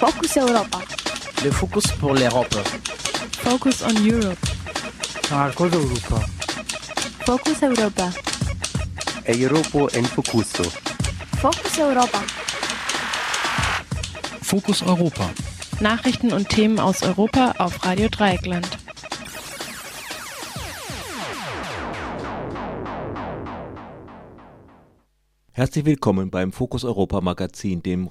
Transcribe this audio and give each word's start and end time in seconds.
Focus 0.00 0.36
Europa. 0.38 0.78
Le 1.44 1.50
Focus 1.50 1.86
pour 1.98 2.14
l'Europe. 2.14 2.54
Focus 3.42 3.82
on 3.82 3.94
Europe. 4.02 4.38
Marcos 5.30 5.70
Europa. 5.74 6.16
Focus 7.26 7.62
Europa. 7.62 8.10
Europo 9.28 9.88
en 9.88 10.04
Focuso. 10.06 10.64
Focus 11.36 11.78
Europa. 11.78 12.18
Fokus 14.40 14.82
Europa. 14.82 15.30
Nachrichten 15.80 16.32
und 16.32 16.48
Themen 16.48 16.80
aus 16.80 17.02
Europa 17.02 17.52
auf 17.58 17.84
Radio 17.84 18.08
Dreieckland. 18.08 18.66
Herzlich 25.52 25.84
willkommen 25.84 26.30
beim 26.30 26.52
Fokus 26.52 26.84
Europa 26.84 27.20
Magazin, 27.20 27.82
dem 27.82 28.08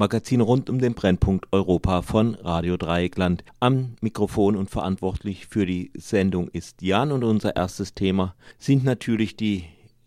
Magazin 0.00 0.40
rund 0.40 0.70
um 0.70 0.78
den 0.78 0.94
Brennpunkt 0.94 1.48
Europa 1.52 2.00
von 2.00 2.34
Radio 2.36 2.78
Dreieckland. 2.78 3.44
Am 3.60 3.96
Mikrofon 4.00 4.56
und 4.56 4.70
verantwortlich 4.70 5.46
für 5.46 5.66
die 5.66 5.90
Sendung 5.94 6.48
ist 6.48 6.80
Jan 6.80 7.12
und 7.12 7.22
unser 7.22 7.54
erstes 7.54 7.92
Thema 7.92 8.34
sind 8.58 8.82
natürlich 8.82 9.36
die 9.36 9.64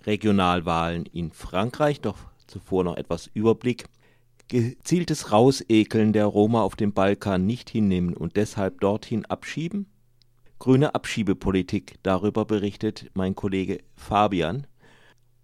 Regionalwahlen 0.08 1.06
in 1.06 1.32
Frankreich, 1.32 2.02
doch 2.02 2.18
zuvor 2.48 2.84
noch 2.84 2.98
etwas 2.98 3.30
Überblick. 3.36 3.86
Gezieltes 4.48 5.32
Rausekeln 5.32 6.12
der 6.12 6.26
Roma 6.26 6.64
auf 6.64 6.76
dem 6.76 6.94
Balkan 6.94 7.46
nicht 7.46 7.70
hinnehmen 7.70 8.16
und 8.16 8.36
deshalb 8.36 8.80
dorthin 8.82 9.26
abschieben? 9.26 9.86
Grüne 10.58 10.96
Abschiebepolitik, 10.96 12.00
darüber 12.02 12.46
berichtet 12.46 13.12
mein 13.14 13.36
Kollege 13.36 13.78
Fabian. 13.96 14.66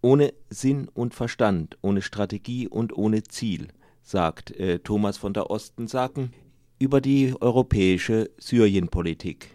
Ohne 0.02 0.34
Sinn 0.50 0.88
und 0.92 1.14
Verstand, 1.14 1.78
ohne 1.84 2.02
Strategie 2.02 2.68
und 2.68 2.98
ohne 2.98 3.22
Ziel, 3.22 3.68
sagt 4.10 4.52
äh, 4.52 4.80
Thomas 4.80 5.18
von 5.18 5.34
der 5.34 5.52
Osten 5.52 5.88
Saken 5.88 6.34
über 6.80 7.00
die 7.00 7.36
europäische 7.40 8.32
Syrienpolitik. 8.40 9.52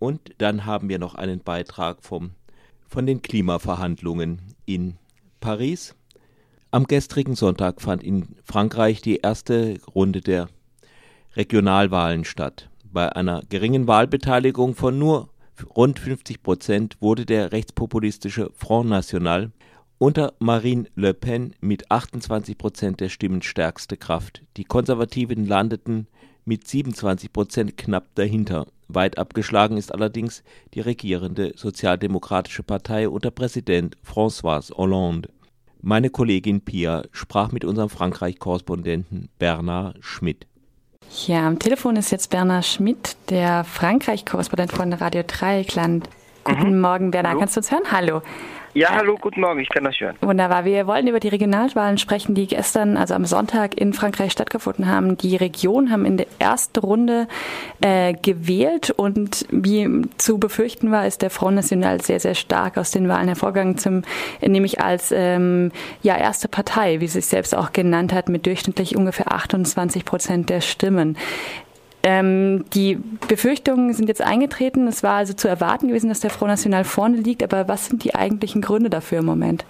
Und 0.00 0.34
dann 0.38 0.66
haben 0.66 0.88
wir 0.88 0.98
noch 0.98 1.14
einen 1.14 1.40
Beitrag 1.40 2.02
vom, 2.02 2.32
von 2.88 3.06
den 3.06 3.22
Klimaverhandlungen 3.22 4.40
in 4.66 4.96
Paris. 5.40 5.94
Am 6.72 6.86
gestrigen 6.86 7.36
Sonntag 7.36 7.80
fand 7.80 8.02
in 8.02 8.34
Frankreich 8.42 9.00
die 9.00 9.18
erste 9.18 9.78
Runde 9.94 10.20
der 10.20 10.48
Regionalwahlen 11.36 12.24
statt. 12.24 12.70
Bei 12.84 13.14
einer 13.14 13.42
geringen 13.48 13.86
Wahlbeteiligung 13.86 14.74
von 14.74 14.98
nur 14.98 15.28
rund 15.76 16.00
50 16.00 16.42
Prozent 16.42 16.96
wurde 17.00 17.26
der 17.26 17.52
rechtspopulistische 17.52 18.50
Front 18.54 18.88
National 18.88 19.52
unter 20.04 20.34
Marine 20.38 20.84
Le 20.96 21.14
Pen 21.14 21.54
mit 21.62 21.90
28 21.90 22.58
Prozent 22.58 23.00
der 23.00 23.08
Stimmen 23.08 23.40
stärkste 23.40 23.96
Kraft. 23.96 24.42
Die 24.58 24.64
Konservativen 24.64 25.46
landeten 25.46 26.08
mit 26.44 26.68
27 26.68 27.32
Prozent 27.32 27.78
knapp 27.78 28.14
dahinter. 28.14 28.66
Weit 28.88 29.16
abgeschlagen 29.16 29.78
ist 29.78 29.94
allerdings 29.94 30.44
die 30.74 30.80
regierende 30.80 31.54
Sozialdemokratische 31.56 32.62
Partei 32.62 33.08
unter 33.08 33.30
Präsident 33.30 33.96
François 34.06 34.70
Hollande. 34.76 35.30
Meine 35.80 36.10
Kollegin 36.10 36.60
Pia 36.60 37.04
sprach 37.10 37.50
mit 37.50 37.64
unserem 37.64 37.88
Frankreich-Korrespondenten 37.88 39.30
Bernard 39.38 39.96
Schmidt. 40.00 40.46
Ja, 41.26 41.48
am 41.48 41.58
Telefon 41.58 41.96
ist 41.96 42.12
jetzt 42.12 42.28
Bernard 42.28 42.66
Schmidt, 42.66 43.16
der 43.30 43.64
Frankreich-Korrespondent 43.64 44.70
von 44.70 44.92
Radio 44.92 45.22
Dreieckland. 45.26 46.10
Guten 46.44 46.74
mhm. 46.74 46.80
Morgen, 46.82 47.10
Bernard. 47.10 47.30
Hallo. 47.32 47.40
Kannst 47.40 47.56
du 47.56 47.60
uns 47.60 47.70
hören? 47.70 47.84
Hallo. 47.90 48.20
Ja, 48.76 48.90
hallo, 48.90 49.16
guten 49.20 49.40
Morgen, 49.40 49.60
ich 49.60 49.68
kann 49.68 49.84
das 49.84 50.00
hören. 50.00 50.16
Wunderbar. 50.20 50.64
Wir 50.64 50.88
wollen 50.88 51.06
über 51.06 51.20
die 51.20 51.28
Regionalwahlen 51.28 51.96
sprechen, 51.96 52.34
die 52.34 52.48
gestern, 52.48 52.96
also 52.96 53.14
am 53.14 53.24
Sonntag 53.24 53.80
in 53.80 53.92
Frankreich 53.92 54.32
stattgefunden 54.32 54.88
haben. 54.88 55.16
Die 55.16 55.36
Regionen 55.36 55.92
haben 55.92 56.04
in 56.04 56.16
der 56.16 56.26
ersten 56.40 56.80
Runde 56.80 57.28
äh, 57.80 58.14
gewählt 58.14 58.90
und 58.90 59.46
wie 59.52 60.02
zu 60.18 60.38
befürchten 60.38 60.90
war, 60.90 61.06
ist 61.06 61.22
der 61.22 61.30
Front 61.30 61.54
National 61.54 62.00
sehr, 62.00 62.18
sehr 62.18 62.34
stark 62.34 62.76
aus 62.76 62.90
den 62.90 63.08
Wahlen 63.08 63.28
hervorgegangen, 63.28 63.78
zum, 63.78 64.02
nämlich 64.40 64.80
als 64.80 65.12
ähm, 65.12 65.70
ja, 66.02 66.16
erste 66.16 66.48
Partei, 66.48 66.98
wie 66.98 67.06
sie 67.06 67.20
sich 67.20 67.26
selbst 67.26 67.54
auch 67.54 67.72
genannt 67.72 68.12
hat, 68.12 68.28
mit 68.28 68.44
durchschnittlich 68.44 68.96
ungefähr 68.96 69.30
28 69.30 70.04
Prozent 70.04 70.50
der 70.50 70.60
Stimmen. 70.60 71.16
Ähm, 72.06 72.66
die 72.74 72.98
Befürchtungen 73.28 73.94
sind 73.94 74.08
jetzt 74.08 74.20
eingetreten. 74.20 74.86
Es 74.86 75.02
war 75.02 75.14
also 75.14 75.32
zu 75.32 75.48
erwarten 75.48 75.88
gewesen, 75.88 76.10
dass 76.10 76.20
der 76.20 76.28
Front 76.28 76.50
National 76.50 76.84
vorne 76.84 77.16
liegt. 77.16 77.42
Aber 77.42 77.66
was 77.66 77.86
sind 77.86 78.04
die 78.04 78.14
eigentlichen 78.14 78.60
Gründe 78.60 78.90
dafür 78.90 79.20
im 79.20 79.24
Moment? 79.24 79.64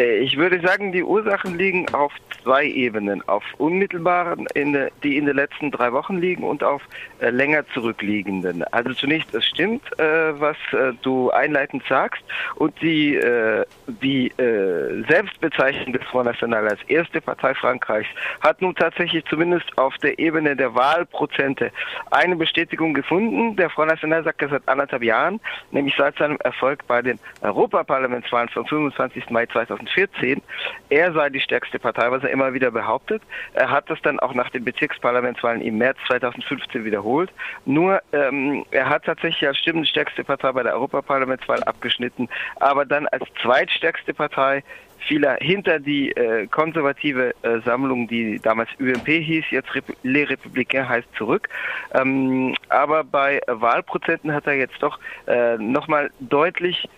Äh, 0.00 0.18
ich 0.20 0.36
würde 0.36 0.60
sagen, 0.60 0.92
die 0.92 1.02
Ursachen 1.02 1.58
liegen 1.58 1.92
auf 1.94 2.12
zwei 2.42 2.64
Ebenen. 2.64 3.26
Auf 3.28 3.44
unmittelbaren, 3.58 4.46
in 4.54 4.72
de, 4.72 4.90
die 5.02 5.16
in 5.16 5.26
den 5.26 5.36
letzten 5.36 5.70
drei 5.70 5.92
Wochen 5.92 6.18
liegen 6.18 6.44
und 6.44 6.64
auf 6.64 6.82
äh, 7.20 7.30
länger 7.30 7.64
zurückliegenden. 7.74 8.64
Also 8.72 8.94
zunächst, 8.94 9.34
es 9.34 9.44
stimmt, 9.46 9.82
äh, 9.98 10.40
was 10.40 10.56
äh, 10.72 10.92
du 11.02 11.30
einleitend 11.30 11.82
sagst. 11.88 12.22
Und 12.56 12.80
die, 12.80 13.16
äh, 13.16 13.64
die 13.86 14.28
äh, 14.38 15.04
Selbstbezeichnung 15.08 15.92
des 15.92 16.02
Front 16.04 16.26
National 16.26 16.68
als 16.68 16.82
erste 16.88 17.20
Partei 17.20 17.54
Frankreichs 17.54 18.08
hat 18.40 18.62
nun 18.62 18.74
tatsächlich 18.74 19.24
zumindest 19.26 19.76
auf 19.76 19.96
der 19.98 20.18
Ebene 20.18 20.56
der 20.56 20.74
Wahlprozente 20.74 21.70
eine 22.10 22.36
Bestätigung 22.36 22.94
gefunden. 22.94 23.56
Der 23.56 23.68
Front 23.68 23.90
National 23.90 24.24
sagt 24.24 24.40
das 24.42 24.50
seit 24.50 24.66
anderthalb 24.66 25.02
Jahren, 25.02 25.40
nämlich 25.70 25.94
seit 25.96 26.16
seinem 26.16 26.38
Erfolg 26.38 26.86
bei 26.86 27.02
den 27.02 27.18
Europaparlamentswahlen 27.42 28.48
vom 28.48 28.66
25. 28.66 29.28
Mai 29.30 29.46
2014. 29.94 30.42
Er 30.88 31.12
sei 31.12 31.28
die 31.30 31.40
stärkste 31.40 31.78
Partei, 31.78 32.10
was 32.10 32.22
er 32.22 32.30
immer 32.30 32.52
wieder 32.52 32.70
behauptet. 32.70 33.22
Er 33.54 33.70
hat 33.70 33.88
das 33.90 34.00
dann 34.02 34.18
auch 34.20 34.34
nach 34.34 34.50
den 34.50 34.64
Bezirksparlamentswahlen 34.64 35.62
im 35.62 35.78
März 35.78 35.98
2015 36.06 36.84
wiederholt. 36.84 37.30
Nur 37.64 38.00
ähm, 38.12 38.64
er 38.70 38.88
hat 38.88 39.04
tatsächlich 39.04 39.46
als 39.46 39.58
stimmenstärkste 39.58 40.24
Partei 40.24 40.52
bei 40.52 40.62
der 40.62 40.74
Europaparlamentswahl 40.74 41.62
abgeschnitten, 41.64 42.28
aber 42.56 42.84
dann 42.84 43.06
als 43.08 43.24
zweitstärkste 43.42 44.14
Partei 44.14 44.62
fiel 45.06 45.24
er 45.24 45.36
hinter 45.36 45.78
die 45.78 46.10
äh, 46.12 46.46
konservative 46.46 47.34
äh, 47.42 47.60
Sammlung, 47.64 48.06
die 48.08 48.38
damals 48.38 48.68
UMP 48.78 49.06
hieß, 49.06 49.44
jetzt 49.50 49.74
Rep 49.74 49.84
Les 50.02 50.28
Républicains 50.28 50.88
heißt 50.88 51.08
zurück. 51.16 51.48
Ähm, 51.94 52.54
aber 52.68 53.04
bei 53.04 53.40
Wahlprozenten 53.46 54.32
hat 54.32 54.46
er 54.46 54.54
jetzt 54.54 54.80
doch 54.80 54.98
äh, 55.26 55.56
nochmal 55.56 56.10
deutlich 56.20 56.88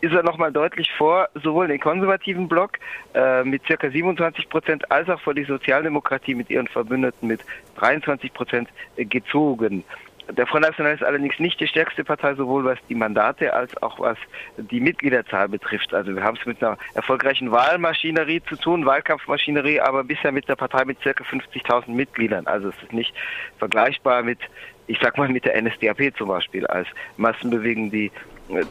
ist 0.00 0.12
er 0.12 0.22
nochmal 0.22 0.52
deutlich 0.52 0.90
vor, 0.92 1.28
sowohl 1.42 1.68
den 1.68 1.80
konservativen 1.80 2.48
Block 2.48 2.78
äh, 3.14 3.44
mit 3.44 3.64
circa 3.66 3.90
27 3.90 4.48
Prozent 4.48 4.90
als 4.90 5.08
auch 5.08 5.20
vor 5.20 5.34
die 5.34 5.44
Sozialdemokratie 5.44 6.34
mit 6.34 6.50
ihren 6.50 6.68
Verbündeten 6.68 7.28
mit 7.28 7.40
23 7.76 8.32
Prozent 8.32 8.68
äh, 8.96 9.04
gezogen. 9.04 9.84
Der 10.28 10.46
Front 10.46 10.64
National 10.64 10.92
ist 10.92 11.04
allerdings 11.04 11.38
nicht 11.38 11.60
die 11.60 11.68
stärkste 11.68 12.02
Partei, 12.02 12.34
sowohl 12.34 12.64
was 12.64 12.78
die 12.88 12.96
Mandate 12.96 13.52
als 13.52 13.80
auch 13.80 14.00
was 14.00 14.18
die 14.56 14.80
Mitgliederzahl 14.80 15.48
betrifft. 15.48 15.94
Also 15.94 16.16
wir 16.16 16.22
haben 16.22 16.36
es 16.40 16.46
mit 16.46 16.62
einer 16.62 16.76
erfolgreichen 16.94 17.52
Wahlmaschinerie 17.52 18.42
zu 18.42 18.56
tun, 18.56 18.84
Wahlkampfmaschinerie, 18.84 19.80
aber 19.80 20.02
bisher 20.02 20.32
mit 20.32 20.48
der 20.48 20.56
Partei 20.56 20.84
mit 20.84 21.00
circa 21.00 21.22
50.000 21.22 21.90
Mitgliedern. 21.90 22.48
Also 22.48 22.70
es 22.70 22.82
ist 22.82 22.92
nicht 22.92 23.14
vergleichbar 23.58 24.24
mit, 24.24 24.40
ich 24.88 24.98
sag 25.00 25.16
mal, 25.16 25.28
mit 25.28 25.44
der 25.44 25.62
NSDAP 25.62 26.16
zum 26.16 26.28
Beispiel 26.28 26.66
als 26.66 26.88
Massenbewegung, 27.16 27.92
die 27.92 28.10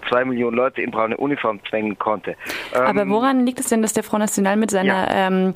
zwei 0.10 0.26
Millionen 0.26 0.56
Leute 0.56 0.82
in 0.82 0.92
braune 0.92 1.18
Uniform 1.18 1.60
zwängen 1.70 1.98
konnte. 1.98 2.36
Aber 2.74 3.02
ähm, 3.02 3.10
woran 3.10 3.46
liegt 3.46 3.60
es 3.60 3.68
denn, 3.68 3.82
dass 3.82 3.94
der 3.94 4.04
Front 4.04 4.22
National 4.22 4.58
mit 4.58 4.72
seiner 4.72 5.10
ja. 5.10 5.28
ähm, 5.28 5.54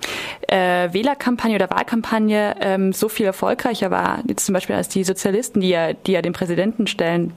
äh, 0.48 0.94
Wählerkampagne 0.94 1.56
oder 1.56 1.70
Wahlkampagne 1.70 2.56
ähm, 2.62 2.94
so 2.94 3.10
viel 3.10 3.26
erfolgreicher 3.26 3.92
war, 3.92 4.20
jetzt 4.28 4.46
zum 4.46 4.54
Beispiel 4.54 4.76
als 4.76 4.90
die 4.90 5.04
Sozialisten, 5.04 5.62
die 5.62 5.70
ja, 5.70 5.94
die 5.94 6.12
ja 6.12 6.22
den 6.22 6.34
Präsidenten 6.34 6.88
stellen? 6.88 7.34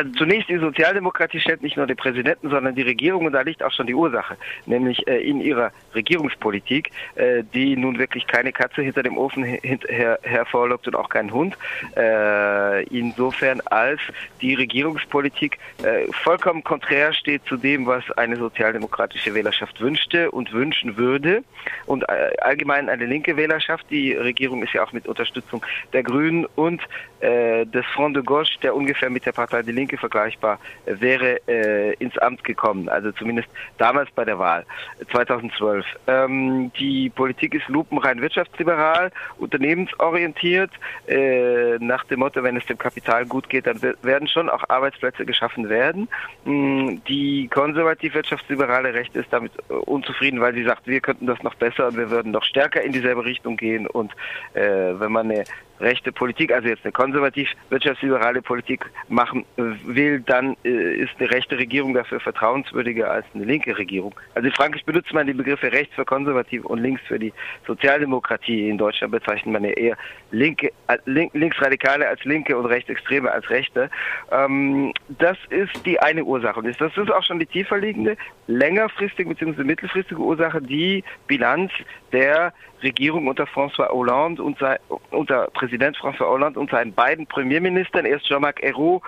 Also 0.00 0.12
zunächst 0.12 0.48
die 0.48 0.56
Sozialdemokratie 0.56 1.40
stellt 1.40 1.62
nicht 1.62 1.76
nur 1.76 1.86
den 1.86 1.98
Präsidenten, 1.98 2.48
sondern 2.48 2.74
die 2.74 2.80
Regierung 2.80 3.26
und 3.26 3.32
da 3.32 3.42
liegt 3.42 3.62
auch 3.62 3.70
schon 3.70 3.86
die 3.86 3.94
Ursache, 3.94 4.38
nämlich 4.64 5.06
äh, 5.06 5.18
in 5.20 5.42
ihrer 5.42 5.72
Regierungspolitik, 5.94 6.90
äh, 7.16 7.42
die 7.52 7.76
nun 7.76 7.98
wirklich 7.98 8.26
keine 8.26 8.50
Katze 8.50 8.80
hinter 8.80 9.02
dem 9.02 9.18
Ofen 9.18 9.44
her 9.44 10.18
hervorlockt 10.22 10.86
und 10.88 10.96
auch 10.96 11.10
keinen 11.10 11.34
Hund. 11.34 11.54
Äh, 11.98 12.84
insofern 12.84 13.60
als 13.66 14.00
die 14.40 14.54
Regierungspolitik 14.54 15.58
äh, 15.82 16.10
vollkommen 16.12 16.64
konträr 16.64 17.12
steht 17.12 17.44
zu 17.44 17.58
dem, 17.58 17.84
was 17.84 18.10
eine 18.12 18.36
sozialdemokratische 18.36 19.34
Wählerschaft 19.34 19.82
wünschte 19.82 20.30
und 20.30 20.50
wünschen 20.54 20.96
würde 20.96 21.44
und 21.84 22.04
äh, 22.04 22.32
allgemein 22.40 22.88
eine 22.88 23.04
linke 23.04 23.36
Wählerschaft. 23.36 23.84
Die 23.90 24.14
Regierung 24.14 24.62
ist 24.62 24.72
ja 24.72 24.82
auch 24.82 24.92
mit 24.92 25.06
Unterstützung 25.06 25.62
der 25.92 26.04
Grünen 26.04 26.46
und 26.54 26.80
des 27.20 27.86
Front 27.94 28.16
de 28.16 28.22
Gauche, 28.22 28.58
der 28.62 28.74
ungefähr 28.74 29.10
mit 29.10 29.26
der 29.26 29.32
Partei 29.32 29.62
Die 29.62 29.72
Linke 29.72 29.96
vergleichbar, 29.98 30.58
äh, 30.86 30.94
wäre 30.98 31.40
äh, 31.46 31.94
ins 31.94 32.16
Amt 32.18 32.44
gekommen. 32.44 32.88
Also 32.88 33.12
zumindest 33.12 33.48
damals 33.78 34.10
bei 34.12 34.24
der 34.24 34.38
Wahl 34.38 34.64
2012. 35.12 35.84
Ähm, 36.06 36.72
die 36.78 37.10
Politik 37.10 37.54
ist 37.54 37.68
lupenrein 37.68 38.20
wirtschaftsliberal, 38.20 39.10
unternehmensorientiert. 39.38 40.70
Äh, 41.06 41.78
nach 41.78 42.04
dem 42.04 42.20
Motto, 42.20 42.42
wenn 42.42 42.56
es 42.56 42.66
dem 42.66 42.78
Kapital 42.78 43.26
gut 43.26 43.48
geht, 43.48 43.66
dann 43.66 43.80
werden 44.02 44.28
schon 44.28 44.48
auch 44.48 44.64
Arbeitsplätze 44.68 45.24
geschaffen 45.24 45.68
werden. 45.68 46.08
Ähm, 46.46 47.02
die 47.08 47.48
konservativ 47.48 48.14
wirtschaftsliberale 48.14 48.94
Rechte 48.94 49.20
ist 49.20 49.32
damit 49.32 49.52
äh, 49.68 49.74
unzufrieden, 49.74 50.40
weil 50.40 50.54
sie 50.54 50.64
sagt, 50.64 50.86
wir 50.86 51.00
könnten 51.00 51.26
das 51.26 51.42
noch 51.42 51.54
besser 51.54 51.88
und 51.88 51.96
wir 51.96 52.10
würden 52.10 52.32
noch 52.32 52.44
stärker 52.44 52.82
in 52.82 52.92
dieselbe 52.92 53.24
Richtung 53.24 53.56
gehen. 53.56 53.86
Und 53.86 54.12
äh, 54.54 54.98
wenn 54.98 55.12
man 55.12 55.30
eine 55.30 55.44
rechte 55.80 56.12
Politik, 56.12 56.52
also 56.52 56.68
jetzt 56.68 56.84
eine 56.84 56.92
konservativ 56.92 57.48
wirtschaftsliberale 57.70 58.42
Politik 58.42 58.84
machen 59.08 59.44
äh, 59.56 59.62
will, 59.84 60.20
dann 60.20 60.56
äh, 60.64 60.94
ist 60.96 61.12
eine 61.18 61.30
rechte 61.30 61.58
Regierung 61.58 61.94
dafür 61.94 62.20
vertrauenswürdiger 62.20 63.10
als 63.10 63.26
eine 63.34 63.44
linke 63.44 63.76
Regierung. 63.76 64.14
Also 64.34 64.48
in 64.48 64.54
Frankreich 64.54 64.84
benutzt 64.84 65.12
man 65.12 65.26
die 65.26 65.32
Begriffe 65.32 65.72
rechts 65.72 65.94
für 65.94 66.04
konservativ 66.04 66.64
und 66.64 66.78
links 66.80 67.02
für 67.06 67.18
die 67.18 67.32
Sozialdemokratie. 67.66 68.68
In 68.68 68.78
Deutschland 68.78 69.12
bezeichnet 69.12 69.52
man 69.52 69.64
ja 69.64 69.70
eher 69.70 69.96
linke, 70.30 70.72
äh, 70.88 70.98
link, 71.06 71.32
linksradikale 71.34 72.06
als 72.06 72.22
linke 72.24 72.56
und 72.56 72.66
rechtsextreme 72.66 73.30
als 73.30 73.48
rechte. 73.50 73.90
Ähm, 74.30 74.92
das 75.08 75.38
ist 75.48 75.86
die 75.86 75.98
eine 76.00 76.24
Ursache. 76.24 76.60
Und 76.60 76.66
das 76.66 76.96
ist 76.96 77.10
auch 77.10 77.24
schon 77.24 77.38
die 77.38 77.46
tiefer 77.46 77.78
liegende, 77.78 78.16
längerfristige 78.46 79.30
bzw. 79.30 79.64
mittelfristige 79.64 80.20
Ursache, 80.20 80.60
die 80.60 81.04
Bilanz 81.26 81.72
der 82.12 82.52
Regierung 82.82 83.26
unter 83.26 83.44
François 83.44 83.88
Hollande 83.88 84.42
und 84.42 84.58
sein, 84.58 84.78
unter 85.10 85.48
Präsident 85.52 85.96
François 85.96 86.28
Hollande 86.28 86.58
und 86.60 86.70
seinen 86.70 86.92
beiden 86.92 87.26
Premierministern, 87.26 88.04
erst 88.06 88.26
Jean-Marc 88.26 88.62
Ayrault 88.62 89.02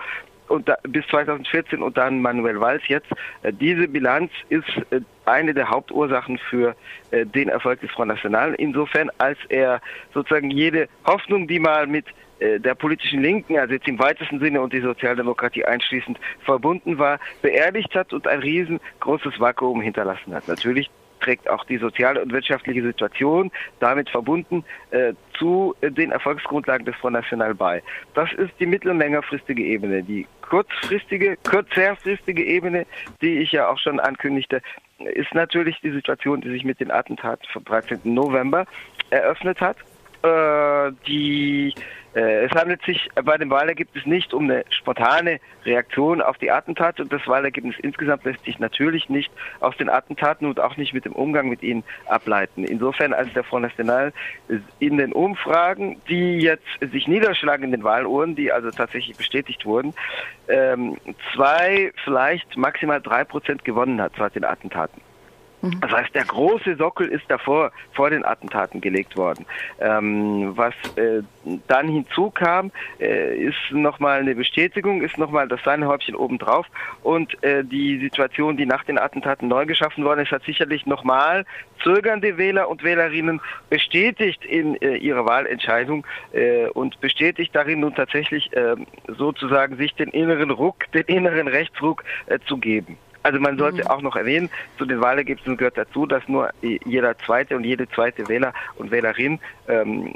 und 0.47 0.67
da, 0.67 0.77
bis 0.83 1.05
2014 1.07 1.81
und 1.81 1.97
dann 1.97 2.21
Manuel 2.21 2.59
Valls 2.59 2.83
jetzt. 2.87 3.07
Äh, 3.41 3.53
diese 3.53 3.87
Bilanz 3.87 4.31
ist 4.49 4.67
äh, 4.91 5.01
eine 5.25 5.53
der 5.53 5.69
Hauptursachen 5.69 6.37
für 6.37 6.75
äh, 7.11 7.25
den 7.25 7.49
Erfolg 7.49 7.81
des 7.81 7.91
Front 7.91 8.09
National. 8.09 8.53
Insofern, 8.55 9.09
als 9.17 9.37
er 9.49 9.81
sozusagen 10.13 10.51
jede 10.51 10.87
Hoffnung, 11.05 11.47
die 11.47 11.59
mal 11.59 11.87
mit 11.87 12.05
der 12.39 12.75
politischen 12.75 13.21
Linken, 13.21 13.57
also 13.57 13.73
jetzt 13.73 13.87
im 13.87 13.97
weitesten 13.99 14.39
Sinne 14.39 14.59
und 14.59 14.73
die 14.73 14.81
Sozialdemokratie 14.81 15.63
einschließend, 15.63 16.19
verbunden 16.43 16.97
war, 16.97 17.17
beerdigt 17.41 17.95
hat 17.95 18.11
und 18.11 18.27
ein 18.27 18.39
riesengroßes 18.39 19.39
Vakuum 19.39 19.79
hinterlassen 19.79 20.35
hat. 20.35 20.49
Natürlich 20.49 20.89
trägt 21.23 21.49
auch 21.49 21.63
die 21.65 21.77
soziale 21.77 22.21
und 22.21 22.31
wirtschaftliche 22.31 22.83
Situation 22.83 23.51
damit 23.79 24.09
verbunden 24.09 24.63
äh, 24.91 25.13
zu 25.37 25.75
den 25.81 26.11
Erfolgsgrundlagen 26.11 26.85
des 26.85 26.95
Front 26.97 27.13
National 27.13 27.55
bei. 27.55 27.81
Das 28.13 28.31
ist 28.33 28.51
die 28.59 28.65
mittel- 28.65 28.91
und 28.91 28.99
längerfristige 28.99 29.63
Ebene. 29.63 30.03
Die 30.03 30.27
kurzfristige, 30.41 31.37
kürzerfristige 31.43 32.43
Ebene, 32.43 32.85
die 33.21 33.39
ich 33.39 33.51
ja 33.51 33.69
auch 33.69 33.79
schon 33.79 33.99
ankündigte, 33.99 34.61
ist 34.99 35.33
natürlich 35.33 35.79
die 35.81 35.91
Situation, 35.91 36.41
die 36.41 36.49
sich 36.49 36.63
mit 36.63 36.79
den 36.79 36.91
Attentaten 36.91 37.47
vom 37.51 37.63
13. 37.65 37.99
November 38.03 38.65
eröffnet 39.09 39.59
hat. 39.61 39.77
Äh, 40.23 40.91
die 41.07 41.73
es 42.13 42.51
handelt 42.51 42.83
sich 42.83 43.09
bei 43.23 43.37
dem 43.37 43.49
Wahlergebnis 43.49 44.05
nicht 44.05 44.33
um 44.33 44.43
eine 44.43 44.65
spontane 44.69 45.39
Reaktion 45.65 46.21
auf 46.21 46.37
die 46.37 46.51
Attentate 46.51 47.01
und 47.01 47.11
das 47.11 47.27
Wahlergebnis 47.27 47.75
insgesamt 47.79 48.23
lässt 48.23 48.43
sich 48.45 48.59
natürlich 48.59 49.09
nicht 49.09 49.31
aus 49.59 49.75
den 49.77 49.89
Attentaten 49.89 50.47
und 50.47 50.59
auch 50.59 50.77
nicht 50.77 50.93
mit 50.93 51.05
dem 51.05 51.13
Umgang 51.13 51.49
mit 51.49 51.63
ihnen 51.63 51.83
ableiten. 52.05 52.65
Insofern 52.65 53.13
als 53.13 53.33
der 53.33 53.43
Front 53.43 53.63
National 53.63 54.13
in 54.79 54.97
den 54.97 55.13
Umfragen, 55.13 56.01
die 56.07 56.39
jetzt 56.39 56.67
sich 56.79 57.07
niederschlagen 57.07 57.65
in 57.65 57.71
den 57.71 57.83
Wahluhren, 57.83 58.35
die 58.35 58.51
also 58.51 58.69
tatsächlich 58.69 59.17
bestätigt 59.17 59.65
wurden, 59.65 59.93
ähm, 60.47 60.97
zwei, 61.33 61.91
vielleicht 62.03 62.57
maximal 62.57 63.01
drei 63.01 63.23
Prozent 63.23 63.63
gewonnen 63.65 64.01
hat 64.01 64.13
seit 64.17 64.35
den 64.35 64.43
Attentaten. 64.43 65.01
Mhm. 65.63 65.79
Das 65.79 65.91
heißt, 65.91 66.13
der 66.13 66.25
große 66.25 66.75
Sockel 66.75 67.07
ist 67.07 67.23
davor, 67.29 67.71
vor 67.93 68.09
den 68.09 68.25
Attentaten 68.25 68.81
gelegt 68.81 69.15
worden. 69.15 69.45
Ähm, 69.79 70.51
was 70.55 70.73
äh, 70.97 71.23
dann 71.67 71.87
hinzukam, 71.87 72.71
äh, 72.99 73.37
ist 73.37 73.71
nochmal 73.71 74.19
eine 74.19 74.35
Bestätigung, 74.35 75.01
ist 75.01 75.17
nochmal 75.17 75.47
das 75.47 75.63
Sahnehäubchen 75.63 76.15
obendrauf. 76.15 76.67
Und 77.01 77.41
äh, 77.43 77.63
die 77.63 77.97
Situation, 77.99 78.57
die 78.57 78.65
nach 78.65 78.83
den 78.83 78.97
Attentaten 78.97 79.47
neu 79.47 79.65
geschaffen 79.65 80.03
worden 80.03 80.19
ist, 80.19 80.31
hat 80.31 80.43
sicherlich 80.43 80.85
nochmal 80.85 81.45
zögernde 81.81 82.37
Wähler 82.37 82.67
und 82.67 82.83
Wählerinnen 82.83 83.39
bestätigt 83.69 84.43
in 84.43 84.75
äh, 84.81 84.97
ihrer 84.97 85.25
Wahlentscheidung 85.25 86.05
äh, 86.33 86.67
und 86.67 86.99
bestätigt 86.99 87.55
darin 87.55 87.79
nun 87.79 87.95
tatsächlich 87.95 88.49
ähm, 88.53 88.85
sozusagen 89.07 89.77
sich 89.77 89.95
den 89.95 90.09
inneren 90.09 90.51
Ruck, 90.51 90.91
den 90.91 91.03
inneren 91.03 91.47
Rechtsruck 91.47 92.03
äh, 92.25 92.39
zu 92.45 92.57
geben. 92.57 92.97
Also 93.23 93.39
man 93.39 93.57
sollte 93.57 93.83
mhm. 93.83 93.87
auch 93.87 94.01
noch 94.01 94.15
erwähnen, 94.15 94.49
zu 94.77 94.85
den 94.85 95.01
Wahlergebnissen 95.01 95.57
gehört 95.57 95.77
dazu, 95.77 96.05
dass 96.05 96.27
nur 96.27 96.49
jeder 96.61 97.17
zweite 97.17 97.55
und 97.55 97.63
jede 97.63 97.89
zweite 97.89 98.27
Wähler 98.27 98.53
und 98.75 98.91
Wählerin 98.91 99.39
ähm, 99.67 100.13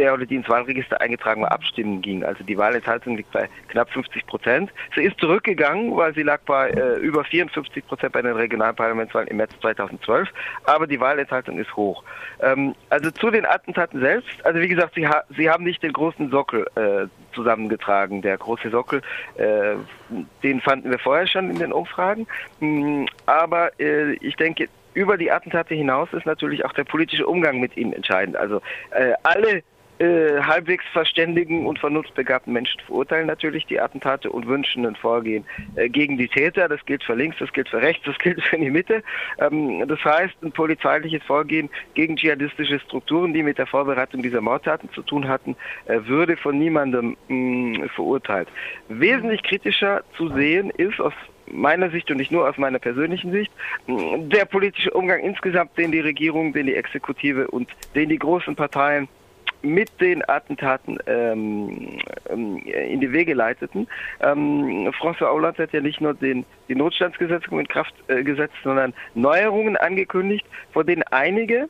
der 0.00 0.14
oder 0.14 0.24
die 0.24 0.36
ins 0.36 0.48
Wahlregister 0.48 1.00
eingetragen 1.00 1.42
war, 1.42 1.52
abstimmen 1.52 2.00
ging. 2.00 2.24
Also 2.24 2.42
die 2.42 2.56
Wahlenthaltung 2.56 3.18
liegt 3.18 3.30
bei 3.32 3.48
knapp 3.68 3.90
50 3.90 4.26
Prozent. 4.26 4.70
Sie 4.94 5.02
ist 5.02 5.20
zurückgegangen, 5.20 5.94
weil 5.94 6.14
sie 6.14 6.22
lag 6.22 6.40
bei 6.46 6.70
äh, 6.70 6.96
über 6.96 7.22
54 7.22 7.86
Prozent 7.86 8.12
bei 8.12 8.22
den 8.22 8.32
Regionalparlamentswahlen 8.32 9.28
im 9.28 9.36
März 9.36 9.52
2012. 9.60 10.30
Aber 10.64 10.86
die 10.86 10.98
Wahlenthaltung 10.98 11.58
ist 11.58 11.76
hoch. 11.76 12.02
Ähm, 12.40 12.74
also 12.88 13.10
zu 13.10 13.30
den 13.30 13.44
Attentaten 13.44 14.00
selbst. 14.00 14.44
Also 14.44 14.60
wie 14.60 14.68
gesagt, 14.68 14.94
sie, 14.94 15.06
ha 15.06 15.22
sie 15.36 15.50
haben 15.50 15.64
nicht 15.64 15.82
den 15.82 15.92
großen 15.92 16.30
Sockel 16.30 16.66
äh, 16.76 17.06
zusammengetragen. 17.34 18.22
Der 18.22 18.38
große 18.38 18.70
Sockel, 18.70 19.02
äh, 19.36 19.74
den 20.42 20.62
fanden 20.62 20.90
wir 20.90 20.98
vorher 20.98 21.26
schon 21.26 21.50
in 21.50 21.58
den 21.58 21.72
Umfragen. 21.72 22.26
Mm, 22.60 23.04
aber 23.26 23.78
äh, 23.78 24.12
ich 24.14 24.36
denke, 24.36 24.68
über 24.94 25.18
die 25.18 25.30
Attentate 25.30 25.74
hinaus 25.74 26.08
ist 26.12 26.24
natürlich 26.24 26.64
auch 26.64 26.72
der 26.72 26.84
politische 26.84 27.26
Umgang 27.26 27.60
mit 27.60 27.76
ihnen 27.76 27.92
entscheidend. 27.92 28.36
Also 28.36 28.62
äh, 28.90 29.12
alle 29.22 29.62
äh, 30.00 30.40
halbwegs 30.42 30.84
verständigen 30.92 31.66
und 31.66 31.78
vernunftbegabten 31.78 32.52
Menschen 32.52 32.80
verurteilen 32.86 33.26
natürlich 33.26 33.66
die 33.66 33.78
Attentate 33.78 34.30
und 34.30 34.46
wünschen 34.46 34.86
ein 34.86 34.96
Vorgehen 34.96 35.44
äh, 35.76 35.90
gegen 35.90 36.16
die 36.16 36.28
Täter. 36.28 36.68
Das 36.68 36.84
gilt 36.86 37.04
für 37.04 37.14
links, 37.14 37.36
das 37.38 37.52
gilt 37.52 37.68
für 37.68 37.82
rechts, 37.82 38.04
das 38.06 38.18
gilt 38.18 38.42
für 38.42 38.56
die 38.56 38.70
Mitte. 38.70 39.02
Ähm, 39.38 39.86
das 39.86 40.02
heißt, 40.02 40.34
ein 40.42 40.52
polizeiliches 40.52 41.22
Vorgehen 41.24 41.68
gegen 41.94 42.16
dschihadistische 42.16 42.80
Strukturen, 42.80 43.34
die 43.34 43.42
mit 43.42 43.58
der 43.58 43.66
Vorbereitung 43.66 44.22
dieser 44.22 44.40
Mordtaten 44.40 44.90
zu 44.92 45.02
tun 45.02 45.28
hatten, 45.28 45.54
äh, 45.84 46.00
würde 46.06 46.36
von 46.38 46.58
niemandem 46.58 47.16
mh, 47.28 47.88
verurteilt. 47.94 48.48
Wesentlich 48.88 49.42
kritischer 49.42 50.02
zu 50.16 50.28
sehen 50.30 50.70
ist 50.70 50.98
aus 50.98 51.12
meiner 51.52 51.90
Sicht 51.90 52.10
und 52.10 52.16
nicht 52.16 52.32
nur 52.32 52.48
aus 52.48 52.56
meiner 52.56 52.78
persönlichen 52.78 53.32
Sicht, 53.32 53.52
der 53.86 54.44
politische 54.44 54.92
Umgang 54.92 55.20
insgesamt, 55.20 55.76
den 55.76 55.92
die 55.92 56.00
Regierung, 56.00 56.52
den 56.52 56.66
die 56.66 56.76
Exekutive 56.76 57.48
und 57.48 57.68
den 57.94 58.08
die 58.08 58.18
großen 58.18 58.54
Parteien 58.56 59.08
mit 59.62 60.00
den 60.00 60.26
Attentaten 60.28 60.98
ähm, 61.06 61.98
ähm, 62.28 62.58
in 62.58 63.00
die 63.00 63.12
Wege 63.12 63.34
leiteten. 63.34 63.88
Ähm, 64.20 64.90
François 65.00 65.30
Hollande 65.32 65.62
hat 65.62 65.72
ja 65.72 65.80
nicht 65.80 66.00
nur 66.00 66.14
den, 66.14 66.44
die 66.68 66.74
Notstandsgesetzgebung 66.74 67.60
in 67.60 67.68
Kraft 67.68 67.94
äh, 68.08 68.22
gesetzt, 68.22 68.56
sondern 68.62 68.94
Neuerungen 69.14 69.76
angekündigt, 69.76 70.46
vor 70.72 70.84
denen 70.84 71.02
einige 71.10 71.68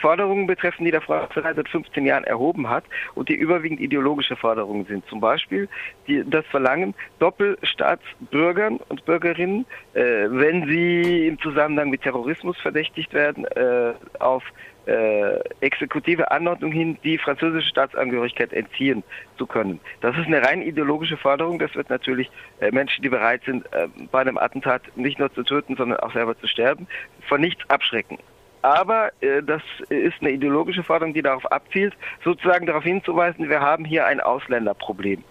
Forderungen 0.00 0.46
betreffen, 0.46 0.84
die 0.84 0.90
der 0.90 1.00
Frau 1.00 1.28
seit 1.34 1.68
15 1.68 2.06
Jahren 2.06 2.24
erhoben 2.24 2.68
hat 2.68 2.84
und 3.14 3.28
die 3.28 3.34
überwiegend 3.34 3.80
ideologische 3.80 4.36
Forderungen 4.36 4.84
sind. 4.86 5.06
Zum 5.06 5.20
Beispiel 5.20 5.68
die, 6.06 6.24
das 6.28 6.44
Verlangen, 6.46 6.94
Doppelstaatsbürgern 7.18 8.80
und 8.88 9.04
Bürgerinnen, 9.04 9.64
äh, 9.94 10.26
wenn 10.28 10.66
sie 10.66 11.28
im 11.28 11.38
Zusammenhang 11.40 11.90
mit 11.90 12.02
Terrorismus 12.02 12.58
verdächtigt 12.58 13.12
werden, 13.14 13.44
äh, 13.44 13.92
auf 14.18 14.42
äh, 14.86 15.38
exekutive 15.60 16.30
Anordnung 16.30 16.72
hin, 16.72 16.98
die 17.04 17.18
französische 17.18 17.68
Staatsangehörigkeit 17.68 18.52
entziehen 18.52 19.02
zu 19.38 19.46
können. 19.46 19.80
Das 20.00 20.16
ist 20.16 20.26
eine 20.26 20.42
rein 20.42 20.62
ideologische 20.62 21.16
Forderung. 21.16 21.58
Das 21.58 21.74
wird 21.74 21.90
natürlich 21.90 22.30
äh, 22.60 22.70
Menschen, 22.70 23.02
die 23.02 23.08
bereit 23.08 23.42
sind, 23.44 23.66
äh, 23.72 23.88
bei 24.10 24.20
einem 24.20 24.38
Attentat 24.38 24.82
nicht 24.96 25.18
nur 25.18 25.32
zu 25.32 25.42
töten, 25.42 25.76
sondern 25.76 26.00
auch 26.00 26.12
selber 26.12 26.38
zu 26.38 26.46
sterben, 26.46 26.86
von 27.28 27.40
nichts 27.40 27.68
abschrecken. 27.68 28.18
Aber 28.62 29.12
äh, 29.20 29.42
das 29.42 29.62
ist 29.90 30.16
eine 30.20 30.30
ideologische 30.30 30.82
Forderung, 30.82 31.14
die 31.14 31.22
darauf 31.22 31.46
abzielt, 31.52 31.94
sozusagen 32.24 32.66
darauf 32.66 32.84
hinzuweisen, 32.84 33.48
wir 33.48 33.60
haben 33.60 33.84
hier 33.84 34.06
ein 34.06 34.20
Ausländerproblem. 34.20 35.22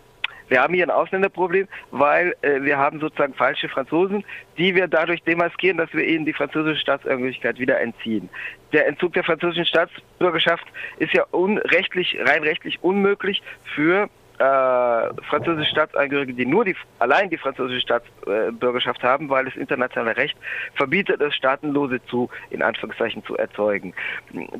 Wir 0.50 0.62
haben 0.62 0.74
hier 0.74 0.86
ein 0.86 0.92
Ausländerproblem, 0.92 1.68
weil 1.92 2.36
äh, 2.42 2.62
wir 2.62 2.78
haben 2.78 3.00
sozusagen 3.00 3.34
falsche 3.34 3.70
Franzosen, 3.70 4.24
die 4.58 4.76
wir 4.76 4.88
dadurch 4.88 5.24
demaskieren, 5.24 5.78
dass 5.78 5.92
wir 5.94 6.06
ihnen 6.06 6.26
die 6.26 6.34
französische 6.34 6.82
Staatsangehörigkeit 6.82 7.60
wieder 7.60 7.80
entziehen. 7.80 8.30
Der 8.74 8.88
Entzug 8.88 9.14
der 9.14 9.24
französischen 9.24 9.66
Staatsbürgerschaft 9.66 10.66
ist 11.00 11.14
ja 11.14 11.24
unrechtlich, 11.32 12.18
rein 12.20 12.44
rechtlich 12.44 12.84
unmöglich 12.84 13.42
für 13.76 14.10
äh, 14.40 15.24
französische 15.30 15.72
Staatsangehörige, 15.72 16.34
die 16.34 16.46
nur 16.46 16.66
die, 16.66 16.76
allein 17.00 17.30
die 17.30 17.38
französische 17.38 17.82
Staatsbürgerschaft 17.82 19.04
haben, 19.04 19.30
weil 19.30 19.46
das 19.46 19.56
internationale 19.56 20.18
Recht 20.18 20.38
verbietet 20.74 21.22
es, 21.22 21.36
Staatenlose 21.36 22.04
zu, 22.06 22.30
in 22.50 22.62
Anführungszeichen, 22.62 23.24
zu 23.26 23.38
erzeugen. 23.38 23.94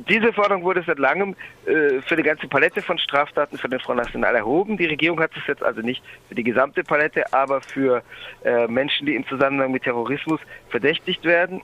Diese 0.08 0.32
Forderung 0.32 0.64
wurde 0.64 0.82
seit 0.86 0.98
langem 0.98 1.36
äh, 1.66 2.00
für 2.02 2.16
die 2.16 2.22
ganze 2.22 2.48
Palette 2.48 2.82
von 2.82 2.98
Straftaten 2.98 3.58
für 3.58 3.68
den 3.68 3.80
Front 3.80 3.98
National 3.98 4.34
erhoben. 4.34 4.76
Die 4.76 4.86
Regierung 4.86 5.20
hat 5.20 5.32
es 5.36 5.46
jetzt 5.46 5.62
also 5.62 5.80
nicht 5.80 6.02
für 6.28 6.34
die 6.34 6.44
gesamte 6.44 6.82
Palette, 6.82 7.32
aber 7.32 7.60
für 7.60 8.02
äh, 8.44 8.66
Menschen, 8.66 9.06
die 9.06 9.14
im 9.14 9.26
Zusammenhang 9.26 9.72
mit 9.72 9.82
Terrorismus 9.82 10.40
verdächtigt 10.68 11.24
werden 11.24 11.62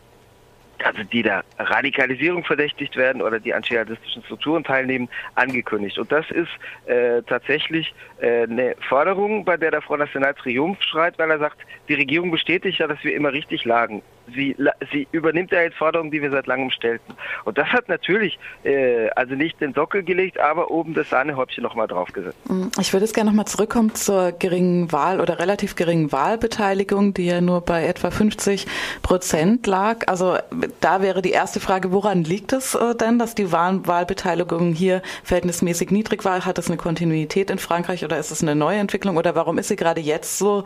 also 0.84 1.02
die 1.04 1.22
der 1.22 1.44
Radikalisierung 1.58 2.44
verdächtigt 2.44 2.96
werden 2.96 3.22
oder 3.22 3.40
die 3.40 3.54
an 3.54 3.62
dschihadistischen 3.62 4.22
Strukturen 4.24 4.64
teilnehmen, 4.64 5.08
angekündigt. 5.34 5.98
Und 5.98 6.10
das 6.10 6.30
ist 6.30 6.50
äh, 6.86 7.22
tatsächlich 7.22 7.94
äh, 8.20 8.42
eine 8.42 8.76
Forderung, 8.88 9.44
bei 9.44 9.56
der 9.56 9.70
der 9.70 9.82
Front 9.82 10.00
National 10.00 10.34
Triumph 10.34 10.82
schreit, 10.82 11.18
weil 11.18 11.30
er 11.30 11.38
sagt, 11.38 11.58
die 11.88 11.94
Regierung 11.94 12.30
bestätigt 12.30 12.78
ja, 12.78 12.86
dass 12.86 13.02
wir 13.02 13.14
immer 13.14 13.32
richtig 13.32 13.64
lagen. 13.64 14.02
Sie, 14.34 14.56
sie 14.92 15.08
übernimmt 15.12 15.50
ja 15.52 15.62
jetzt 15.62 15.76
Forderungen, 15.76 16.10
die 16.10 16.22
wir 16.22 16.30
seit 16.30 16.46
langem 16.46 16.70
stellten. 16.70 17.14
Und 17.44 17.58
das 17.58 17.68
hat 17.68 17.88
natürlich 17.88 18.38
äh, 18.64 19.08
also 19.10 19.34
nicht 19.34 19.60
den 19.60 19.74
Sockel 19.74 20.02
gelegt, 20.02 20.38
aber 20.38 20.70
oben 20.70 20.94
das 20.94 21.10
Sahnehäubchen 21.10 21.62
nochmal 21.62 21.86
draufgesetzt. 21.86 22.38
Mm, 22.48 22.68
ich 22.80 22.92
würde 22.92 23.04
jetzt 23.04 23.14
gerne 23.14 23.30
nochmal 23.30 23.46
zurückkommen 23.46 23.94
zur 23.94 24.32
geringen 24.32 24.92
Wahl 24.92 25.20
oder 25.20 25.38
relativ 25.38 25.74
geringen 25.74 26.12
Wahlbeteiligung, 26.12 27.14
die 27.14 27.26
ja 27.26 27.40
nur 27.40 27.60
bei 27.60 27.84
etwa 27.86 28.10
50 28.10 28.66
Prozent 29.02 29.66
lag. 29.66 30.08
Also 30.08 30.36
da 30.80 31.02
wäre 31.02 31.22
die 31.22 31.30
erste 31.30 31.60
Frage, 31.60 31.92
woran 31.92 32.24
liegt 32.24 32.52
es 32.52 32.74
äh, 32.74 32.94
denn, 32.94 33.18
dass 33.18 33.34
die 33.34 33.50
Wahl 33.52 33.80
Wahlbeteiligung 33.86 34.72
hier 34.72 35.02
verhältnismäßig 35.24 35.90
niedrig 35.90 36.24
war? 36.24 36.44
Hat 36.44 36.58
es 36.58 36.68
eine 36.68 36.76
Kontinuität 36.76 37.50
in 37.50 37.58
Frankreich 37.58 38.04
oder 38.04 38.18
ist 38.18 38.30
es 38.30 38.42
eine 38.42 38.54
neue 38.54 38.78
Entwicklung 38.78 39.16
oder 39.16 39.34
warum 39.34 39.58
ist 39.58 39.68
sie 39.68 39.76
gerade 39.76 40.00
jetzt 40.00 40.38
so 40.38 40.64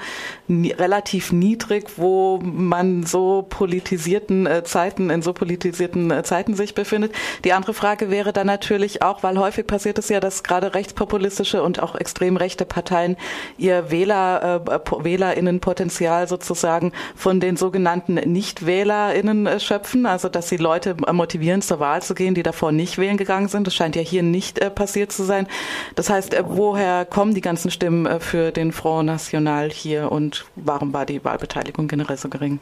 relativ 0.48 1.32
niedrig, 1.32 1.90
wo 1.96 2.38
man 2.42 3.04
so 3.04 3.45
politisierten 3.48 4.46
äh, 4.46 4.64
Zeiten, 4.64 5.10
in 5.10 5.22
so 5.22 5.32
politisierten 5.32 6.10
äh, 6.10 6.22
Zeiten 6.22 6.54
sich 6.54 6.74
befindet. 6.74 7.12
Die 7.44 7.52
andere 7.52 7.74
Frage 7.74 8.10
wäre 8.10 8.32
dann 8.32 8.46
natürlich 8.46 9.02
auch, 9.02 9.22
weil 9.22 9.38
häufig 9.38 9.66
passiert 9.66 9.98
es 9.98 10.08
ja, 10.08 10.20
dass 10.20 10.42
gerade 10.42 10.74
rechtspopulistische 10.74 11.62
und 11.62 11.82
auch 11.82 11.94
extrem 11.94 12.36
rechte 12.36 12.64
Parteien 12.64 13.16
ihr 13.58 13.90
Wähler, 13.90 14.62
äh, 14.66 15.04
Wählerinnenpotenzial 15.04 16.28
sozusagen 16.28 16.92
von 17.14 17.40
den 17.40 17.56
sogenannten 17.56 18.14
Nichtwählerinnen 18.14 19.46
äh, 19.46 19.60
schöpfen, 19.60 20.06
also 20.06 20.28
dass 20.28 20.48
sie 20.48 20.56
Leute 20.56 20.96
motivieren, 21.12 21.62
zur 21.62 21.80
Wahl 21.80 22.02
zu 22.02 22.14
gehen, 22.14 22.34
die 22.34 22.42
davor 22.42 22.72
nicht 22.72 22.98
wählen 22.98 23.16
gegangen 23.16 23.48
sind. 23.48 23.66
Das 23.66 23.74
scheint 23.74 23.96
ja 23.96 24.02
hier 24.02 24.22
nicht 24.22 24.58
äh, 24.58 24.70
passiert 24.70 25.12
zu 25.12 25.24
sein. 25.24 25.46
Das 25.94 26.10
heißt, 26.10 26.34
äh, 26.34 26.44
woher 26.46 27.04
kommen 27.04 27.34
die 27.34 27.40
ganzen 27.40 27.70
Stimmen 27.70 28.06
äh, 28.06 28.20
für 28.20 28.52
den 28.52 28.72
Front 28.72 29.06
National 29.06 29.70
hier 29.70 30.12
und 30.12 30.44
warum 30.56 30.92
war 30.92 31.06
die 31.06 31.24
Wahlbeteiligung 31.24 31.88
generell 31.88 32.16
so 32.16 32.28
gering? 32.28 32.58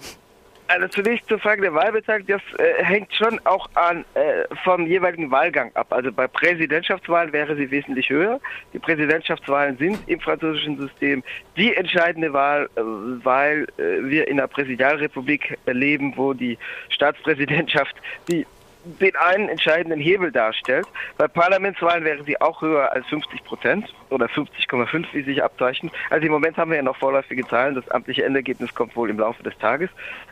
Also 0.66 0.88
zunächst 0.88 1.28
zur 1.28 1.38
Frage 1.38 1.61
der 1.61 1.75
Wahlbeteiligung, 1.75 2.38
das 2.38 2.59
äh, 2.59 2.83
hängt 2.83 3.14
schon 3.14 3.38
auch 3.44 3.68
an 3.75 4.04
äh, 4.14 4.44
vom 4.64 4.87
jeweiligen 4.87 5.30
Wahlgang 5.30 5.71
ab. 5.75 5.88
Also 5.90 6.11
bei 6.11 6.26
Präsidentschaftswahlen 6.26 7.33
wäre 7.33 7.54
sie 7.54 7.71
wesentlich 7.71 8.09
höher. 8.09 8.40
Die 8.73 8.78
Präsidentschaftswahlen 8.78 9.76
sind 9.76 9.99
im 10.06 10.21
französischen 10.21 10.78
System 10.78 11.23
die 11.56 11.75
entscheidende 11.75 12.33
Wahl, 12.33 12.71
äh, 12.76 12.80
weil 12.80 13.66
äh, 13.76 14.02
wir 14.04 14.26
in 14.26 14.38
einer 14.38 14.49
Präsidialrepublik 14.49 15.59
leben, 15.66 16.14
wo 16.16 16.33
die 16.33 16.56
Staatspräsidentschaft 16.88 17.94
die 18.28 18.47
den 18.85 19.17
einen 19.17 19.49
entscheidenden 19.49 20.00
Hebel 20.00 20.31
darstellt. 20.31 20.87
Bei 21.17 21.29
Parlamentswahlen 21.29 22.05
wäre 22.05 22.23
sie 22.25 22.41
auch 22.41 22.62
höher 22.62 22.93
als 22.93 23.07
50 23.07 23.45
Prozent 23.45 23.95
oder 24.11 24.26
50,5, 24.26 25.07
wie 25.12 25.23
sich 25.23 25.43
abzeichnet. 25.43 25.93
Also 26.11 26.26
im 26.26 26.33
Moment 26.33 26.57
haben 26.57 26.71
wir 26.71 26.76
ja 26.76 26.83
noch 26.83 26.97
vorläufige 26.97 27.47
Zahlen. 27.47 27.75
Das 27.75 27.88
amtliche 27.91 28.25
Endergebnis 28.25 28.75
kommt 28.75 28.95
wohl 28.97 29.11
im 29.11 29.19
Laufe 29.19 29.43
des 29.43 29.57
Tages. 29.59 29.91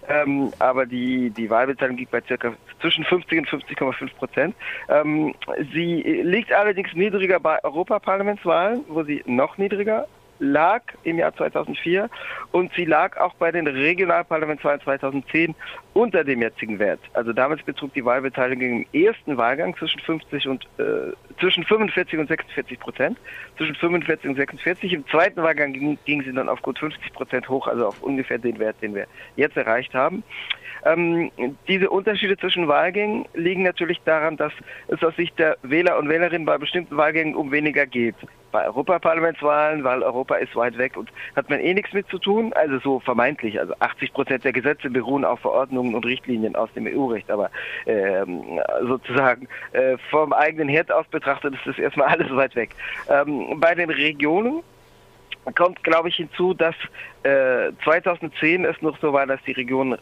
Ähm, 0.08 0.52
aber 0.58 0.86
die, 0.86 1.30
die 1.30 1.48
Wahlbeteiligung 1.50 1.98
liegt 1.98 2.10
bei 2.10 2.20
circa 2.20 2.52
zwischen 2.80 3.04
50 3.04 3.38
und 3.38 3.48
50,5 3.48 4.14
Prozent. 4.14 4.54
Ähm, 4.88 5.34
sie 5.72 6.02
liegt 6.22 6.52
allerdings 6.52 6.92
niedriger 6.94 7.40
bei 7.40 7.62
Europaparlamentswahlen, 7.64 8.84
wo 8.88 9.02
sie 9.02 9.22
noch 9.26 9.58
niedriger 9.58 10.06
lag 10.38 10.82
im 11.04 11.18
Jahr 11.18 11.34
2004 11.34 12.08
und 12.50 12.72
sie 12.74 12.84
lag 12.84 13.16
auch 13.18 13.34
bei 13.34 13.52
den 13.52 13.66
Regionalparlamentswahlen 13.66 14.80
2010 14.80 15.54
unter 15.94 16.24
dem 16.24 16.42
jetzigen 16.42 16.78
Wert. 16.78 17.00
Also 17.12 17.32
damals 17.32 17.62
betrug 17.62 17.92
die 17.94 18.04
Wahlbeteiligung 18.04 18.86
im 18.92 19.06
ersten 19.06 19.36
Wahlgang 19.36 19.76
zwischen 19.76 20.00
50 20.00 20.48
und 20.48 20.64
äh, 20.78 21.12
zwischen 21.38 21.64
45 21.64 22.18
und 22.18 22.28
46 22.28 22.80
Prozent, 22.80 23.18
zwischen 23.56 23.74
45 23.74 24.30
und 24.30 24.36
46. 24.36 24.92
Im 24.92 25.06
zweiten 25.08 25.42
Wahlgang 25.42 25.72
ging, 25.72 25.98
ging 26.04 26.22
sie 26.22 26.32
dann 26.32 26.48
auf 26.48 26.62
gut 26.62 26.78
50 26.78 27.12
Prozent 27.12 27.48
hoch, 27.48 27.66
also 27.66 27.88
auf 27.88 28.02
ungefähr 28.02 28.38
den 28.38 28.58
Wert, 28.58 28.76
den 28.82 28.94
wir 28.94 29.06
jetzt 29.36 29.56
erreicht 29.56 29.94
haben. 29.94 30.22
Ähm, 30.84 31.30
diese 31.68 31.90
Unterschiede 31.90 32.36
zwischen 32.36 32.66
Wahlgängen 32.66 33.26
liegen 33.34 33.62
natürlich 33.62 34.00
daran, 34.04 34.36
dass 34.36 34.52
es 34.88 35.02
aus 35.02 35.14
Sicht 35.16 35.38
der 35.38 35.56
Wähler 35.62 35.98
und 35.98 36.08
Wählerinnen 36.08 36.44
bei 36.44 36.58
bestimmten 36.58 36.96
Wahlgängen 36.96 37.36
um 37.36 37.52
weniger 37.52 37.86
geht. 37.86 38.16
Bei 38.50 38.66
Europaparlamentswahlen, 38.66 39.84
weil 39.84 40.02
Europa 40.02 40.34
ist 40.36 40.54
weit 40.56 40.76
weg 40.76 40.96
und 40.96 41.10
hat 41.36 41.48
man 41.48 41.60
eh 41.60 41.72
nichts 41.72 41.92
mit 41.92 42.08
zu 42.08 42.18
tun, 42.18 42.52
also 42.54 42.78
so 42.80 43.00
vermeintlich. 43.00 43.58
Also 43.58 43.74
80 43.78 44.12
Prozent 44.12 44.44
der 44.44 44.52
Gesetze 44.52 44.90
beruhen 44.90 45.24
auf 45.24 45.40
Verordnungen 45.40 45.94
und 45.94 46.04
Richtlinien 46.04 46.54
aus 46.56 46.68
dem 46.74 46.86
EU-Recht, 46.86 47.30
aber 47.30 47.50
ähm, 47.86 48.60
sozusagen 48.82 49.48
äh, 49.72 49.96
vom 50.10 50.32
eigenen 50.32 50.68
Herd 50.68 50.92
aus 50.92 51.06
betrachtet 51.06 51.54
ist 51.54 51.66
das 51.66 51.78
erstmal 51.78 52.08
alles 52.18 52.34
weit 52.34 52.54
weg. 52.56 52.70
Ähm, 53.08 53.58
bei 53.58 53.74
den 53.74 53.88
Regionen 53.88 54.62
kommt, 55.54 55.82
glaube 55.82 56.08
ich, 56.08 56.16
hinzu, 56.16 56.54
dass 56.54 56.74
äh, 57.22 57.72
2010 57.84 58.64
es 58.64 58.80
noch 58.82 58.98
so 59.00 59.12
war, 59.12 59.26
dass 59.26 59.42
die 59.44 59.52
Regionen 59.52 59.98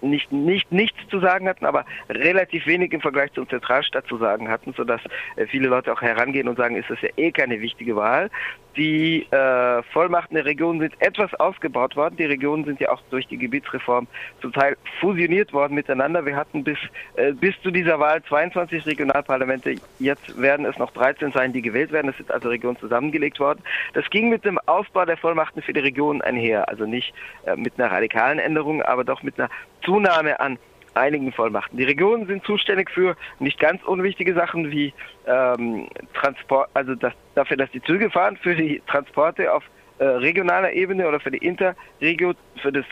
nicht, 0.00 0.30
nicht 0.32 0.70
nichts 0.72 0.98
zu 1.08 1.20
sagen 1.20 1.48
hatten, 1.48 1.66
aber 1.66 1.84
relativ 2.08 2.66
wenig 2.66 2.92
im 2.92 3.00
Vergleich 3.00 3.32
zur 3.32 3.48
Zentralstadt 3.48 4.06
zu 4.06 4.18
sagen 4.18 4.48
hatten, 4.48 4.72
sodass 4.76 5.00
äh, 5.36 5.46
viele 5.46 5.68
Leute 5.68 5.92
auch 5.92 6.02
herangehen 6.02 6.48
und 6.48 6.56
sagen, 6.56 6.76
ist 6.76 6.90
das 6.90 7.00
ja 7.00 7.08
eh 7.16 7.32
keine 7.32 7.60
wichtige 7.60 7.96
Wahl. 7.96 8.30
Die 8.76 9.26
äh, 9.30 9.82
Vollmachten 9.84 10.34
der 10.34 10.44
Regionen 10.44 10.80
sind 10.80 10.94
etwas 11.00 11.32
ausgebaut 11.34 11.96
worden. 11.96 12.16
Die 12.18 12.26
Regionen 12.26 12.64
sind 12.66 12.78
ja 12.78 12.90
auch 12.90 13.00
durch 13.10 13.26
die 13.26 13.38
Gebietsreform 13.38 14.06
zum 14.42 14.52
Teil 14.52 14.76
fusioniert 15.00 15.54
worden 15.54 15.74
miteinander. 15.74 16.26
Wir 16.26 16.36
hatten 16.36 16.62
bis, 16.62 16.76
äh, 17.14 17.32
bis 17.32 17.54
zu 17.62 17.70
dieser 17.70 17.98
Wahl 17.98 18.22
22 18.24 18.84
Regionalparlamente. 18.84 19.76
Jetzt 19.98 20.38
werden 20.40 20.66
es 20.66 20.76
noch 20.76 20.90
13 20.90 21.32
sein, 21.32 21.54
die 21.54 21.62
gewählt 21.62 21.90
werden. 21.90 22.10
Es 22.10 22.18
sind 22.18 22.30
also 22.30 22.50
Regionen 22.50 22.78
zusammengelegt 22.78 23.40
worden. 23.40 23.62
Das 23.94 24.08
ging 24.10 24.28
mit 24.28 24.44
dem 24.44 24.58
Ausbau 24.66 25.06
der 25.06 25.16
Vollmachten 25.16 25.62
für 25.62 25.72
die 25.72 25.80
Regionen 25.80 26.20
einher. 26.20 26.68
Also 26.68 26.84
nicht 26.84 27.14
äh, 27.46 27.56
mit 27.56 27.80
einer 27.80 27.90
radikalen 27.90 28.38
Änderung, 28.38 28.82
aber 28.82 29.04
doch 29.04 29.22
mit 29.22 29.40
einer 29.40 29.48
Zunahme 29.86 30.38
an 30.40 30.58
einigen 30.94 31.32
Vollmachten. 31.32 31.78
Die 31.78 31.84
Regionen 31.84 32.26
sind 32.26 32.44
zuständig 32.44 32.90
für 32.90 33.16
nicht 33.38 33.58
ganz 33.58 33.82
unwichtige 33.84 34.34
Sachen 34.34 34.70
wie 34.70 34.92
ähm, 35.26 35.88
Transport, 36.14 36.68
also 36.74 36.94
das, 36.94 37.12
dafür, 37.34 37.56
dass 37.56 37.70
die 37.70 37.82
Züge 37.82 38.10
fahren, 38.10 38.36
für 38.36 38.54
die 38.54 38.82
Transporte 38.86 39.52
auf 39.52 39.62
äh, 39.98 40.04
regionaler 40.04 40.72
Ebene 40.72 41.06
oder 41.06 41.20
für 41.20 41.30
die 41.30 41.38
Interregio, 41.38 42.34
für 42.60 42.72
das 42.72 42.84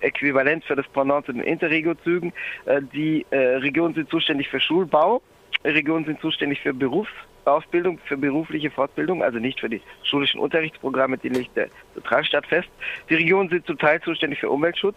Äquivalent 0.00 0.64
für 0.64 0.76
das 0.76 0.86
Pendant 0.88 1.26
zu 1.26 1.32
den 1.32 1.42
Interregio-Zügen. 1.42 2.32
Äh, 2.66 2.82
die 2.92 3.26
äh, 3.30 3.36
Regionen 3.56 3.94
sind 3.94 4.08
zuständig 4.08 4.48
für 4.48 4.60
Schulbau, 4.60 5.20
Regionen 5.64 6.04
sind 6.04 6.20
zuständig 6.20 6.60
für 6.60 6.72
Berufsausbildung, 6.72 7.98
für 8.04 8.16
berufliche 8.16 8.70
Fortbildung, 8.70 9.22
also 9.22 9.38
nicht 9.38 9.58
für 9.60 9.68
die 9.68 9.80
schulischen 10.04 10.40
Unterrichtsprogramme, 10.40 11.18
die 11.18 11.30
legt 11.30 11.56
der 11.56 11.68
Zentralstaat 11.94 12.46
fest. 12.46 12.68
Die 13.10 13.16
Regionen 13.16 13.48
sind 13.48 13.66
zum 13.66 13.78
Teil 13.78 14.00
zuständig 14.02 14.38
für 14.38 14.50
Umweltschutz, 14.50 14.96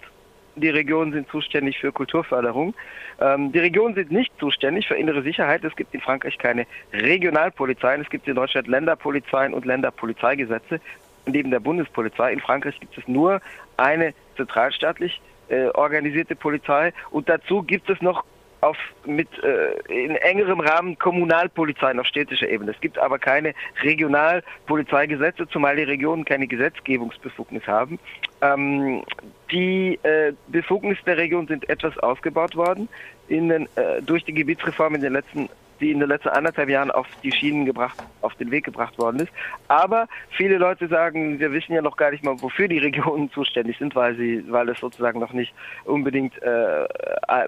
die 0.55 0.69
Regionen 0.69 1.13
sind 1.13 1.29
zuständig 1.29 1.79
für 1.79 1.91
Kulturförderung. 1.91 2.73
Ähm, 3.19 3.51
die 3.51 3.59
Regionen 3.59 3.95
sind 3.95 4.11
nicht 4.11 4.31
zuständig 4.39 4.87
für 4.87 4.95
innere 4.95 5.21
Sicherheit. 5.21 5.63
Es 5.63 5.75
gibt 5.75 5.93
in 5.93 6.01
Frankreich 6.01 6.37
keine 6.37 6.65
Regionalpolizeien. 6.93 8.01
Es 8.01 8.09
gibt 8.09 8.27
in 8.27 8.35
Deutschland 8.35 8.67
Länderpolizeien 8.67 9.53
und 9.53 9.65
Länderpolizeigesetze. 9.65 10.79
Neben 11.25 11.51
der 11.51 11.59
Bundespolizei 11.59 12.33
in 12.33 12.39
Frankreich 12.39 12.79
gibt 12.79 12.97
es 12.97 13.07
nur 13.07 13.41
eine 13.77 14.13
zentralstaatlich 14.35 15.21
äh, 15.49 15.67
organisierte 15.67 16.35
Polizei 16.35 16.93
und 17.11 17.29
dazu 17.29 17.61
gibt 17.61 17.89
es 17.89 18.01
noch 18.01 18.23
auf 18.61 18.77
mit 19.05 19.27
äh, 19.43 20.03
in 20.03 20.15
engerem 20.15 20.59
Rahmen 20.59 20.97
Kommunalpolizeien 20.97 21.99
auf 21.99 22.05
städtischer 22.05 22.47
Ebene. 22.47 22.71
Es 22.71 22.79
gibt 22.79 22.97
aber 22.97 23.19
keine 23.19 23.53
Regionalpolizeigesetze, 23.81 25.47
zumal 25.49 25.75
die 25.75 25.83
Regionen 25.83 26.25
keine 26.25 26.47
Gesetzgebungsbefugnis 26.47 27.65
haben. 27.67 27.99
Ähm, 28.41 29.03
die 29.51 29.99
äh, 30.03 30.33
Befugnisse 30.47 31.03
der 31.05 31.17
Region 31.17 31.47
sind 31.47 31.69
etwas 31.69 31.97
ausgebaut 31.99 32.55
worden 32.55 32.87
in 33.27 33.49
den, 33.49 33.67
äh, 33.75 34.01
durch 34.01 34.23
die 34.23 34.33
Gebietsreform 34.33 34.95
in 34.95 35.01
den 35.01 35.13
letzten 35.13 35.49
die 35.81 35.91
in 35.91 35.99
den 35.99 36.07
letzten 36.07 36.29
anderthalb 36.29 36.69
Jahren 36.69 36.91
auf 36.91 37.07
die 37.23 37.31
Schienen 37.31 37.65
gebracht, 37.65 37.97
auf 38.21 38.35
den 38.35 38.51
Weg 38.51 38.63
gebracht 38.63 38.97
worden 38.97 39.19
ist. 39.19 39.31
Aber 39.67 40.07
viele 40.29 40.57
Leute 40.57 40.87
sagen, 40.87 41.39
wir 41.39 41.51
wissen 41.51 41.73
ja 41.73 41.81
noch 41.81 41.97
gar 41.97 42.11
nicht 42.11 42.23
mal, 42.23 42.41
wofür 42.41 42.67
die 42.67 42.77
Regionen 42.77 43.29
zuständig 43.33 43.77
sind, 43.77 43.95
weil 43.95 44.15
sie, 44.15 44.43
weil 44.49 44.69
es 44.69 44.79
sozusagen 44.79 45.19
noch 45.19 45.33
nicht 45.33 45.53
unbedingt 45.85 46.41
äh, 46.41 46.87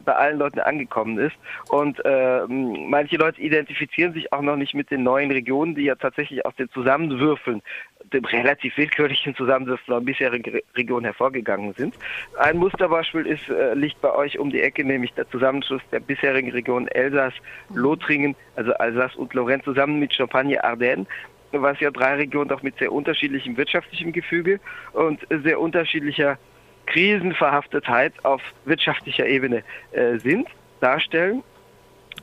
bei 0.03 0.15
allen 0.15 0.39
Leuten 0.39 0.59
angekommen 0.59 1.17
ist. 1.19 1.35
Und 1.69 2.03
äh, 2.03 2.41
manche 2.47 3.17
Leute 3.17 3.39
identifizieren 3.41 4.13
sich 4.13 4.33
auch 4.33 4.41
noch 4.41 4.57
nicht 4.57 4.73
mit 4.73 4.91
den 4.91 5.03
neuen 5.03 5.31
Regionen, 5.31 5.75
die 5.75 5.83
ja 5.83 5.95
tatsächlich 5.95 6.45
aus 6.45 6.55
den 6.55 6.69
Zusammenwürfeln 6.71 7.61
dem 8.11 8.25
relativ 8.25 8.77
willkürlichen 8.77 9.35
Zusammensetzung 9.35 9.95
der 9.95 10.01
bisherigen 10.01 10.61
Region 10.75 11.03
hervorgegangen 11.03 11.73
sind. 11.73 11.95
Ein 12.37 12.57
Musterbeispiel 12.57 13.25
ist, 13.25 13.49
äh, 13.49 13.73
liegt 13.73 14.01
bei 14.01 14.13
euch 14.13 14.37
um 14.39 14.49
die 14.49 14.61
Ecke, 14.61 14.83
nämlich 14.83 15.13
der 15.13 15.29
Zusammenschluss 15.29 15.81
der 15.91 15.99
bisherigen 15.99 16.51
Region 16.51 16.87
Elsass-Lothringen, 18.23 18.35
also 18.55 18.73
Alsace 18.73 19.15
und 19.15 19.33
Lorraine 19.33 19.63
zusammen 19.63 19.99
mit 19.99 20.13
Champagne-Ardennes 20.13 21.07
was 21.55 21.79
ja 21.79 21.91
drei 21.91 22.15
Regionen 22.15 22.49
doch 22.49 22.63
mit 22.63 22.79
sehr 22.79 22.91
unterschiedlichem 22.91 23.55
wirtschaftlichem 23.57 24.11
Gefüge 24.11 24.59
und 24.93 25.19
sehr 25.29 25.59
unterschiedlicher 25.59 26.39
Krisenverhaftetheit 26.87 28.13
auf 28.23 28.41
wirtschaftlicher 28.65 29.27
Ebene 29.27 29.63
äh, 29.91 30.17
sind, 30.17 30.47
darstellen. 30.79 31.43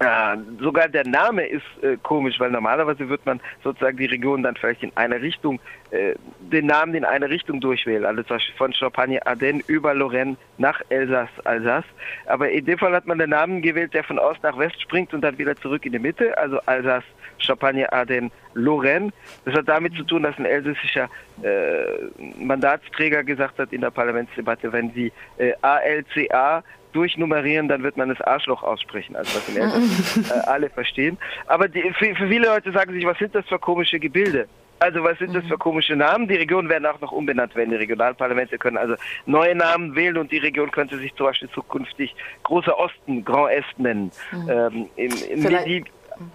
Äh, 0.01 0.39
sogar 0.59 0.89
der 0.89 1.07
Name 1.07 1.47
ist 1.47 1.63
äh, 1.83 1.99
komisch, 2.03 2.41
weil 2.41 2.51
normalerweise 2.51 3.07
wird 3.11 3.27
man 3.27 3.39
sozusagen 3.63 3.99
die 3.99 4.07
Region 4.07 4.43
dann 4.43 4.57
vielleicht 4.57 4.83
in 4.83 4.93
eine 4.95 5.21
Richtung, 5.21 5.61
äh, 5.91 6.15
den 6.41 6.67
Namen 6.67 6.95
in 6.95 7.05
eine 7.05 7.29
Richtung 7.29 7.61
durchwählen, 7.61 8.07
also 8.07 8.23
zum 8.23 8.37
Beispiel 8.37 8.55
von 8.57 8.73
Champagne 8.73 9.27
Ardennes 9.27 9.69
über 9.69 9.93
Lorraine 9.93 10.39
nach 10.57 10.81
Elsass, 10.89 11.29
Alsace. 11.45 11.85
Aber 12.25 12.51
in 12.51 12.65
dem 12.65 12.79
Fall 12.79 12.95
hat 12.95 13.07
man 13.07 13.19
den 13.19 13.29
Namen 13.29 13.61
gewählt, 13.61 13.93
der 13.93 14.03
von 14.03 14.19
Ost 14.19 14.43
nach 14.43 14.57
West 14.57 14.81
springt 14.81 15.13
und 15.13 15.21
dann 15.21 15.37
wieder 15.37 15.55
zurück 15.57 15.85
in 15.85 15.93
die 15.93 15.99
Mitte, 15.99 16.37
also 16.39 16.59
Alsace, 16.65 17.05
Champagne 17.37 17.93
Ardennes, 17.93 18.33
Lorraine. 18.55 19.13
Das 19.45 19.55
hat 19.55 19.69
damit 19.69 19.95
zu 19.97 20.05
tun, 20.05 20.23
dass 20.23 20.39
ein 20.39 20.47
elsässischer 20.47 21.11
äh, 21.43 22.43
Mandatsträger 22.43 23.23
gesagt 23.23 23.59
hat 23.59 23.71
in 23.75 23.83
der 23.83 23.91
Parlamentsdebatte, 23.91 24.73
wenn 24.73 24.93
sie 24.93 25.13
äh, 25.37 25.53
ALCA 25.61 26.65
durchnummerieren, 26.93 27.69
dann 27.69 27.83
wird 27.83 27.97
man 27.97 28.09
das 28.09 28.21
Arschloch 28.21 28.63
aussprechen, 28.63 29.17
also 29.17 29.37
was 29.37 29.49
in 29.49 29.57
Eltern 29.57 29.83
äh, 30.31 30.47
alle 30.49 30.71
verstehen. 30.71 31.19
Aber 31.47 31.69
die, 31.69 31.83
für, 31.99 32.15
für 32.15 32.29
viele 32.29 32.47
Leute 32.47 32.73
sagen 32.73 32.93
sich, 32.93 33.05
was 33.05 33.19
sind 33.19 33.35
das 33.35 33.47
für 33.47 33.59
komische 33.59 33.99
Gebilde? 33.99 34.49
Also 34.81 35.05
was 35.05 35.19
sind 35.19 35.35
das 35.35 35.45
für 35.45 35.59
komische 35.59 35.95
Namen? 35.95 36.27
Die 36.27 36.37
Regionen 36.37 36.71
werden 36.71 36.87
auch 36.87 36.99
noch 37.03 37.13
umbenannt 37.13 37.55
werden. 37.55 37.69
Die 37.69 37.77
Regionalparlamente 37.77 38.57
können 38.57 38.79
also 38.79 38.95
neue 39.27 39.55
Namen 39.55 39.95
wählen 39.95 40.17
und 40.17 40.33
die 40.33 40.39
Region 40.39 40.71
könnte 40.71 40.97
sich 40.97 41.15
zum 41.17 41.27
Beispiel 41.27 41.51
zukünftig 41.51 42.17
Großer 42.45 42.79
Osten, 42.79 43.23
Grand 43.23 43.53
Est 43.53 43.79
nennen. 43.79 44.11
Mhm. 44.33 44.49
Ähm, 44.49 44.89
im, 44.97 45.13
im 45.31 45.85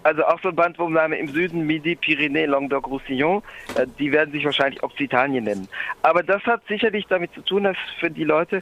also 0.04 0.25
auch 0.25 0.39
so 0.42 0.50
ein 0.50 0.56
Bandwurmname 0.56 1.18
im 1.18 1.30
Süden, 1.30 1.65
Midi, 1.65 1.96
Pyrénées, 1.96 2.48
Languedoc-Roussillon, 2.48 3.42
äh, 3.77 3.86
die 4.00 4.12
werden 4.12 4.32
sich 4.32 4.46
wahrscheinlich 4.46 4.82
Occitanien 4.84 5.44
nennen. 5.44 5.68
Aber 6.01 6.24
das 6.24 6.44
hat 6.44 6.62
sicherlich 6.68 7.06
damit 7.08 7.34
zu 7.34 7.42
tun, 7.42 7.63
dass 7.63 7.77
für 8.00 8.10
die 8.10 8.24
Leute 8.24 8.62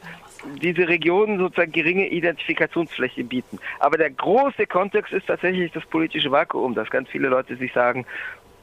diese 0.60 0.88
Regionen 0.88 1.38
sozusagen 1.38 1.72
geringe 1.72 2.08
Identifikationsfläche 2.08 3.24
bieten. 3.24 3.58
Aber 3.80 3.96
der 3.96 4.10
große 4.10 4.66
Kontext 4.66 5.12
ist 5.12 5.26
tatsächlich 5.26 5.72
das 5.72 5.84
politische 5.86 6.30
Vakuum, 6.30 6.74
dass 6.74 6.90
ganz 6.90 7.08
viele 7.08 7.28
Leute 7.28 7.56
sich 7.56 7.72
sagen, 7.72 8.04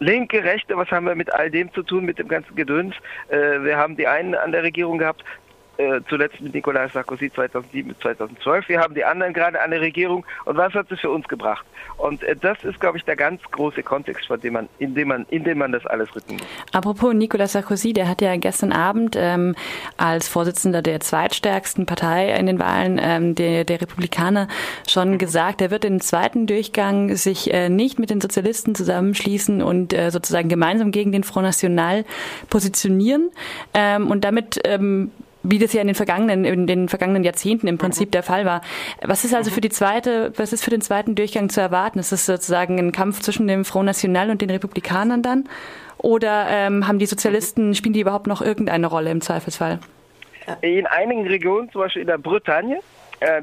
Linke, 0.02 0.44
Rechte, 0.44 0.76
was 0.78 0.90
haben 0.90 1.06
wir 1.06 1.14
mit 1.14 1.32
all 1.32 1.52
dem 1.52 1.72
zu 1.74 1.84
tun, 1.84 2.06
mit 2.06 2.18
dem 2.18 2.28
ganzen 2.28 2.56
Gedöns? 2.56 2.96
Äh, 3.30 3.62
wir 3.64 3.78
haben 3.78 3.96
die 3.98 4.08
einen 4.08 4.34
an 4.34 4.52
der 4.52 4.64
Regierung 4.64 4.98
gehabt, 4.98 5.24
äh, 5.78 6.02
zuletzt 6.10 6.40
mit 6.42 6.54
Nicolas 6.54 6.94
Sarkozy 6.94 7.32
2007 7.32 7.96
2012. 8.02 8.70
Wir 8.70 8.80
haben 8.80 8.94
die 8.94 9.04
anderen 9.04 9.34
gerade 9.34 9.62
an 9.62 9.72
der 9.72 9.82
Regierung. 9.82 10.26
Und 10.46 10.58
was 10.58 10.74
hat 10.74 10.92
es 10.92 11.00
für 11.00 11.10
uns 11.10 11.28
gebracht? 11.28 11.66
Und 11.98 12.24
äh, 12.24 12.36
das 12.36 12.64
ist, 12.64 12.80
glaube 12.80 12.98
ich, 12.98 13.06
der 13.06 13.16
ganz 13.16 13.42
große 13.52 13.84
Kontext, 13.84 14.28
von 14.28 14.40
dem 14.40 14.54
man, 14.54 14.70
in 14.80 14.96
dem 14.96 15.08
man, 15.08 15.26
in 15.30 15.44
dem 15.44 15.58
man 15.60 15.72
das 15.72 15.86
alles 15.86 16.14
rücken 16.16 16.34
muss. 16.34 16.46
Apropos 16.72 17.14
Nicolas 17.14 17.54
Sarkozy, 17.54 17.94
der 17.94 18.08
hat 18.08 18.22
ja 18.22 18.36
gestern 18.38 18.72
Abend 18.72 19.16
ähm, 19.18 19.56
als 19.98 20.28
Vorsitzender 20.28 20.82
der 20.82 21.00
zweitstärksten 21.00 21.86
Partei 21.86 22.34
in 22.36 22.46
den 22.46 22.60
Wahlen 22.60 23.00
ähm, 23.02 23.36
der, 23.36 23.64
der 23.64 23.82
Republikaner 23.82 24.48
schon 24.88 25.18
gesagt, 25.18 25.62
er 25.62 25.72
wird 25.72 25.86
im 25.86 26.02
zweiten 26.02 26.48
Durchgang 26.48 27.16
sich 27.16 27.54
äh, 27.54 27.70
nicht 27.70 28.00
mit 28.00 28.10
den 28.10 28.22
Sozialisten 28.22 28.76
zusammenschließen 28.76 29.62
und 29.62 29.94
äh, 29.94 30.12
sozusagen 30.12 30.50
gemeinsam 30.50 30.92
gegen 30.92 31.12
den 31.12 31.24
Front 31.24 31.46
National 31.46 32.06
positionieren. 32.50 33.32
Ähm, 33.74 34.10
und 34.10 34.24
damit 34.24 34.60
ähm, 34.66 35.12
wie 35.44 35.60
das 35.60 35.74
ja 35.74 35.82
in 35.82 35.88
den 35.88 35.96
vergangenen, 35.96 36.46
in 36.46 36.68
den 36.68 36.90
vergangenen 36.90 37.24
Jahrzehnten 37.24 37.68
im 37.68 37.78
Prinzip 37.78 38.10
mhm. 38.10 38.12
der 38.12 38.24
Fall 38.24 38.46
war. 38.46 38.62
Was 39.02 39.26
ist 39.26 39.34
also 39.34 39.52
für 39.52 39.62
die 39.62 39.70
zweite, 39.70 40.34
was 40.38 40.54
ist 40.54 40.64
für 40.64 40.70
den 40.70 40.82
zweiten 40.82 41.16
Durchgang 41.16 41.50
zu 41.50 41.62
erwarten? 41.62 42.00
Ist 42.00 42.12
das 42.12 42.26
sozusagen 42.26 42.80
ein 42.80 42.92
Kampf 42.92 43.22
zwischen 43.22 43.48
dem 43.48 43.66
Front 43.66 43.86
National 43.88 44.30
und 44.30 44.42
den 44.42 44.50
Republikanern 44.50 45.22
dann? 45.22 45.46
Oder 45.98 46.48
ähm, 46.50 46.88
haben 46.88 47.00
die 47.00 47.06
Sozialisten, 47.06 47.76
spielen 47.76 47.94
die 47.94 48.02
überhaupt 48.02 48.28
noch 48.28 48.42
irgendeine 48.42 48.88
Rolle 48.88 49.12
im 49.12 49.22
Zweifelsfall? 49.22 49.80
In 50.62 50.88
einigen 50.88 51.28
Regionen, 51.28 51.70
zum 51.72 51.82
Beispiel 51.82 52.02
in 52.02 52.08
der 52.08 52.18
Bretagne, 52.18 52.80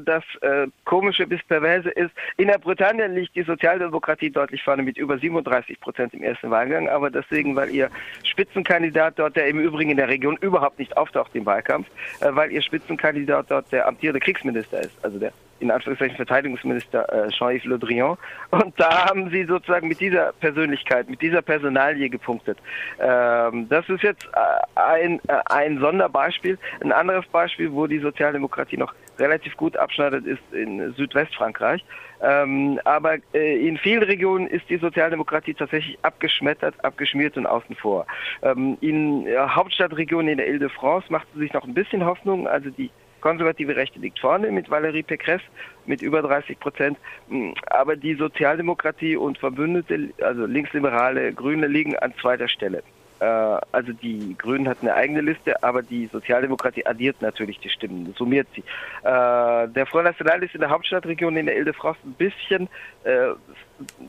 das 0.03 0.23
äh, 0.41 0.67
Komische 0.85 1.25
bis 1.25 1.41
Perverse 1.43 1.89
ist, 1.89 2.11
in 2.37 2.47
der 2.47 2.57
Bretagne 2.57 3.07
liegt 3.07 3.35
die 3.35 3.43
Sozialdemokratie 3.43 4.29
deutlich 4.29 4.61
vorne 4.63 4.83
mit 4.83 4.97
über 4.97 5.17
37 5.17 5.79
Prozent 5.79 6.13
im 6.13 6.23
ersten 6.23 6.51
Wahlgang, 6.51 6.89
aber 6.89 7.09
deswegen, 7.09 7.55
weil 7.55 7.69
ihr 7.69 7.89
Spitzenkandidat 8.23 9.17
dort, 9.17 9.35
der 9.35 9.47
im 9.47 9.59
Übrigen 9.59 9.91
in 9.91 9.97
der 9.97 10.09
Region 10.09 10.37
überhaupt 10.41 10.79
nicht 10.79 10.97
auftaucht 10.97 11.33
im 11.33 11.45
Wahlkampf, 11.45 11.87
äh, 12.19 12.27
weil 12.31 12.51
ihr 12.51 12.61
Spitzenkandidat 12.61 13.49
dort 13.49 13.71
der 13.71 13.87
amtierende 13.87 14.19
Kriegsminister 14.19 14.81
ist, 14.81 15.03
also 15.03 15.17
der 15.17 15.31
in 15.59 15.71
Anführungszeichen 15.71 16.15
Verteidigungsminister 16.15 17.11
äh, 17.11 17.29
Jean-Yves 17.29 17.65
Le 17.65 17.79
Drian. 17.79 18.17
Und 18.51 18.79
da 18.79 19.09
haben 19.09 19.29
sie 19.29 19.43
sozusagen 19.43 19.87
mit 19.87 19.99
dieser 19.99 20.33
Persönlichkeit, 20.33 21.09
mit 21.09 21.21
dieser 21.21 21.41
Personalie 21.41 22.09
gepunktet. 22.09 22.57
Ähm, 22.99 23.67
das 23.69 23.87
ist 23.89 24.03
jetzt 24.03 24.25
äh, 24.33 24.79
ein, 24.79 25.19
äh, 25.27 25.39
ein 25.47 25.79
Sonderbeispiel. 25.79 26.57
Ein 26.81 26.91
anderes 26.91 27.27
Beispiel, 27.27 27.71
wo 27.71 27.87
die 27.87 27.99
Sozialdemokratie 27.99 28.77
noch 28.77 28.93
relativ 29.19 29.55
gut 29.57 29.77
abschneidet, 29.77 30.25
ist 30.25 30.41
in 30.51 30.93
Südwestfrankreich. 30.93 31.83
Ähm, 32.21 32.79
aber 32.83 33.17
äh, 33.33 33.67
in 33.67 33.77
vielen 33.77 34.03
Regionen 34.03 34.47
ist 34.47 34.69
die 34.69 34.77
Sozialdemokratie 34.77 35.53
tatsächlich 35.53 35.97
abgeschmettert, 36.01 36.75
abgeschmiert 36.83 37.37
und 37.37 37.45
außen 37.45 37.75
vor. 37.75 38.05
Ähm, 38.41 38.77
in 38.81 39.27
äh, 39.27 39.37
Hauptstadtregionen 39.37 40.29
in 40.29 40.37
der 40.37 40.47
Ile-de-France 40.47 41.07
macht 41.09 41.27
sie 41.33 41.39
sich 41.39 41.53
noch 41.53 41.63
ein 41.63 41.73
bisschen 41.73 42.05
Hoffnung. 42.05 42.47
Also 42.47 42.69
die 42.69 42.91
konservative 43.21 43.75
Rechte 43.75 43.99
liegt 43.99 44.19
vorne 44.19 44.51
mit 44.51 44.69
Valérie 44.69 45.03
Pécresse 45.03 45.43
mit 45.85 46.01
über 46.01 46.21
30 46.21 46.59
Prozent. 46.59 46.97
Mm, 47.29 47.51
aber 47.67 47.95
die 47.95 48.15
Sozialdemokratie 48.15 49.15
und 49.15 49.37
Verbündete, 49.37 50.09
also 50.21 50.45
Linksliberale, 50.45 51.33
Grüne, 51.33 51.67
liegen 51.67 51.95
an 51.97 52.13
zweiter 52.19 52.47
Stelle. 52.47 52.83
Äh, 53.19 53.25
also 53.25 53.93
die 53.93 54.35
Grünen 54.37 54.67
hatten 54.67 54.87
eine 54.87 54.95
eigene 54.95 55.21
Liste, 55.21 55.61
aber 55.63 55.81
die 55.81 56.07
Sozialdemokratie 56.07 56.85
addiert 56.85 57.21
natürlich 57.21 57.59
die 57.59 57.69
Stimmen, 57.69 58.13
summiert 58.17 58.47
sie. 58.55 58.61
Äh, 59.03 59.67
der 59.67 59.85
Front 59.85 60.05
National 60.05 60.43
ist 60.43 60.55
in 60.55 60.61
der 60.61 60.69
Hauptstadtregion 60.69 61.37
in 61.37 61.45
der 61.45 61.55
Ile-de-France 61.55 61.99
ein 62.05 62.13
bisschen 62.13 62.69
äh, 63.03 63.29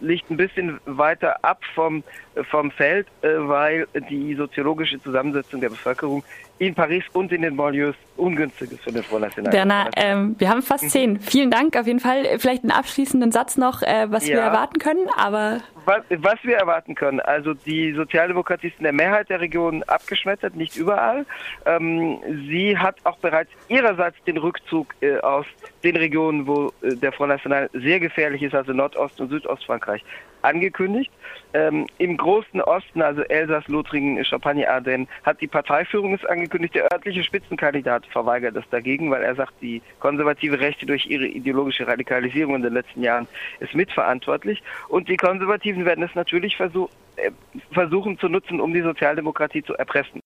liegt 0.01 0.31
ein 0.31 0.37
bisschen 0.37 0.81
weiter 0.85 1.45
ab 1.45 1.61
vom, 1.75 2.03
vom 2.51 2.71
Feld, 2.71 3.07
äh, 3.23 3.29
weil 3.37 3.87
die 4.09 4.35
soziologische 4.35 5.01
Zusammensetzung 5.01 5.61
der 5.61 5.71
Bevölkerung 5.71 6.25
in 6.61 6.75
Paris 6.75 7.03
und 7.15 7.33
in 7.33 7.41
den 7.41 7.57
Banlieues 7.57 7.97
ungünstig 8.19 8.71
ist 8.73 8.83
für 8.83 8.93
den 8.93 9.03
Front 9.03 9.23
National. 9.23 9.51
Werner, 9.51 9.91
ähm, 9.97 10.37
wir 10.39 10.51
haben 10.51 10.61
fast 10.61 10.91
zehn. 10.91 11.19
Vielen 11.19 11.51
Dank 11.51 11.75
auf 11.75 11.87
jeden 11.87 12.01
Fall. 12.01 12.39
Vielleicht 12.39 12.63
einen 12.63 12.71
abschließenden 12.71 13.33
Satz 13.33 13.57
noch, 13.57 13.81
äh, 13.81 14.07
was 14.11 14.29
ja. 14.29 14.37
wir 14.37 14.43
erwarten 14.43 14.79
können, 14.79 15.09
aber... 15.17 15.61
Was, 15.87 16.03
was, 16.11 16.37
wir 16.43 16.59
erwarten 16.59 16.95
können, 16.95 17.21
also 17.21 17.55
die 17.55 17.93
Sozialdemokratie 17.93 18.67
ist 18.67 18.77
in 18.77 18.85
der 18.85 18.93
Mehrheit 18.93 19.31
der 19.31 19.41
Regionen 19.41 19.83
abgeschmettert, 19.85 20.55
nicht 20.55 20.77
überall. 20.77 21.25
Ähm, 21.65 22.19
sie 22.51 22.77
hat 22.77 22.97
auch 23.05 23.17
bereits 23.17 23.51
ihrerseits 23.69 24.23
den 24.25 24.37
Rückzug 24.37 24.95
äh, 25.01 25.17
aus 25.21 25.47
den 25.83 25.97
Regionen, 25.97 26.47
wo 26.47 26.71
äh, 26.83 26.95
der 26.95 27.13
Front 27.13 27.31
National 27.31 27.71
sehr 27.73 27.99
gefährlich 27.99 28.43
ist, 28.43 28.55
also 28.55 28.75
Nordost- 28.75 29.19
und 29.19 29.31
Südostfrankreich, 29.31 30.05
angekündigt. 30.43 31.11
Ähm, 31.53 31.87
Im 31.99 32.17
großen 32.17 32.61
Osten, 32.61 33.03
also 33.03 33.23
Elsass, 33.23 33.67
Lothringen, 33.67 34.25
Champagne, 34.25 34.71
Ardennes, 34.71 35.09
hat 35.25 35.41
die 35.41 35.49
Parteiführung 35.49 36.15
es 36.15 36.25
angekündigt. 36.25 36.50
Der 36.53 36.93
örtliche 36.93 37.23
Spitzenkandidat 37.23 38.07
verweigert 38.07 38.57
das 38.57 38.69
dagegen, 38.71 39.11
weil 39.11 39.23
er 39.23 39.35
sagt, 39.35 39.55
die 39.61 39.83
konservative 40.01 40.59
Rechte 40.59 40.85
durch 40.85 41.07
ihre 41.07 41.27
ideologische 41.27 41.87
Radikalisierung 41.87 42.57
in 42.57 42.63
den 42.63 42.75
letzten 42.75 43.03
Jahren 43.03 43.29
ist 43.61 43.75
mitverantwortlich. 43.75 44.63
Und 44.89 45.09
die 45.09 45.17
Konservativen 45.17 45.85
werden 45.85 46.05
es 46.05 46.15
natürlich 46.15 46.57
versuch, 46.57 46.91
äh, 47.17 47.31
versuchen 47.73 48.19
zu 48.19 48.29
nutzen, 48.29 48.61
um 48.61 48.75
die 48.75 48.83
Sozialdemokratie 48.83 49.63
zu 49.63 49.75
erpressen. 49.75 50.21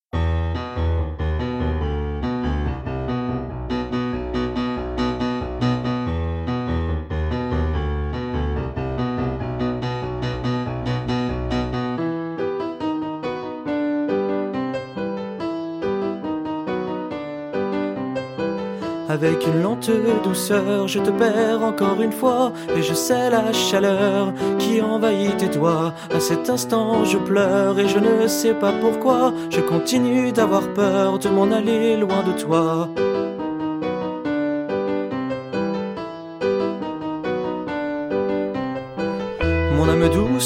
Avec 19.15 19.47
une 19.47 19.63
lente 19.63 19.93
douceur, 20.25 20.89
je 20.89 20.99
te 20.99 21.11
perds 21.11 21.63
encore 21.63 22.03
une 22.03 22.11
fois, 22.11 22.53
et 22.77 22.83
je 22.83 22.95
sais 22.95 23.31
la 23.31 23.53
chaleur 23.53 24.33
qui 24.59 24.83
envahit 24.83 25.37
tes 25.37 25.47
doigts. 25.47 25.95
À 26.13 26.19
cet 26.19 26.51
instant, 26.51 27.05
je 27.05 27.19
pleure 27.19 27.79
et 27.79 27.87
je 27.87 28.01
ne 28.01 28.27
sais 28.27 28.55
pas 28.55 28.73
pourquoi. 28.73 29.33
Je 29.51 29.61
continue 29.61 30.33
d'avoir 30.33 30.67
peur 30.75 31.21
de 31.21 31.29
m'en 31.29 31.53
aller 31.53 31.97
loin 31.97 32.25
de 32.25 32.33
toi. 32.43 32.89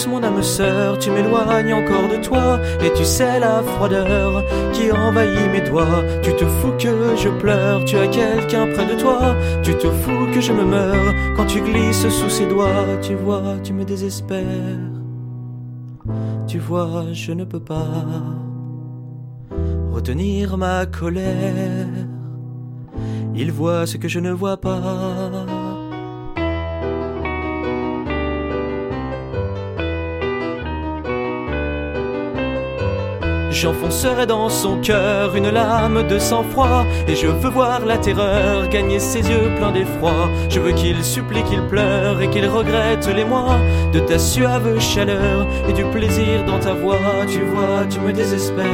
Mon 0.08 0.22
âme 0.22 0.42
sœur, 0.42 0.98
tu 0.98 1.10
m'éloignes 1.10 1.72
encore 1.74 2.08
de 2.08 2.22
toi 2.22 2.60
Et 2.82 2.92
tu 2.92 3.04
sais 3.04 3.40
la 3.40 3.62
froideur 3.62 4.44
qui 4.72 4.90
envahit 4.92 5.50
mes 5.50 5.60
doigts. 5.60 6.04
Tu 6.22 6.32
te 6.34 6.44
fous 6.44 6.72
que 6.78 7.16
je 7.16 7.28
pleure, 7.28 7.84
tu 7.84 7.96
as 7.96 8.08
quelqu'un 8.08 8.66
près 8.72 8.86
de 8.86 9.00
toi. 9.00 9.34
Tu 9.62 9.74
te 9.74 9.90
fous 9.90 10.26
que 10.32 10.40
je 10.40 10.52
me 10.52 10.64
meurs 10.64 11.14
quand 11.36 11.46
tu 11.46 11.60
glisses 11.60 12.08
sous 12.08 12.30
ses 12.30 12.46
doigts. 12.46 12.98
Tu 13.02 13.14
vois, 13.14 13.56
tu 13.62 13.72
me 13.72 13.84
désespères. 13.84 14.44
Tu 16.46 16.58
vois, 16.58 17.04
je 17.12 17.32
ne 17.32 17.44
peux 17.44 17.60
pas 17.60 17.86
retenir 19.92 20.56
ma 20.56 20.86
colère. 20.86 21.86
Il 23.34 23.52
voit 23.52 23.86
ce 23.86 23.96
que 23.96 24.08
je 24.08 24.18
ne 24.18 24.32
vois 24.32 24.56
pas 24.56 24.80
J'enfoncerai 33.50 34.26
dans 34.26 34.48
son 34.50 34.76
cœur 34.80 35.34
une 35.34 35.48
lame 35.48 36.06
de 36.06 36.18
sang-froid 36.18 36.84
Et 37.06 37.16
je 37.16 37.26
veux 37.26 37.48
voir 37.48 37.84
la 37.86 37.96
terreur 37.96 38.68
gagner 38.68 38.98
ses 38.98 39.20
yeux 39.20 39.50
pleins 39.56 39.72
d'effroi. 39.72 40.12
Je 40.50 40.60
veux 40.60 40.72
qu'il 40.72 41.02
supplie, 41.02 41.42
qu'il 41.44 41.62
pleure 41.62 42.20
et 42.20 42.28
qu'il 42.28 42.46
regrette 42.46 43.08
les 43.14 43.24
mois 43.24 43.58
De 43.92 44.00
ta 44.00 44.18
suave 44.18 44.78
chaleur 44.78 45.46
et 45.68 45.72
du 45.72 45.84
plaisir 45.84 46.44
dans 46.46 46.58
ta 46.58 46.74
voix. 46.74 46.98
Tu 47.26 47.40
vois, 47.40 47.86
tu 47.88 48.00
me 48.00 48.12
désespères. 48.12 48.66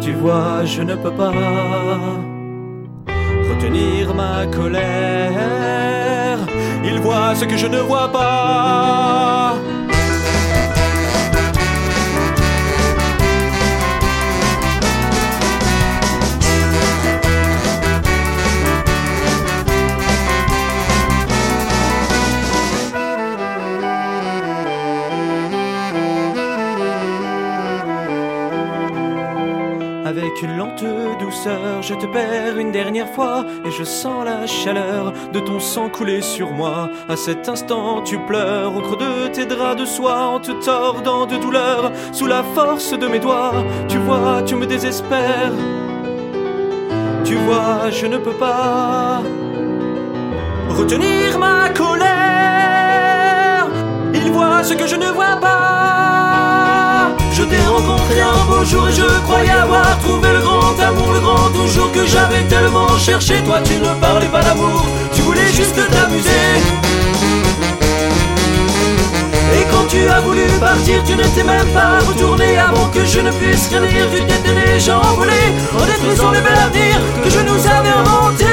Tu 0.00 0.12
vois, 0.12 0.64
je 0.64 0.82
ne 0.82 0.94
peux 0.94 1.12
pas 1.12 1.32
retenir 3.48 4.14
ma 4.14 4.46
colère. 4.46 6.38
Il 6.84 7.00
voit 7.00 7.34
ce 7.34 7.44
que 7.44 7.56
je 7.56 7.66
ne 7.66 7.78
vois 7.78 8.12
pas 8.12 9.25
Avec 30.06 30.40
une 30.40 30.56
lente 30.56 30.84
douceur, 31.18 31.82
je 31.82 31.92
te 31.92 32.06
perds 32.06 32.58
une 32.58 32.70
dernière 32.70 33.08
fois 33.08 33.44
et 33.64 33.72
je 33.72 33.82
sens 33.82 34.24
la 34.24 34.46
chaleur 34.46 35.12
de 35.32 35.40
ton 35.40 35.58
sang 35.58 35.88
couler 35.88 36.22
sur 36.22 36.52
moi. 36.52 36.90
À 37.08 37.16
cet 37.16 37.48
instant, 37.48 38.02
tu 38.02 38.16
pleures 38.20 38.76
au 38.76 38.82
creux 38.82 38.98
de 38.98 39.26
tes 39.26 39.46
draps 39.46 39.80
de 39.80 39.84
soie 39.84 40.28
en 40.28 40.38
te 40.38 40.52
tordant 40.64 41.26
de 41.26 41.36
douleur 41.38 41.90
sous 42.12 42.28
la 42.28 42.44
force 42.44 42.96
de 42.96 43.08
mes 43.08 43.18
doigts. 43.18 43.64
Tu 43.88 43.98
vois, 43.98 44.42
tu 44.46 44.54
me 44.54 44.64
désespères. 44.64 45.50
Tu 47.24 47.34
vois, 47.34 47.90
je 47.90 48.06
ne 48.06 48.18
peux 48.18 48.38
pas 48.38 49.22
retenir 50.68 51.36
ma 51.40 51.68
colère. 51.70 53.66
Il 54.14 54.30
voit 54.30 54.62
ce 54.62 54.74
que 54.74 54.86
je 54.86 54.94
ne 54.94 55.06
vois 55.06 55.34
pas. 55.40 56.15
Je 57.36 57.42
t'ai 57.42 57.60
rencontré 57.66 58.22
un 58.22 58.46
beau 58.46 58.64
jour 58.64 58.88
et 58.88 58.92
je 58.92 59.20
croyais 59.24 59.50
avoir 59.50 59.98
trouvé 59.98 60.32
le 60.32 60.40
grand 60.40 60.74
amour, 60.80 61.12
le 61.12 61.20
grand 61.20 61.50
toujours 61.50 61.92
que 61.92 62.06
j'avais 62.06 62.42
tellement 62.44 62.96
cherché. 62.96 63.42
Toi, 63.44 63.58
tu 63.62 63.74
ne 63.74 63.92
parlais 64.00 64.28
pas 64.28 64.40
d'amour, 64.40 64.86
tu 65.12 65.20
voulais 65.20 65.52
juste 65.52 65.74
t'amuser. 65.74 66.30
Et 69.54 69.64
quand 69.70 69.86
tu 69.86 70.08
as 70.08 70.20
voulu 70.22 70.46
partir, 70.58 71.04
tu 71.04 71.14
n'étais 71.14 71.44
même 71.44 71.68
pas 71.74 71.98
retourné 72.08 72.56
avant 72.56 72.88
que 72.88 73.04
je 73.04 73.20
ne 73.20 73.30
puisse 73.32 73.68
rien 73.68 73.82
dire. 73.82 74.06
Tu 74.14 74.24
t'étais 74.24 74.54
déjà 74.72 74.98
envolé 74.98 75.52
en 75.78 75.84
détruisant 75.84 76.30
le 76.30 76.40
bel 76.40 76.54
avenir 76.54 76.96
que 77.22 77.28
je 77.28 77.40
nous 77.40 77.66
avais 77.66 77.90
inventé. 77.90 78.45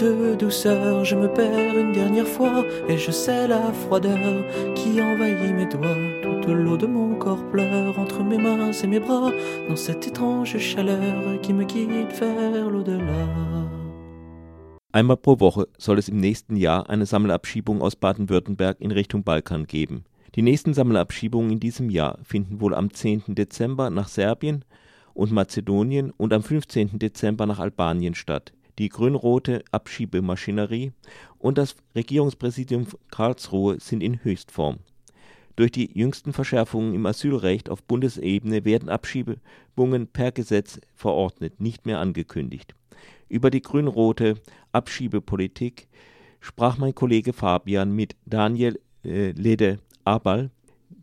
Lente 0.00 0.38
douceur, 0.38 1.04
je 1.04 1.14
me 1.14 1.28
perds 1.28 1.76
une 1.76 1.92
dernière 1.92 2.26
fois 2.26 2.64
et 2.88 2.96
je 2.96 3.10
sais 3.10 3.46
la 3.46 3.72
froideur 3.72 4.44
qui 4.74 5.00
envahit 5.00 5.54
mes 5.54 5.66
doigts. 5.66 5.96
Toute 6.22 6.46
l'eau 6.46 6.76
de 6.76 6.86
mon 6.86 7.16
corps 7.16 7.44
pleure 7.50 7.98
entre 7.98 8.22
mes 8.22 8.38
mains 8.38 8.72
et 8.72 8.86
mes 8.86 9.00
bras 9.00 9.30
dans 9.68 9.76
cette 9.76 10.06
étrange 10.06 10.56
chaleur 10.58 11.40
qui 11.42 11.52
me 11.52 11.64
guide 11.64 12.12
vers 12.18 12.70
l'au-delà. 12.70 13.68
Einmal 14.92 15.18
pro 15.18 15.38
Woche 15.38 15.66
soll 15.78 15.98
es 15.98 16.08
im 16.08 16.18
nächsten 16.18 16.56
Jahr 16.56 16.88
eine 16.88 17.06
Sammelabschiebung 17.06 17.82
aus 17.82 17.94
Baden-Württemberg 17.94 18.80
in 18.80 18.92
Richtung 18.92 19.22
Balkan 19.22 19.66
geben. 19.66 20.04
Die 20.34 20.42
nächsten 20.42 20.72
Sammelabschiebungen 20.72 21.52
in 21.52 21.60
diesem 21.60 21.90
Jahr 21.90 22.18
finden 22.22 22.60
wohl 22.60 22.74
am 22.74 22.92
10. 22.92 23.34
Dezember 23.34 23.90
nach 23.90 24.08
Serbien 24.08 24.64
und 25.14 25.32
Mazedonien 25.32 26.10
und 26.16 26.32
am 26.32 26.42
15. 26.42 26.98
Dezember 26.98 27.46
nach 27.46 27.58
Albanien 27.58 28.14
statt. 28.14 28.52
Die 28.78 28.88
grün-rote 28.88 29.64
Abschiebemaschinerie 29.70 30.92
und 31.38 31.58
das 31.58 31.76
Regierungspräsidium 31.94 32.86
Karlsruhe 33.10 33.80
sind 33.80 34.02
in 34.02 34.22
Höchstform. 34.22 34.78
Durch 35.56 35.72
die 35.72 35.90
jüngsten 35.92 36.32
Verschärfungen 36.32 36.94
im 36.94 37.04
Asylrecht 37.06 37.68
auf 37.68 37.82
Bundesebene 37.82 38.64
werden 38.64 38.88
Abschiebungen 38.88 40.06
per 40.06 40.32
Gesetz 40.32 40.80
verordnet, 40.94 41.60
nicht 41.60 41.86
mehr 41.86 41.98
angekündigt. 41.98 42.74
Über 43.28 43.50
die 43.50 43.60
grün-rote 43.60 44.36
Abschiebepolitik 44.72 45.88
sprach 46.40 46.78
mein 46.78 46.94
Kollege 46.94 47.32
Fabian 47.32 47.92
mit 47.94 48.16
Daniel 48.24 48.80
äh, 49.04 49.32
Lede 49.32 49.80
Abal, 50.04 50.50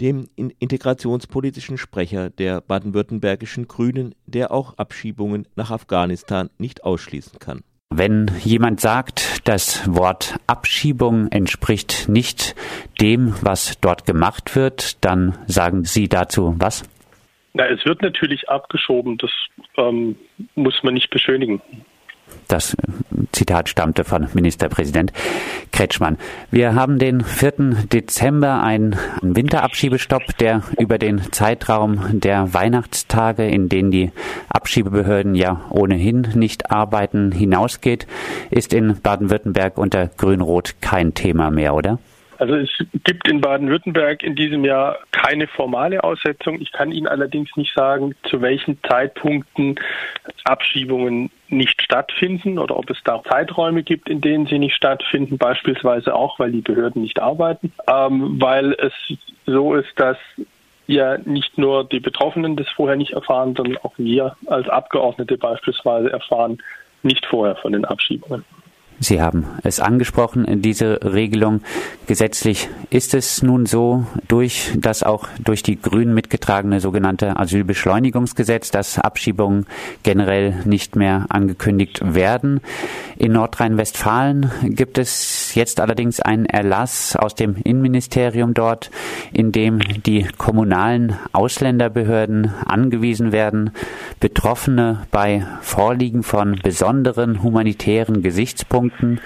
dem 0.02 0.28
integrationspolitischen 0.36 1.78
Sprecher 1.78 2.30
der 2.30 2.62
baden-württembergischen 2.62 3.68
Grünen, 3.68 4.16
der 4.26 4.52
auch 4.52 4.78
Abschiebungen 4.78 5.48
nach 5.56 5.72
Afghanistan 5.72 6.50
nicht 6.58 6.84
ausschließen 6.84 7.40
kann. 7.40 7.64
Wenn 7.90 8.30
jemand 8.44 8.82
sagt, 8.82 9.48
das 9.48 9.88
Wort 9.88 10.36
Abschiebung 10.46 11.30
entspricht 11.32 12.10
nicht 12.10 12.56
dem, 13.02 13.34
was 13.42 13.80
dort 13.80 14.06
gemacht 14.06 14.56
wird, 14.56 15.04
dann 15.06 15.38
sagen 15.48 15.84
Sie 15.86 16.10
dazu 16.10 16.56
was? 16.58 16.84
Na, 17.54 17.66
es 17.68 17.86
wird 17.86 18.02
natürlich 18.02 18.50
abgeschoben, 18.50 19.18
das 19.18 19.32
ähm, 19.78 20.16
muss 20.56 20.84
man 20.84 20.94
nicht 20.94 21.10
beschönigen. 21.10 21.62
Das 22.48 22.78
Zitat 23.34 23.68
stammte 23.68 24.04
von 24.04 24.28
Ministerpräsident 24.34 25.12
Kretschmann. 25.72 26.18
Wir 26.50 26.76
haben 26.76 26.98
den 26.98 27.22
4. 27.24 27.52
Dezember 27.92 28.64
einen 28.64 28.96
Winterabschiebestopp, 29.22 30.38
der 30.40 30.64
über 30.80 30.98
den 30.98 31.22
Zeitraum 31.32 32.20
der 32.20 32.54
Weihnachtstage, 32.54 33.48
in 33.48 33.70
denen 33.70 33.92
die 33.92 34.12
Abschiebebehörden 34.50 35.36
ja 35.36 35.62
ohnehin 35.70 36.22
nicht 36.36 36.72
arbeiten, 36.72 37.32
hinausgeht, 37.32 38.08
ist 38.50 38.74
in 38.74 39.00
Baden-Württemberg 39.02 39.78
unter 39.78 40.08
Grün-Rot 40.08 40.76
kein 40.80 41.14
Thema 41.14 41.52
mehr, 41.52 41.76
oder? 41.76 42.00
Also 42.40 42.56
es 42.56 42.70
gibt 43.04 43.28
in 43.28 43.42
Baden-Württemberg 43.42 44.24
in 44.24 44.36
diesem 44.36 44.64
Jahr 44.64 44.98
keine 45.12 45.48
formale 45.48 46.04
Aussetzung. 46.04 46.62
Ich 46.62 46.72
kann 46.72 46.92
Ihnen 46.92 47.08
allerdings 47.08 47.56
nicht 47.56 47.74
sagen, 47.74 48.16
zu 48.30 48.42
welchen 48.42 48.82
Zeitpunkten 48.84 49.80
Abschiebungen 50.44 51.32
nicht 51.50 51.82
stattfinden 51.82 52.60
oder 52.60 52.78
ob 52.78 52.90
es 52.90 52.98
da 53.04 53.24
Zeiträume 53.24 53.84
gibt, 53.84 54.10
in 54.10 54.22
denen 54.22 54.48
sie 54.48 54.60
nicht 54.60 54.76
stattfinden, 54.76 55.38
beispielsweise 55.38 56.14
auch, 56.14 56.40
weil 56.40 56.52
die 56.52 56.62
Behörden 56.62 57.02
nicht 57.02 57.20
arbeiten, 57.20 57.72
ähm, 57.88 58.40
weil 58.40 58.74
es 58.74 58.94
so 59.46 59.76
ist, 59.76 59.92
dass 59.96 60.18
ja 60.88 61.18
nicht 61.18 61.58
nur 61.58 61.84
die 61.84 62.00
Betroffenen 62.00 62.56
das 62.56 62.70
vorher 62.70 62.98
nicht 62.98 63.14
erfahren, 63.14 63.56
sondern 63.56 63.78
auch 63.78 63.94
wir 63.98 64.36
als 64.48 64.68
Abgeordnete 64.70 65.38
beispielsweise 65.38 66.12
erfahren 66.12 66.60
nicht 67.04 67.26
vorher 67.26 67.56
von 67.56 67.74
den 67.74 67.86
Abschiebungen. 67.86 68.44
Sie 69.00 69.22
haben 69.22 69.46
es 69.64 69.80
angesprochen, 69.80 70.62
diese 70.64 71.00
Regelung. 71.04 71.62
Gesetzlich 72.08 72.68
ist 72.90 73.14
es 73.14 73.44
nun 73.44 73.68
so, 73.68 74.08
durch 74.28 74.72
das 74.76 75.04
auch 75.04 75.28
durch 75.44 75.62
die 75.62 75.80
Grünen 75.80 76.16
mitgetragene 76.16 76.80
sogenannte 76.80 77.38
Asylbeschleunigungsgesetz, 77.38 78.72
dass 78.72 78.98
Abschiebungen 78.98 79.68
generell 80.02 80.64
nicht 80.66 80.96
mehr 80.96 81.28
angekündigt 81.30 82.16
werden. 82.16 82.60
In 83.18 83.34
Nordrhein-Westfalen 83.34 84.50
gibt 84.64 84.98
es 84.98 85.54
jetzt 85.54 85.80
allerdings 85.80 86.20
einen 86.20 86.48
Erlass 86.48 87.16
aus 87.16 87.36
dem 87.36 87.56
Innenministerium 87.64 88.56
dort, 88.56 88.90
in 89.32 89.52
dem 89.52 89.80
die 89.80 90.26
kommunalen 90.38 91.18
Ausländerbehörden 91.34 92.52
angewiesen 92.66 93.32
werden, 93.32 93.72
Betroffene 94.20 95.06
bei 95.12 95.46
Vorliegen 95.62 96.24
von 96.24 96.60
besonderen 96.64 97.44
humanitären 97.44 98.24
Gesichtspunkten 98.24 98.87
Punkten, 98.88 99.20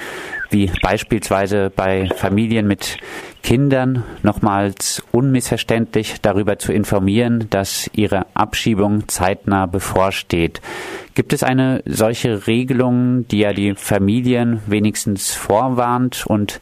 wie 0.49 0.71
beispielsweise 0.81 1.71
bei 1.73 2.07
Familien 2.15 2.67
mit 2.67 2.97
Kindern 3.43 4.03
nochmals 4.23 5.03
unmissverständlich 5.11 6.21
darüber 6.21 6.57
zu 6.57 6.73
informieren, 6.73 7.47
dass 7.49 7.89
ihre 7.93 8.25
Abschiebung 8.33 9.07
zeitnah 9.07 9.65
bevorsteht. 9.65 10.61
Gibt 11.15 11.33
es 11.33 11.43
eine 11.43 11.81
solche 11.85 12.47
Regelung, 12.47 13.27
die 13.27 13.39
ja 13.39 13.53
die 13.53 13.73
Familien 13.75 14.61
wenigstens 14.67 15.33
vorwarnt 15.33 16.25
und 16.27 16.59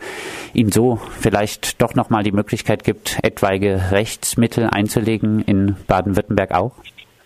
ihnen 0.54 0.72
so 0.72 0.98
vielleicht 1.20 1.82
doch 1.82 1.96
nochmal 1.96 2.24
die 2.24 2.32
Möglichkeit 2.32 2.84
gibt, 2.84 3.20
etwaige 3.24 3.92
Rechtsmittel 3.92 4.68
einzulegen 4.72 5.42
in 5.42 5.76
Baden-Württemberg 5.88 6.52
auch? 6.52 6.74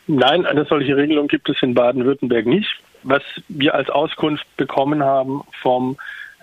Nein, 0.08 0.46
eine 0.46 0.66
solche 0.66 0.98
Regelung 0.98 1.28
gibt 1.28 1.50
es 1.50 1.56
in 1.62 1.74
Baden-Württemberg 1.74 2.46
nicht 2.46 2.84
was 3.04 3.24
wir 3.48 3.76
als 3.76 3.90
Auskunft 3.90 4.46
bekommen 4.58 5.04
haben 5.04 5.44
vom 5.62 5.98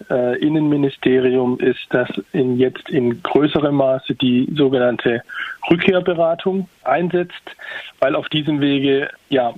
äh, 0.09 0.39
Innenministerium 0.39 1.59
ist, 1.61 1.87
dass 1.91 2.09
in 2.33 2.59
jetzt 2.59 2.89
in 2.89 3.23
größerem 3.23 3.75
Maße 3.75 4.15
die 4.15 4.49
sogenannte 4.55 5.23
Rückkehrberatung 5.71 6.69
einsetzt, 6.85 7.57
weil 7.99 8.15
auf 8.15 8.29
diesem 8.29 8.61
Wege 8.61 9.11
ja 9.29 9.55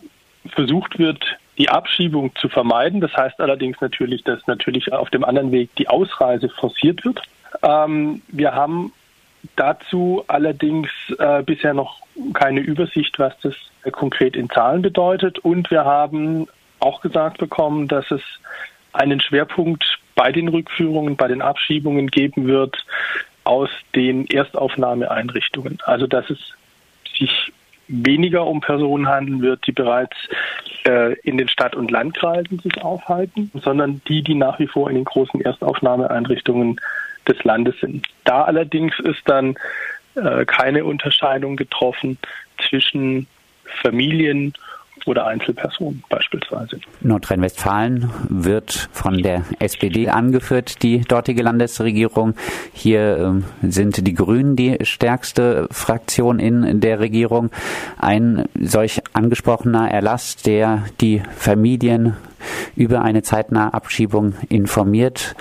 versucht 0.46 0.98
wird, 0.98 1.22
die 1.58 1.68
Abschiebung 1.68 2.34
zu 2.36 2.48
vermeiden. 2.48 3.00
Das 3.00 3.16
heißt 3.16 3.40
allerdings 3.40 3.80
natürlich, 3.80 4.24
dass 4.24 4.44
natürlich 4.46 4.92
auf 4.92 5.10
dem 5.10 5.24
anderen 5.24 5.52
Weg 5.52 5.70
die 5.76 5.88
Ausreise 5.88 6.48
forciert 6.48 7.04
wird. 7.04 7.22
Ähm, 7.62 8.22
wir 8.28 8.54
haben 8.54 8.92
dazu 9.56 10.24
allerdings 10.28 10.88
äh, 11.18 11.42
bisher 11.42 11.74
noch 11.74 12.00
keine 12.34 12.60
Übersicht, 12.60 13.18
was 13.18 13.34
das 13.40 13.54
konkret 13.92 14.36
in 14.36 14.48
Zahlen 14.50 14.82
bedeutet. 14.82 15.38
Und 15.40 15.70
wir 15.70 15.84
haben 15.84 16.48
auch 16.82 17.00
gesagt 17.00 17.38
bekommen, 17.38 17.88
dass 17.88 18.10
es 18.10 18.22
einen 18.92 19.20
Schwerpunkt 19.20 19.98
bei 20.14 20.32
den 20.32 20.48
Rückführungen, 20.48 21.16
bei 21.16 21.28
den 21.28 21.42
Abschiebungen 21.42 22.08
geben 22.08 22.46
wird 22.46 22.84
aus 23.44 23.70
den 23.94 24.26
Erstaufnahmeeinrichtungen. 24.26 25.78
Also 25.84 26.06
dass 26.06 26.28
es 26.30 26.38
sich 27.16 27.52
weniger 27.88 28.46
um 28.46 28.60
Personen 28.60 29.08
handeln 29.08 29.42
wird, 29.42 29.66
die 29.66 29.72
bereits 29.72 30.16
äh, 30.84 31.14
in 31.20 31.38
den 31.38 31.48
Stadt- 31.48 31.76
und 31.76 31.90
Landkreisen 31.90 32.58
sich 32.58 32.82
aufhalten, 32.82 33.50
sondern 33.62 34.00
die, 34.08 34.22
die 34.22 34.34
nach 34.34 34.58
wie 34.58 34.66
vor 34.66 34.88
in 34.88 34.96
den 34.96 35.04
großen 35.04 35.40
Erstaufnahmeeinrichtungen 35.40 36.80
des 37.28 37.42
Landes 37.44 37.78
sind. 37.80 38.06
Da 38.24 38.44
allerdings 38.44 38.98
ist 39.00 39.22
dann 39.26 39.56
äh, 40.14 40.44
keine 40.44 40.84
Unterscheidung 40.84 41.56
getroffen 41.56 42.18
zwischen 42.68 43.26
Familien 43.82 44.54
oder 45.06 45.26
Einzelpersonen 45.26 46.02
beispielsweise. 46.08 46.80
Nordrhein-Westfalen 47.00 48.10
wird 48.28 48.88
von 48.92 49.18
der 49.22 49.44
SPD 49.58 50.08
angeführt, 50.08 50.82
die 50.82 51.00
dortige 51.00 51.42
Landesregierung. 51.42 52.34
Hier 52.72 53.42
äh, 53.62 53.70
sind 53.70 54.06
die 54.06 54.14
Grünen 54.14 54.56
die 54.56 54.78
stärkste 54.82 55.68
Fraktion 55.70 56.38
in 56.38 56.80
der 56.80 57.00
Regierung. 57.00 57.50
Ein 57.98 58.44
solch 58.60 59.02
angesprochener 59.12 59.90
Erlass, 59.90 60.36
der 60.36 60.84
die 61.00 61.22
Familien 61.36 62.16
über 62.76 63.02
eine 63.02 63.22
zeitnahe 63.22 63.72
Abschiebung 63.74 64.34
informiert. 64.48 65.34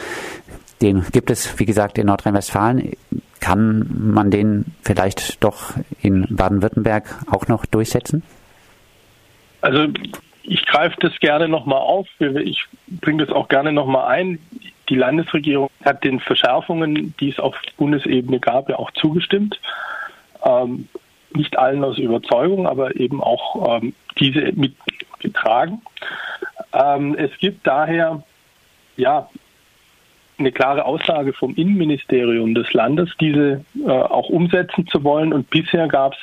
Den 0.82 1.06
gibt 1.12 1.30
es, 1.30 1.60
wie 1.60 1.66
gesagt, 1.66 1.98
in 1.98 2.08
Nordrhein-Westfalen. 2.08 2.94
Kann 3.40 4.12
man 4.14 4.32
den 4.32 4.66
vielleicht 4.84 5.44
doch 5.44 5.74
in 6.02 6.28
Baden-Württemberg 6.30 7.06
auch 7.30 7.48
noch 7.48 7.66
durchsetzen? 7.66 8.24
Also 9.62 9.88
ich 10.44 10.66
greife 10.66 10.98
das 11.00 11.18
gerne 11.20 11.48
nochmal 11.48 11.80
auf. 11.80 12.08
Ich 12.20 12.66
bringe 12.88 13.26
das 13.26 13.36
auch 13.36 13.48
gerne 13.48 13.72
nochmal 13.72 14.08
ein. 14.08 14.40
Die 14.90 14.96
Landesregierung 14.96 15.70
hat 15.86 16.04
den 16.04 16.20
Verschärfungen, 16.20 17.16
die 17.20 17.30
es 17.30 17.40
auf 17.40 17.56
Bundesebene 17.78 18.40
gab, 18.40 18.70
ja 18.70 18.78
auch 18.78 18.92
zugestimmt. 18.92 19.60
Ähm, 20.44 20.88
nicht 21.34 21.58
allen 21.58 21.84
aus 21.84 21.98
Überzeugung, 21.98 22.68
aber 22.68 22.96
eben 22.98 23.22
auch 23.22 23.82
ähm, 23.82 23.94
diese 24.20 24.52
mitgetragen. 24.52 25.82
Ähm, 26.74 27.16
es 27.16 27.32
gibt 27.38 27.66
daher 27.66 28.24
ja 28.98 29.30
eine 30.38 30.52
klare 30.52 30.86
Aussage 30.86 31.34
vom 31.34 31.56
Innenministerium 31.56 32.56
des 32.56 32.74
Landes, 32.74 33.12
diese 33.20 33.64
äh, 33.86 33.90
auch 33.90 34.30
umsetzen 34.30 34.88
zu 34.88 35.04
wollen. 35.04 35.32
Und 35.32 35.50
bisher 35.50 35.88
gab 35.88 36.14
es 36.14 36.20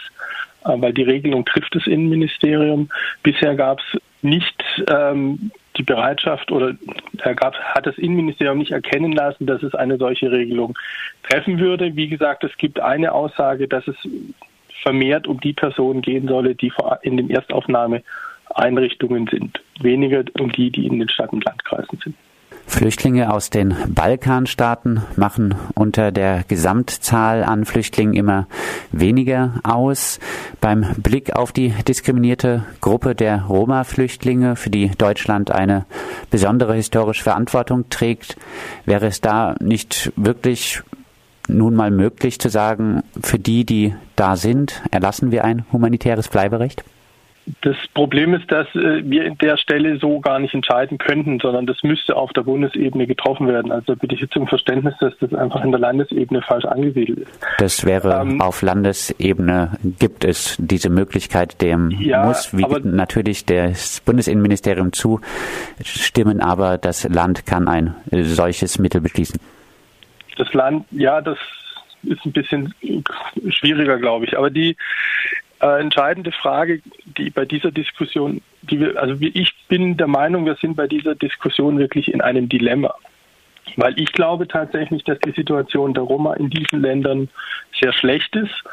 weil 0.76 0.92
die 0.92 1.02
Regelung 1.02 1.44
trifft 1.44 1.74
das 1.74 1.86
Innenministerium. 1.86 2.88
Bisher 3.22 3.54
gab 3.54 3.80
es 3.80 4.00
nicht 4.22 4.62
ähm, 4.90 5.50
die 5.76 5.82
Bereitschaft 5.82 6.50
oder 6.50 6.74
da 7.12 7.32
gab, 7.32 7.54
hat 7.54 7.86
das 7.86 7.96
Innenministerium 7.98 8.58
nicht 8.58 8.72
erkennen 8.72 9.12
lassen, 9.12 9.46
dass 9.46 9.62
es 9.62 9.74
eine 9.74 9.96
solche 9.96 10.30
Regelung 10.30 10.76
treffen 11.22 11.58
würde. 11.58 11.94
Wie 11.96 12.08
gesagt, 12.08 12.44
es 12.44 12.56
gibt 12.58 12.80
eine 12.80 13.12
Aussage, 13.12 13.68
dass 13.68 13.86
es 13.86 13.96
vermehrt 14.82 15.26
um 15.26 15.40
die 15.40 15.52
Personen 15.52 16.02
gehen 16.02 16.28
solle, 16.28 16.54
die 16.54 16.72
in 17.02 17.16
den 17.16 17.30
Erstaufnahmeeinrichtungen 17.30 19.26
sind, 19.28 19.60
weniger 19.80 20.24
um 20.38 20.50
die, 20.52 20.70
die 20.70 20.86
in 20.86 20.98
den 20.98 21.08
Stadt- 21.08 21.32
und 21.32 21.44
Landkreisen 21.44 21.98
sind. 22.02 22.16
Flüchtlinge 22.68 23.32
aus 23.32 23.50
den 23.50 23.74
Balkanstaaten 23.88 25.02
machen 25.16 25.56
unter 25.74 26.12
der 26.12 26.44
Gesamtzahl 26.46 27.42
an 27.42 27.64
Flüchtlingen 27.64 28.14
immer 28.14 28.46
weniger 28.92 29.54
aus. 29.64 30.20
Beim 30.60 30.86
Blick 30.98 31.34
auf 31.34 31.50
die 31.50 31.70
diskriminierte 31.70 32.64
Gruppe 32.80 33.14
der 33.14 33.42
Roma-Flüchtlinge, 33.46 34.54
für 34.54 34.70
die 34.70 34.90
Deutschland 34.90 35.50
eine 35.50 35.86
besondere 36.30 36.74
historische 36.74 37.24
Verantwortung 37.24 37.88
trägt, 37.88 38.36
wäre 38.84 39.06
es 39.06 39.20
da 39.20 39.56
nicht 39.60 40.12
wirklich 40.14 40.82
nun 41.48 41.74
mal 41.74 41.90
möglich 41.90 42.38
zu 42.38 42.50
sagen, 42.50 43.02
für 43.20 43.38
die, 43.38 43.64
die 43.64 43.94
da 44.14 44.36
sind, 44.36 44.82
erlassen 44.90 45.32
wir 45.32 45.44
ein 45.44 45.64
humanitäres 45.72 46.28
Bleiberecht? 46.28 46.84
Das 47.62 47.76
Problem 47.94 48.34
ist, 48.34 48.50
dass 48.50 48.66
äh, 48.74 49.02
wir 49.04 49.24
in 49.24 49.38
der 49.38 49.56
Stelle 49.56 49.98
so 49.98 50.20
gar 50.20 50.38
nicht 50.38 50.54
entscheiden 50.54 50.98
könnten, 50.98 51.38
sondern 51.40 51.66
das 51.66 51.82
müsste 51.82 52.16
auf 52.16 52.32
der 52.32 52.42
Bundesebene 52.42 53.06
getroffen 53.06 53.48
werden. 53.48 53.72
Also 53.72 53.96
bitte 53.96 54.14
ich 54.14 54.20
jetzt 54.20 54.36
um 54.36 54.46
Verständnis, 54.46 54.94
dass 55.00 55.16
das 55.18 55.32
einfach 55.34 55.64
in 55.64 55.70
der 55.70 55.80
Landesebene 55.80 56.42
falsch 56.42 56.64
angesiedelt 56.66 57.20
ist. 57.20 57.40
Das 57.58 57.84
wäre 57.84 58.20
ähm, 58.20 58.40
auf 58.40 58.62
Landesebene 58.62 59.72
gibt 59.98 60.24
es 60.24 60.56
diese 60.58 60.90
Möglichkeit, 60.90 61.62
dem 61.62 61.90
ja, 61.90 62.24
muss 62.24 62.56
wie 62.56 62.66
natürlich 62.84 63.46
das 63.46 64.00
Bundesinnenministerium 64.00 64.92
zustimmen, 64.92 66.40
aber 66.40 66.76
das 66.76 67.08
Land 67.08 67.46
kann 67.46 67.68
ein 67.68 67.94
solches 68.10 68.78
Mittel 68.78 69.00
beschließen. 69.00 69.40
Das 70.36 70.52
Land, 70.52 70.86
ja, 70.90 71.20
das 71.20 71.38
ist 72.02 72.24
ein 72.24 72.32
bisschen 72.32 72.74
schwieriger, 73.48 73.98
glaube 73.98 74.26
ich. 74.26 74.38
Aber 74.38 74.50
die 74.50 74.76
äh, 75.60 75.80
entscheidende 75.80 76.32
Frage, 76.32 76.80
die 77.04 77.30
bei 77.30 77.44
dieser 77.44 77.70
Diskussion, 77.70 78.42
die 78.62 78.80
wir, 78.80 79.00
also 79.00 79.16
ich 79.20 79.54
bin 79.68 79.96
der 79.96 80.06
Meinung, 80.06 80.46
wir 80.46 80.56
sind 80.56 80.76
bei 80.76 80.86
dieser 80.86 81.14
Diskussion 81.14 81.78
wirklich 81.78 82.12
in 82.12 82.20
einem 82.20 82.48
Dilemma. 82.48 82.94
Weil 83.76 83.98
ich 83.98 84.12
glaube 84.12 84.48
tatsächlich, 84.48 85.04
dass 85.04 85.18
die 85.20 85.32
Situation 85.32 85.94
der 85.94 86.04
Roma 86.04 86.34
in 86.34 86.48
diesen 86.48 86.80
Ländern 86.80 87.28
sehr 87.80 87.92
schlecht 87.92 88.34
ist 88.34 88.64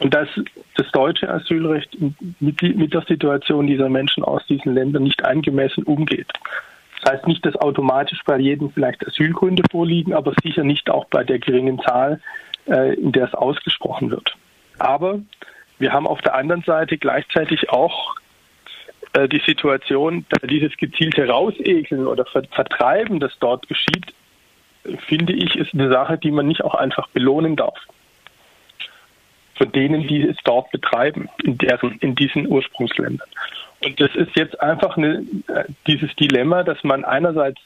und 0.00 0.14
dass 0.14 0.28
das 0.76 0.90
deutsche 0.92 1.28
Asylrecht 1.28 1.96
mit, 2.40 2.62
mit 2.62 2.94
der 2.94 3.02
Situation 3.02 3.66
dieser 3.66 3.88
Menschen 3.88 4.24
aus 4.24 4.46
diesen 4.46 4.74
Ländern 4.74 5.02
nicht 5.02 5.24
angemessen 5.24 5.84
umgeht. 5.84 6.28
Das 7.02 7.12
heißt 7.12 7.26
nicht, 7.26 7.44
dass 7.44 7.56
automatisch 7.56 8.22
bei 8.24 8.38
jedem 8.38 8.70
vielleicht 8.70 9.06
Asylgründe 9.06 9.62
vorliegen, 9.70 10.14
aber 10.14 10.32
sicher 10.42 10.64
nicht 10.64 10.90
auch 10.90 11.04
bei 11.06 11.24
der 11.24 11.38
geringen 11.38 11.80
Zahl, 11.80 12.20
äh, 12.66 12.94
in 12.94 13.12
der 13.12 13.26
es 13.26 13.34
ausgesprochen 13.34 14.10
wird. 14.10 14.36
Aber 14.78 15.20
wir 15.78 15.92
haben 15.92 16.06
auf 16.06 16.20
der 16.20 16.34
anderen 16.34 16.62
Seite 16.62 16.98
gleichzeitig 16.98 17.70
auch 17.70 18.16
äh, 19.12 19.28
die 19.28 19.42
Situation, 19.44 20.26
dass 20.28 20.48
dieses 20.48 20.76
gezielte 20.76 21.26
Rausekeln 21.28 22.06
oder 22.06 22.24
Vertreiben, 22.24 23.20
das 23.20 23.32
dort 23.40 23.68
geschieht, 23.68 24.12
finde 25.06 25.32
ich, 25.32 25.56
ist 25.56 25.74
eine 25.74 25.90
Sache, 25.90 26.18
die 26.18 26.30
man 26.30 26.46
nicht 26.46 26.62
auch 26.64 26.74
einfach 26.74 27.08
belohnen 27.08 27.56
darf. 27.56 27.78
Von 29.56 29.72
denen, 29.72 30.06
die 30.06 30.22
es 30.22 30.36
dort 30.44 30.70
betreiben, 30.70 31.28
in, 31.42 31.58
deren, 31.58 31.98
in 31.98 32.14
diesen 32.14 32.46
Ursprungsländern. 32.46 33.28
Und 33.84 34.00
das 34.00 34.14
ist 34.14 34.36
jetzt 34.36 34.60
einfach 34.60 34.96
eine, 34.96 35.24
äh, 35.48 35.64
dieses 35.86 36.14
Dilemma, 36.16 36.62
dass 36.62 36.82
man 36.84 37.04
einerseits, 37.04 37.60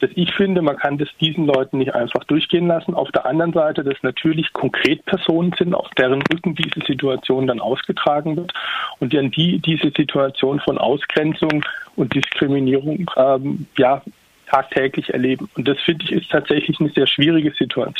dass 0.00 0.10
ich 0.14 0.32
finde, 0.34 0.62
man 0.62 0.76
kann 0.76 0.98
das 0.98 1.08
diesen 1.20 1.46
Leuten 1.46 1.78
nicht 1.78 1.94
einfach 1.94 2.24
durchgehen 2.24 2.66
lassen. 2.66 2.94
Auf 2.94 3.10
der 3.12 3.26
anderen 3.26 3.52
Seite, 3.52 3.84
dass 3.84 3.96
natürlich 4.02 4.52
konkret 4.52 5.04
Personen 5.06 5.54
sind, 5.58 5.74
auf 5.74 5.88
deren 5.98 6.22
Rücken 6.22 6.54
diese 6.54 6.84
Situation 6.86 7.46
dann 7.46 7.60
ausgetragen 7.60 8.36
wird 8.36 8.52
und 9.00 9.14
an 9.14 9.30
die 9.30 9.58
diese 9.58 9.90
Situation 9.96 10.60
von 10.60 10.78
Ausgrenzung 10.78 11.64
und 11.96 12.14
Diskriminierung 12.14 13.10
ähm, 13.16 13.66
ja 13.76 14.02
tagtäglich 14.46 15.12
erleben. 15.12 15.48
Und 15.56 15.68
das 15.68 15.78
finde 15.80 16.04
ich 16.04 16.12
ist 16.12 16.30
tatsächlich 16.30 16.80
eine 16.80 16.90
sehr 16.90 17.06
schwierige 17.06 17.52
Situation 17.52 17.94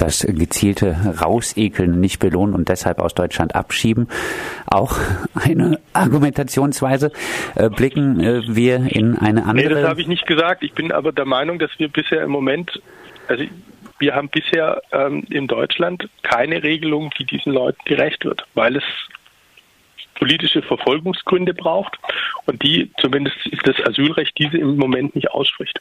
das 0.00 0.26
gezielte 0.26 0.96
Rausekeln 1.20 2.00
nicht 2.00 2.18
belohnen 2.18 2.54
und 2.54 2.68
deshalb 2.68 2.98
aus 2.98 3.14
Deutschland 3.14 3.54
abschieben. 3.54 4.08
Auch 4.66 4.98
eine 5.34 5.78
Argumentationsweise. 5.92 7.12
Äh, 7.54 7.68
blicken 7.68 8.20
äh, 8.20 8.42
wir 8.46 8.76
in 8.94 9.16
eine 9.16 9.44
andere. 9.44 9.68
Nee, 9.68 9.74
das 9.74 9.88
habe 9.88 10.00
ich 10.00 10.06
nicht 10.06 10.26
gesagt. 10.26 10.62
Ich 10.62 10.72
bin 10.72 10.92
aber 10.92 11.12
der 11.12 11.26
Meinung, 11.26 11.58
dass 11.58 11.70
wir 11.78 11.88
bisher 11.88 12.22
im 12.22 12.30
Moment, 12.30 12.80
also 13.28 13.44
wir 13.98 14.14
haben 14.14 14.28
bisher 14.28 14.82
ähm, 14.92 15.24
in 15.30 15.46
Deutschland 15.46 16.08
keine 16.22 16.62
Regelung, 16.62 17.10
die 17.18 17.24
diesen 17.24 17.52
Leuten 17.52 17.80
gerecht 17.84 18.24
wird, 18.24 18.46
weil 18.54 18.76
es 18.76 18.84
politische 20.14 20.62
Verfolgungsgründe 20.62 21.54
braucht 21.54 21.98
und 22.46 22.62
die, 22.62 22.90
zumindest 23.00 23.36
ist 23.46 23.66
das 23.66 23.76
Asylrecht, 23.86 24.38
diese 24.38 24.58
im 24.58 24.76
Moment 24.76 25.14
nicht 25.14 25.30
ausspricht. 25.30 25.80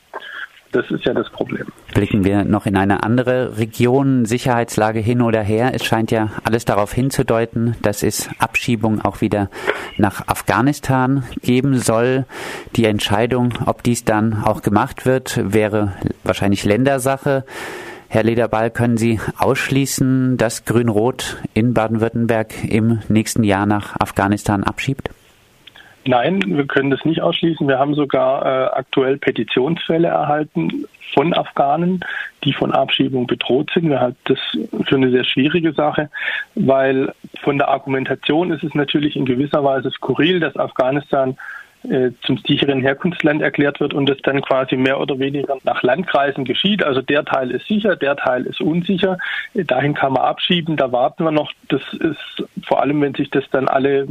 Das 0.72 0.86
ist 0.92 1.04
ja 1.04 1.14
das 1.14 1.30
Problem. 1.32 1.66
Blicken 1.96 2.24
wir 2.24 2.44
noch 2.44 2.68
in 2.68 2.78
eine 2.78 3.02
andere 3.02 3.58
Region, 3.58 4.26
Sicherheitslage 4.26 5.00
hin 5.00 5.22
oder 5.22 5.42
her. 5.42 5.72
Es 5.74 5.84
scheint 5.84 6.12
ja 6.12 6.30
alles 6.44 6.64
darauf 6.64 6.94
hinzudeuten, 6.94 7.76
dass 7.82 8.04
es 8.04 8.30
Abschiebung 8.38 9.02
auch 9.02 9.22
wieder 9.22 9.50
nach 9.98 10.28
Afghanistan 10.28 11.24
geben 11.42 11.80
soll. 11.80 12.26
Die 12.76 12.86
Entscheidung, 12.86 13.54
ob 13.66 13.82
dies 13.82 14.06
dann 14.06 14.44
auch 14.44 14.62
gemacht 14.62 15.08
wird, 15.08 15.40
wäre 15.44 15.94
wahrscheinlich 16.24 16.64
Ländersache. 16.66 17.46
Herr 18.08 18.24
Lederball, 18.24 18.70
können 18.70 18.98
Sie 18.98 19.20
ausschließen, 19.38 20.38
dass 20.38 20.66
Grün-Rot 20.66 21.38
in 21.54 21.74
Baden-Württemberg 21.74 22.64
im 22.64 23.00
nächsten 23.08 23.44
Jahr 23.44 23.66
nach 23.66 24.00
Afghanistan 24.00 24.64
abschiebt? 24.64 25.10
Nein, 26.10 26.42
wir 26.44 26.66
können 26.66 26.90
das 26.90 27.06
nicht 27.06 27.22
ausschließen. 27.22 27.68
Wir 27.68 27.78
haben 27.78 27.94
sogar 27.94 28.44
äh, 28.44 28.70
aktuell 28.80 29.18
Petitionsfälle 29.18 30.08
erhalten 30.08 30.86
von 31.14 31.36
Afghanen, 31.36 32.00
die 32.44 32.52
von 32.52 32.72
Abschiebung 32.72 33.28
bedroht 33.28 33.70
sind. 33.76 33.90
Wir 33.90 34.00
halten 34.00 34.18
das 34.24 34.40
für 34.88 34.96
eine 34.96 35.12
sehr 35.12 35.24
schwierige 35.24 35.72
Sache, 35.72 36.10
weil 36.56 37.14
von 37.44 37.60
der 37.60 37.68
Argumentation 37.68 38.50
ist 38.52 38.64
es 38.64 38.74
natürlich 38.74 39.16
in 39.18 39.26
gewisser 39.26 39.64
Weise 39.64 39.92
skurril, 39.92 40.40
dass 40.40 40.58
Afghanistan 40.58 41.38
äh, 41.84 42.10
zum 42.24 42.40
sicheren 42.40 42.82
Herkunftsland 42.82 43.44
erklärt 43.44 43.80
wird 43.80 43.94
und 43.94 44.10
das 44.10 44.18
dann 44.24 44.42
quasi 44.42 44.78
mehr 44.78 45.00
oder 45.00 45.20
weniger 45.20 45.58
nach 45.64 45.84
Landkreisen 45.84 46.44
geschieht. 46.44 46.84
Also 46.84 47.04
der 47.04 47.24
Teil 47.24 47.52
ist 47.52 47.68
sicher, 47.68 47.96
der 47.96 48.16
Teil 48.16 48.48
ist 48.48 48.62
unsicher. 48.62 49.20
Dahin 49.54 49.94
kann 49.94 50.14
man 50.14 50.24
abschieben, 50.24 50.76
da 50.76 50.92
warten 50.92 51.24
wir 51.24 51.32
noch. 51.32 51.52
Das 51.68 51.84
ist 51.94 52.44
vor 52.64 52.82
allem, 52.82 53.00
wenn 53.00 53.14
sich 53.14 53.30
das 53.30 53.44
dann 53.52 53.68
alle 53.68 54.08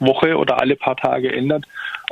Woche 0.00 0.36
oder 0.36 0.60
alle 0.60 0.76
paar 0.76 0.96
Tage 0.96 1.32
ändert, 1.32 1.64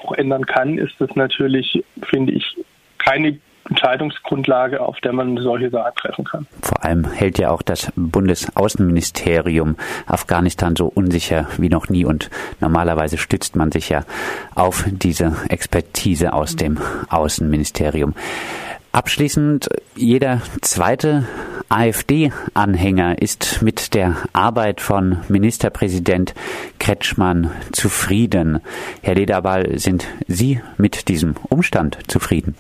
auch 0.03 0.13
ändern 0.13 0.47
kann, 0.47 0.79
ist 0.79 0.95
das 0.99 1.15
natürlich, 1.15 1.85
finde 2.03 2.33
ich, 2.33 2.57
keine 2.99 3.39
Entscheidungsgrundlage, 3.69 4.81
auf 4.81 5.01
der 5.01 5.13
man 5.13 5.37
solche 5.39 5.71
Sache 5.71 5.93
treffen 5.97 6.25
kann. 6.25 6.47
Vor 6.63 6.85
allem 6.85 7.05
hält 7.11 7.39
ja 7.39 7.51
auch 7.51 7.63
das 7.63 7.93
Bundesaußenministerium 7.97 9.77
Afghanistan 10.07 10.77
so 10.77 10.87
unsicher 10.87 11.49
wie 11.59 11.69
noch 11.69 11.89
nie 11.89 12.05
und 12.05 12.31
normalerweise 12.61 13.19
stützt 13.19 13.57
man 13.57 13.73
sich 13.73 13.89
ja 13.89 14.05
auf 14.55 14.85
diese 14.87 15.37
Expertise 15.49 16.33
aus 16.33 16.57
dem 16.57 16.79
Außenministerium. 17.09 18.15
Abschließend, 18.97 19.69
jeder 19.95 20.41
zweite 20.63 21.27
AfD-Anhänger 21.69 23.21
ist 23.21 23.61
mit 23.61 23.93
der 23.93 24.17
Arbeit 24.33 24.81
von 24.81 25.19
Ministerpräsident 25.29 26.33
Kretschmann 26.79 27.51
zufrieden. 27.73 28.61
Herr 29.03 29.17
Lederball, 29.17 29.79
sind 29.79 30.07
Sie 30.29 30.63
mit 30.79 31.09
diesem 31.09 31.35
Umstand 31.51 31.99
zufrieden? 32.09 32.55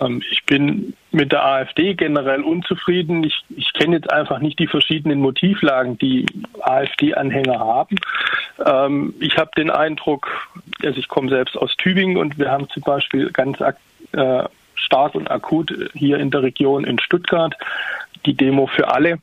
Ähm, 0.00 0.22
ich 0.30 0.44
bin 0.44 0.94
mit 1.12 1.32
der 1.32 1.44
AfD 1.44 1.94
generell 1.94 2.42
unzufrieden. 2.42 3.24
Ich, 3.24 3.42
ich 3.56 3.72
kenne 3.72 3.96
jetzt 3.96 4.10
einfach 4.10 4.40
nicht 4.40 4.58
die 4.58 4.66
verschiedenen 4.66 5.20
Motivlagen, 5.20 5.98
die 5.98 6.26
AfD-Anhänger 6.60 7.58
haben. 7.58 7.96
Ähm, 8.64 9.14
ich 9.20 9.36
habe 9.38 9.50
den 9.56 9.70
Eindruck, 9.70 10.28
also 10.82 10.98
ich 10.98 11.08
komme 11.08 11.28
selbst 11.28 11.56
aus 11.56 11.76
Tübingen 11.76 12.16
und 12.16 12.38
wir 12.38 12.50
haben 12.50 12.68
zum 12.70 12.82
Beispiel 12.82 13.30
ganz 13.30 13.58
äh, 13.60 14.44
stark 14.74 15.14
und 15.14 15.30
akut 15.30 15.72
hier 15.94 16.18
in 16.18 16.30
der 16.30 16.42
Region 16.42 16.84
in 16.84 16.98
Stuttgart, 16.98 17.54
die 18.26 18.34
Demo 18.34 18.66
für 18.66 18.92
alle. 18.92 19.18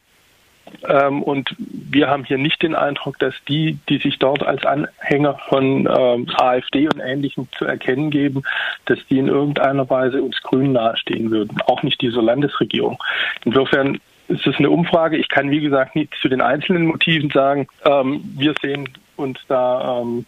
Ähm, 0.88 1.24
und 1.24 1.56
wir 1.58 2.10
haben 2.10 2.24
hier 2.24 2.38
nicht 2.38 2.62
den 2.62 2.76
Eindruck, 2.76 3.20
dass 3.20 3.34
die, 3.48 3.78
die 3.90 3.98
sich 3.98 4.20
dort 4.20 4.44
als 4.44 4.66
Anhänger 4.66 5.40
von 5.50 5.88
ähm, 5.88 6.28
AfD 6.38 6.88
und 6.88 7.00
Ähnlichem 7.00 7.48
zu 7.58 7.66
erkennen 7.66 8.10
geben, 8.10 8.44
dass 8.86 9.00
die 9.10 9.20
in 9.20 9.28
irgendeiner 9.28 9.90
Weise 9.90 10.22
uns 10.22 10.42
Grünen 10.42 10.74
nahestehen 10.74 11.32
würden. 11.32 11.60
Auch 11.66 11.84
nicht 11.84 12.02
dieser 12.02 12.22
Landesregierung. 12.22 12.98
Insofern 13.46 14.00
ist 14.28 14.46
es 14.46 14.56
eine 14.58 14.70
Umfrage. 14.70 15.18
Ich 15.18 15.30
kann, 15.30 15.52
wie 15.52 15.62
gesagt, 15.62 15.96
nicht 15.96 16.14
zu 16.22 16.28
den 16.28 16.42
einzelnen 16.42 16.86
Motiven 16.86 17.30
sagen. 17.30 17.68
Ähm, 17.86 18.22
wir 18.38 18.54
sehen 18.62 18.90
uns 19.16 19.40
da 19.48 20.02
ähm, 20.02 20.26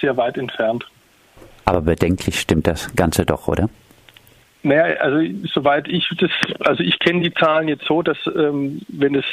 sehr 0.00 0.16
weit 0.16 0.36
entfernt. 0.36 0.84
Aber 1.64 1.82
bedenklich 1.82 2.40
stimmt 2.40 2.66
das 2.66 2.94
Ganze 2.94 3.26
doch, 3.26 3.46
oder? 3.48 3.68
Naja, 4.62 4.96
also 5.00 5.20
soweit 5.52 5.88
ich 5.88 6.08
das, 6.18 6.30
also 6.60 6.82
ich 6.82 6.98
kenne 6.98 7.20
die 7.20 7.34
Zahlen 7.34 7.68
jetzt 7.68 7.84
so, 7.84 8.02
dass 8.02 8.18
ähm, 8.26 8.80
wenn 8.88 9.14
es, 9.14 9.24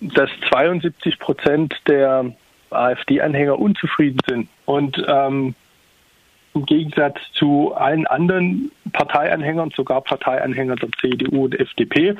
dass 0.00 0.30
72 0.48 1.18
Prozent 1.18 1.74
der 1.86 2.32
AfD-Anhänger 2.70 3.58
unzufrieden 3.58 4.18
sind. 4.26 4.48
Und 4.66 5.02
ähm, 5.06 5.54
im 6.58 6.66
Gegensatz 6.66 7.18
zu 7.32 7.72
allen 7.74 8.06
anderen 8.06 8.70
Parteianhängern, 8.92 9.70
sogar 9.76 10.00
Parteianhängern 10.00 10.78
der 10.78 10.88
CDU 11.00 11.44
und 11.44 11.58
FDP, 11.58 12.08
äh, 12.08 12.14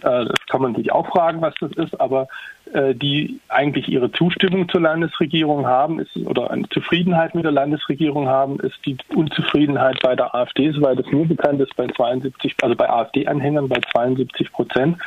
das 0.00 0.46
kann 0.48 0.62
man 0.62 0.74
sich 0.74 0.92
auch 0.92 1.06
fragen, 1.08 1.40
was 1.40 1.54
das 1.60 1.72
ist, 1.72 2.00
aber 2.00 2.28
äh, 2.72 2.94
die 2.94 3.40
eigentlich 3.48 3.88
ihre 3.88 4.12
Zustimmung 4.12 4.68
zur 4.68 4.82
Landesregierung 4.82 5.66
haben, 5.66 5.98
ist, 5.98 6.16
oder 6.16 6.50
eine 6.50 6.68
Zufriedenheit 6.68 7.34
mit 7.34 7.44
der 7.44 7.52
Landesregierung 7.52 8.28
haben, 8.28 8.60
ist 8.60 8.78
die 8.86 8.96
Unzufriedenheit 9.14 9.98
bei 10.02 10.14
der 10.14 10.34
AfD, 10.34 10.70
soweit 10.70 10.98
es 11.00 11.10
mir 11.10 11.26
bekannt 11.26 11.60
ist, 11.60 11.74
bei 11.76 11.86
72, 11.88 12.54
also 12.62 12.76
bei 12.76 12.88
AfD-Anhängern 12.88 13.68
bei 13.68 13.80
72 13.92 14.52
Prozent. 14.52 14.98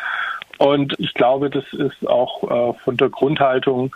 Und 0.57 0.95
ich 0.99 1.13
glaube, 1.13 1.49
das 1.49 1.65
ist 1.73 2.07
auch 2.07 2.43
äh, 2.43 2.73
von 2.83 2.97
der 2.97 3.09
Grundhaltung 3.09 3.95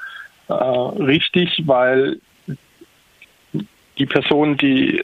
richtig, 0.49 1.63
weil 1.65 2.19
die 3.97 4.05
Personen, 4.05 4.57
die 4.57 5.03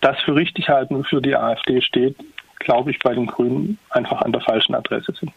das 0.00 0.18
für 0.20 0.34
richtig 0.34 0.68
halten 0.68 1.04
für 1.04 1.20
die 1.20 1.36
AfD 1.36 1.82
steht, 1.82 2.16
glaube 2.58 2.90
ich, 2.90 2.98
bei 3.00 3.14
den 3.14 3.26
Grünen 3.26 3.78
einfach 3.90 4.22
an 4.22 4.32
der 4.32 4.40
falschen 4.40 4.74
Adresse 4.74 5.12
sind. 5.18 5.32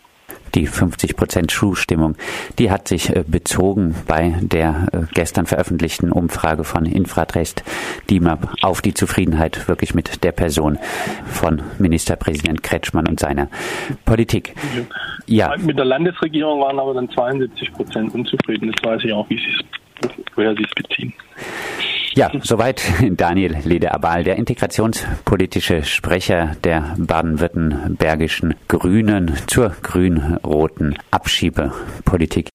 Die 0.55 0.67
50 0.67 1.17
Prozent 1.17 1.51
Zustimmung, 1.51 2.15
die 2.57 2.71
hat 2.71 2.87
sich 2.87 3.15
äh, 3.15 3.23
bezogen 3.27 3.93
bei 4.07 4.35
der 4.41 4.87
äh, 4.91 4.99
gestern 5.13 5.45
veröffentlichten 5.45 6.11
Umfrage 6.11 6.63
von 6.63 6.85
Infratrest 6.85 7.63
DIMAP 8.09 8.55
auf 8.61 8.81
die 8.81 8.93
Zufriedenheit 8.93 9.67
wirklich 9.67 9.93
mit 9.93 10.23
der 10.23 10.31
Person 10.31 10.79
von 11.25 11.61
Ministerpräsident 11.77 12.63
Kretschmann 12.63 13.07
und 13.07 13.19
seiner 13.19 13.49
Politik. 14.05 14.55
Ja. 15.27 15.55
Mit 15.57 15.77
der 15.77 15.85
Landesregierung 15.85 16.61
waren 16.61 16.79
aber 16.79 16.93
dann 16.93 17.09
72 17.09 17.73
Prozent 17.73 18.15
unzufrieden. 18.15 18.71
Das 18.71 18.83
weiß 18.83 19.03
ich 19.03 19.11
auch, 19.11 19.29
wie 19.29 19.37
sie 19.37 19.51
es, 19.59 19.65
woher 20.35 20.55
sie 20.55 20.63
es 20.63 20.71
beziehen. 20.71 21.13
Ja, 22.13 22.31
soweit 22.41 22.81
Daniel 23.09 23.57
Lederabal, 23.65 24.23
der 24.23 24.37
integrationspolitische 24.37 25.83
Sprecher 25.83 26.55
der 26.63 26.95
baden-württembergischen 26.97 28.55
Grünen 28.69 29.35
zur 29.47 29.75
grün-roten 29.81 30.97
Abschiebepolitik. 31.11 32.49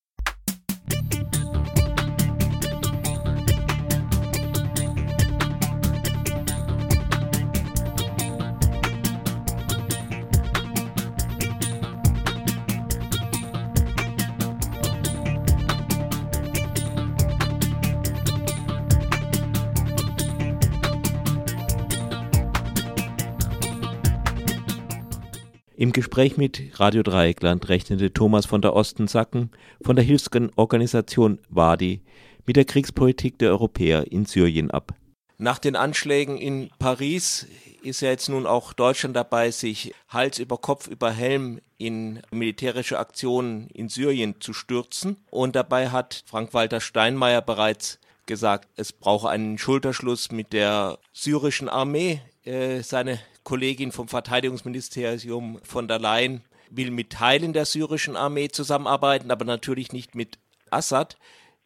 Im 25.80 25.92
Gespräch 25.92 26.36
mit 26.36 26.78
Radio 26.78 27.02
Dreieckland 27.02 27.70
rechnete 27.70 28.12
Thomas 28.12 28.44
von 28.44 28.60
der 28.60 28.74
Osten-Sacken 28.74 29.50
von 29.80 29.96
der 29.96 30.04
Hilfsorganisation 30.04 31.38
Wadi 31.48 32.02
mit 32.44 32.56
der 32.56 32.66
Kriegspolitik 32.66 33.38
der 33.38 33.48
Europäer 33.48 34.12
in 34.12 34.26
Syrien 34.26 34.70
ab. 34.70 34.92
Nach 35.38 35.58
den 35.58 35.76
Anschlägen 35.76 36.36
in 36.36 36.68
Paris 36.78 37.46
ist 37.82 38.02
ja 38.02 38.10
jetzt 38.10 38.28
nun 38.28 38.44
auch 38.44 38.74
Deutschland 38.74 39.16
dabei, 39.16 39.52
sich 39.52 39.94
Hals 40.10 40.38
über 40.38 40.58
Kopf 40.58 40.86
über 40.86 41.12
Helm 41.12 41.62
in 41.78 42.20
militärische 42.30 42.98
Aktionen 42.98 43.68
in 43.70 43.88
Syrien 43.88 44.34
zu 44.38 44.52
stürzen. 44.52 45.16
Und 45.30 45.56
dabei 45.56 45.88
hat 45.88 46.24
Frank-Walter 46.26 46.82
Steinmeier 46.82 47.40
bereits 47.40 47.98
gesagt, 48.26 48.68
es 48.76 48.92
brauche 48.92 49.30
einen 49.30 49.56
Schulterschluss 49.56 50.30
mit 50.30 50.52
der 50.52 50.98
syrischen 51.14 51.70
Armee. 51.70 52.20
Äh, 52.44 52.82
seine 52.82 53.18
Kollegin 53.44 53.92
vom 53.92 54.08
Verteidigungsministerium 54.08 55.60
von 55.62 55.88
der 55.88 55.98
Leyen 55.98 56.44
will 56.70 56.90
mit 56.90 57.10
Teilen 57.10 57.52
der 57.52 57.64
syrischen 57.64 58.16
Armee 58.16 58.48
zusammenarbeiten, 58.48 59.30
aber 59.30 59.44
natürlich 59.44 59.92
nicht 59.92 60.14
mit 60.14 60.38
Assad. 60.70 61.18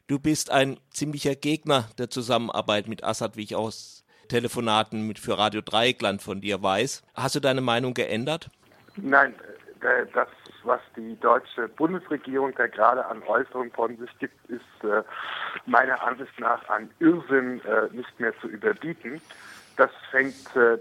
Du 0.07 0.19
bist 0.19 0.51
ein 0.51 0.79
ziemlicher 0.91 1.35
Gegner 1.35 1.89
der 1.99 2.11
Zusammenarbeit 2.11 2.89
mit 2.89 3.05
Assad, 3.05 3.37
wie 3.37 3.43
ich 3.43 3.55
aus 3.55 4.05
Telefonaten 4.29 5.07
mit 5.07 5.19
für 5.19 5.39
Radio 5.39 5.61
Dreieckland 5.61 6.23
von 6.23 6.41
dir 6.41 6.63
weiß. 6.63 7.03
Hast 7.15 7.35
du 7.35 7.41
deine 7.41 7.61
Meinung 7.61 7.95
geändert? 7.95 8.51
Nein, 8.97 9.35
äh, 9.81 10.07
das, 10.15 10.29
was 10.63 10.81
die 10.97 11.19
deutsche 11.21 11.69
Bundesregierung 11.69 12.53
da 12.57 12.67
gerade 12.67 13.05
an 13.07 13.23
Äußerungen 13.23 13.71
von 13.73 13.97
sich 13.99 14.11
gibt, 14.19 14.35
ist 14.49 14.63
äh, 14.83 15.03
meiner 15.67 16.03
Ansicht 16.03 16.39
nach 16.39 16.67
an 16.69 16.91
Irrsinn 17.01 17.61
äh, 17.61 17.95
nicht 17.95 18.19
mehr 18.19 18.33
zu 18.41 18.49
überbieten. 18.49 19.21
Das 19.77 19.91
fängt 20.11 20.35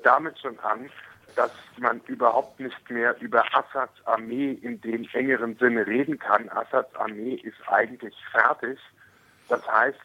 damit 0.04 0.40
schon 0.40 0.60
an, 0.60 0.90
dass 1.36 1.52
man 1.78 2.00
überhaupt 2.08 2.60
nicht 2.60 2.90
mehr 2.92 3.16
über 3.22 3.44
Assads 3.56 3.94
Armee 4.06 4.52
in 4.62 4.80
dem 4.82 5.08
engeren 5.14 5.56
Sinne 5.56 5.88
reden 5.88 6.20
kann. 6.20 6.50
Assads 6.50 6.96
Armee 6.96 7.36
ist 7.36 7.58
eigentlich 7.68 8.16
fertig. 8.32 8.80
Das 9.50 9.68
heißt, 9.68 10.00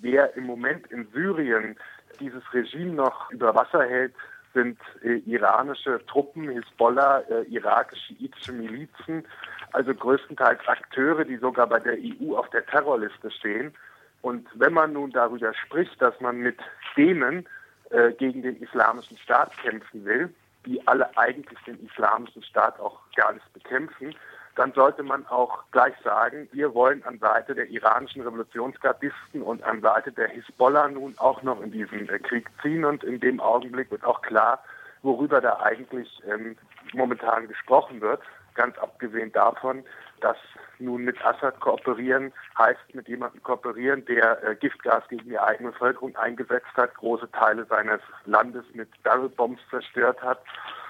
wer 0.00 0.34
im 0.36 0.44
Moment 0.44 0.86
in 0.90 1.06
Syrien 1.12 1.76
dieses 2.20 2.42
Regime 2.52 2.94
noch 2.94 3.30
über 3.30 3.54
Wasser 3.54 3.84
hält, 3.84 4.14
sind 4.56 4.78
äh, 5.02 5.18
iranische 5.26 6.00
Truppen, 6.06 6.48
Hisbollah, 6.48 7.20
äh, 7.28 7.42
irakische 7.42 8.14
schiitische 8.14 8.52
Milizen, 8.52 9.26
also 9.72 9.94
größtenteils 9.94 10.66
Akteure, 10.66 11.24
die 11.24 11.36
sogar 11.36 11.66
bei 11.66 11.78
der 11.78 11.98
EU 11.98 12.36
auf 12.36 12.48
der 12.50 12.64
Terrorliste 12.64 13.30
stehen. 13.30 13.74
Und 14.22 14.48
wenn 14.54 14.72
man 14.72 14.94
nun 14.94 15.10
darüber 15.10 15.52
spricht, 15.54 16.00
dass 16.00 16.18
man 16.20 16.38
mit 16.38 16.58
denen 16.96 17.46
äh, 17.90 18.12
gegen 18.12 18.42
den 18.42 18.60
islamischen 18.60 19.16
Staat 19.18 19.56
kämpfen 19.58 20.04
will, 20.04 20.34
die 20.64 20.86
alle 20.86 21.16
eigentlich 21.16 21.58
den 21.66 21.84
islamischen 21.86 22.42
Staat 22.42 22.78
auch 22.80 22.98
gar 23.14 23.32
nicht 23.32 23.52
bekämpfen, 23.52 24.14
dann 24.56 24.72
sollte 24.72 25.02
man 25.02 25.26
auch 25.26 25.64
gleich 25.70 25.94
sagen, 26.02 26.48
wir 26.50 26.74
wollen 26.74 27.04
an 27.04 27.18
Seite 27.18 27.54
der 27.54 27.68
iranischen 27.68 28.22
Revolutionsgardisten 28.22 29.42
und 29.42 29.62
an 29.62 29.82
Seite 29.82 30.10
der 30.12 30.28
Hisbollah 30.28 30.88
nun 30.88 31.14
auch 31.18 31.42
noch 31.42 31.60
in 31.60 31.70
diesen 31.70 32.08
äh, 32.08 32.18
Krieg 32.18 32.48
ziehen. 32.62 32.84
Und 32.84 33.04
in 33.04 33.20
dem 33.20 33.38
Augenblick 33.38 33.90
wird 33.90 34.04
auch 34.04 34.22
klar, 34.22 34.64
worüber 35.02 35.42
da 35.42 35.60
eigentlich 35.60 36.08
ähm, 36.26 36.56
momentan 36.94 37.48
gesprochen 37.48 38.00
wird. 38.00 38.22
Ganz 38.54 38.78
abgesehen 38.78 39.30
davon, 39.32 39.84
dass 40.20 40.36
nun 40.78 41.04
mit 41.04 41.24
Assad 41.24 41.58
kooperieren 41.60 42.32
heißt 42.58 42.94
mit 42.94 43.08
jemandem 43.08 43.42
kooperieren, 43.42 44.04
der 44.06 44.42
äh, 44.42 44.54
Giftgas 44.56 45.06
gegen 45.08 45.28
die 45.28 45.38
eigene 45.38 45.72
Bevölkerung 45.72 46.14
eingesetzt 46.16 46.74
hat, 46.74 46.94
große 46.94 47.30
Teile 47.32 47.64
seines 47.66 48.00
Landes 48.24 48.64
mit 48.74 48.88
Barrelbombs 49.02 49.60
zerstört 49.70 50.20
hat 50.22 50.40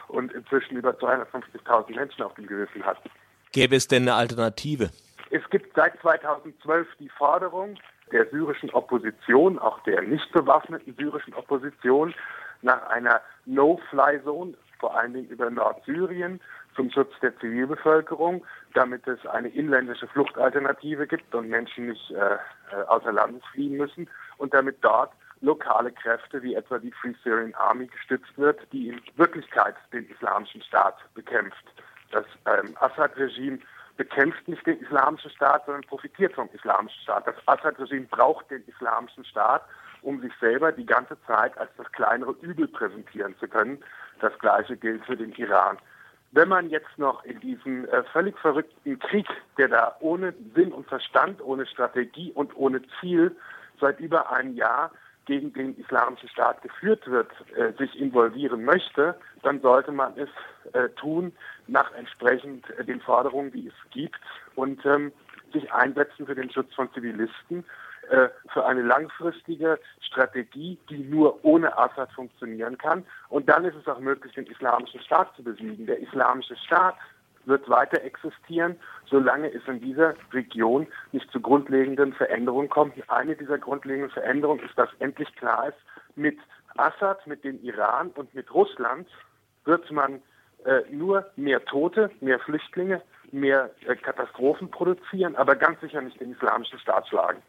und 0.08 0.32
inzwischen 0.32 0.76
über 0.76 0.90
250.000 0.90 1.94
Menschen 1.94 2.22
auf 2.22 2.34
dem 2.34 2.46
Gewissen 2.46 2.84
hat. 2.84 2.98
Gäbe 3.52 3.76
es 3.76 3.88
denn 3.88 4.02
eine 4.02 4.14
Alternative? 4.14 4.90
Es 5.30 5.48
gibt 5.50 5.74
seit 5.74 5.98
2012 6.00 6.86
die 6.98 7.08
Forderung 7.08 7.76
der 8.12 8.28
syrischen 8.30 8.70
Opposition, 8.70 9.58
auch 9.58 9.82
der 9.84 10.02
nicht 10.02 10.30
bewaffneten 10.32 10.94
syrischen 10.96 11.34
Opposition, 11.34 12.14
nach 12.62 12.88
einer 12.88 13.20
No-Fly-Zone, 13.44 14.54
vor 14.78 14.96
allen 14.96 15.14
Dingen 15.14 15.28
über 15.28 15.50
Nordsyrien, 15.50 16.40
zum 16.76 16.90
Schutz 16.90 17.12
der 17.20 17.36
Zivilbevölkerung, 17.38 18.44
damit 18.74 19.06
es 19.08 19.24
eine 19.26 19.48
inländische 19.48 20.06
Fluchtalternative 20.06 21.06
gibt 21.06 21.34
und 21.34 21.48
Menschen 21.48 21.88
nicht 21.88 22.10
äh, 22.12 22.34
äh 22.34 22.82
außer 22.86 23.12
Landes 23.12 23.42
fliehen 23.52 23.76
müssen 23.76 24.08
und 24.36 24.54
damit 24.54 24.76
dort 24.82 25.12
lokale 25.40 25.92
Kräfte 25.92 26.42
wie 26.42 26.54
etwa 26.54 26.78
die 26.78 26.92
Free 26.92 27.14
Syrian 27.22 27.54
Army 27.54 27.86
gestützt 27.86 28.36
wird, 28.36 28.60
die 28.72 28.88
in 28.88 29.00
Wirklichkeit 29.16 29.74
den 29.92 30.08
islamischen 30.08 30.62
Staat 30.62 30.96
bekämpft. 31.14 31.64
Das 32.12 32.24
ähm, 32.46 32.76
Assad-Regime 32.80 33.58
bekämpft 33.96 34.46
nicht 34.48 34.66
den 34.66 34.80
islamischen 34.80 35.30
Staat, 35.30 35.64
sondern 35.66 35.82
profitiert 35.84 36.34
vom 36.34 36.48
islamischen 36.52 37.00
Staat. 37.02 37.26
Das 37.26 37.36
Assad-Regime 37.46 38.06
braucht 38.06 38.50
den 38.50 38.62
islamischen 38.66 39.24
Staat, 39.24 39.62
um 40.02 40.20
sich 40.20 40.32
selber 40.40 40.72
die 40.72 40.86
ganze 40.86 41.16
Zeit 41.26 41.56
als 41.58 41.70
das 41.76 41.90
kleinere 41.92 42.32
Übel 42.40 42.68
präsentieren 42.68 43.36
zu 43.38 43.48
können. 43.48 43.82
Das 44.20 44.38
Gleiche 44.38 44.76
gilt 44.76 45.04
für 45.04 45.16
den 45.16 45.32
Iran. 45.32 45.78
Wenn 46.32 46.48
man 46.48 46.70
jetzt 46.70 46.98
noch 46.98 47.24
in 47.24 47.40
diesen 47.40 47.88
äh, 47.88 48.02
völlig 48.12 48.38
verrückten 48.38 48.98
Krieg, 48.98 49.26
der 49.58 49.68
da 49.68 49.96
ohne 50.00 50.34
Sinn 50.54 50.72
und 50.72 50.86
Verstand, 50.86 51.40
ohne 51.42 51.66
Strategie 51.66 52.32
und 52.32 52.56
ohne 52.56 52.82
Ziel 53.00 53.34
seit 53.80 54.00
über 54.00 54.32
einem 54.32 54.54
Jahr 54.54 54.90
gegen 55.26 55.52
den 55.52 55.76
Islamischen 55.76 56.28
Staat 56.28 56.62
geführt 56.62 57.06
wird, 57.06 57.30
äh, 57.56 57.72
sich 57.78 57.98
involvieren 57.98 58.64
möchte, 58.64 59.16
dann 59.42 59.60
sollte 59.60 59.92
man 59.92 60.14
es 60.16 60.28
äh, 60.72 60.88
tun 60.90 61.32
nach 61.66 61.92
entsprechend 61.94 62.68
äh, 62.70 62.84
den 62.84 63.00
Forderungen, 63.00 63.50
die 63.52 63.68
es 63.68 63.90
gibt 63.90 64.20
und 64.54 64.84
ähm, 64.86 65.12
sich 65.52 65.72
einsetzen 65.72 66.26
für 66.26 66.34
den 66.34 66.50
Schutz 66.50 66.72
von 66.74 66.92
Zivilisten, 66.92 67.64
für 68.52 68.64
eine 68.64 68.82
langfristige 68.82 69.78
Strategie, 70.00 70.78
die 70.88 70.98
nur 70.98 71.44
ohne 71.44 71.76
Assad 71.76 72.12
funktionieren 72.12 72.78
kann. 72.78 73.04
Und 73.28 73.48
dann 73.48 73.64
ist 73.64 73.74
es 73.74 73.86
auch 73.88 74.00
möglich, 74.00 74.32
den 74.34 74.46
Islamischen 74.46 75.00
Staat 75.00 75.34
zu 75.36 75.42
besiegen. 75.42 75.86
Der 75.86 75.98
Islamische 75.98 76.56
Staat 76.56 76.96
wird 77.46 77.68
weiter 77.68 78.02
existieren, 78.02 78.76
solange 79.06 79.52
es 79.52 79.66
in 79.66 79.80
dieser 79.80 80.14
Region 80.32 80.86
nicht 81.12 81.30
zu 81.30 81.40
grundlegenden 81.40 82.12
Veränderungen 82.12 82.68
kommt. 82.68 82.94
Eine 83.08 83.36
dieser 83.36 83.58
grundlegenden 83.58 84.10
Veränderungen 84.10 84.64
ist, 84.64 84.76
dass 84.76 84.88
endlich 84.98 85.34
klar 85.36 85.68
ist, 85.68 85.78
mit 86.16 86.38
Assad, 86.76 87.26
mit 87.26 87.44
dem 87.44 87.62
Iran 87.62 88.10
und 88.10 88.34
mit 88.34 88.52
Russland 88.52 89.08
wird 89.64 89.90
man 89.90 90.20
äh, 90.64 90.82
nur 90.90 91.26
mehr 91.36 91.64
Tote, 91.64 92.10
mehr 92.20 92.38
Flüchtlinge, 92.40 93.02
mehr 93.32 93.70
äh, 93.86 93.96
Katastrophen 93.96 94.70
produzieren, 94.70 95.36
aber 95.36 95.56
ganz 95.56 95.80
sicher 95.80 96.00
nicht 96.00 96.20
den 96.20 96.32
islamischen 96.32 96.78
Staat 96.78 97.08
schlagen. 97.08 97.42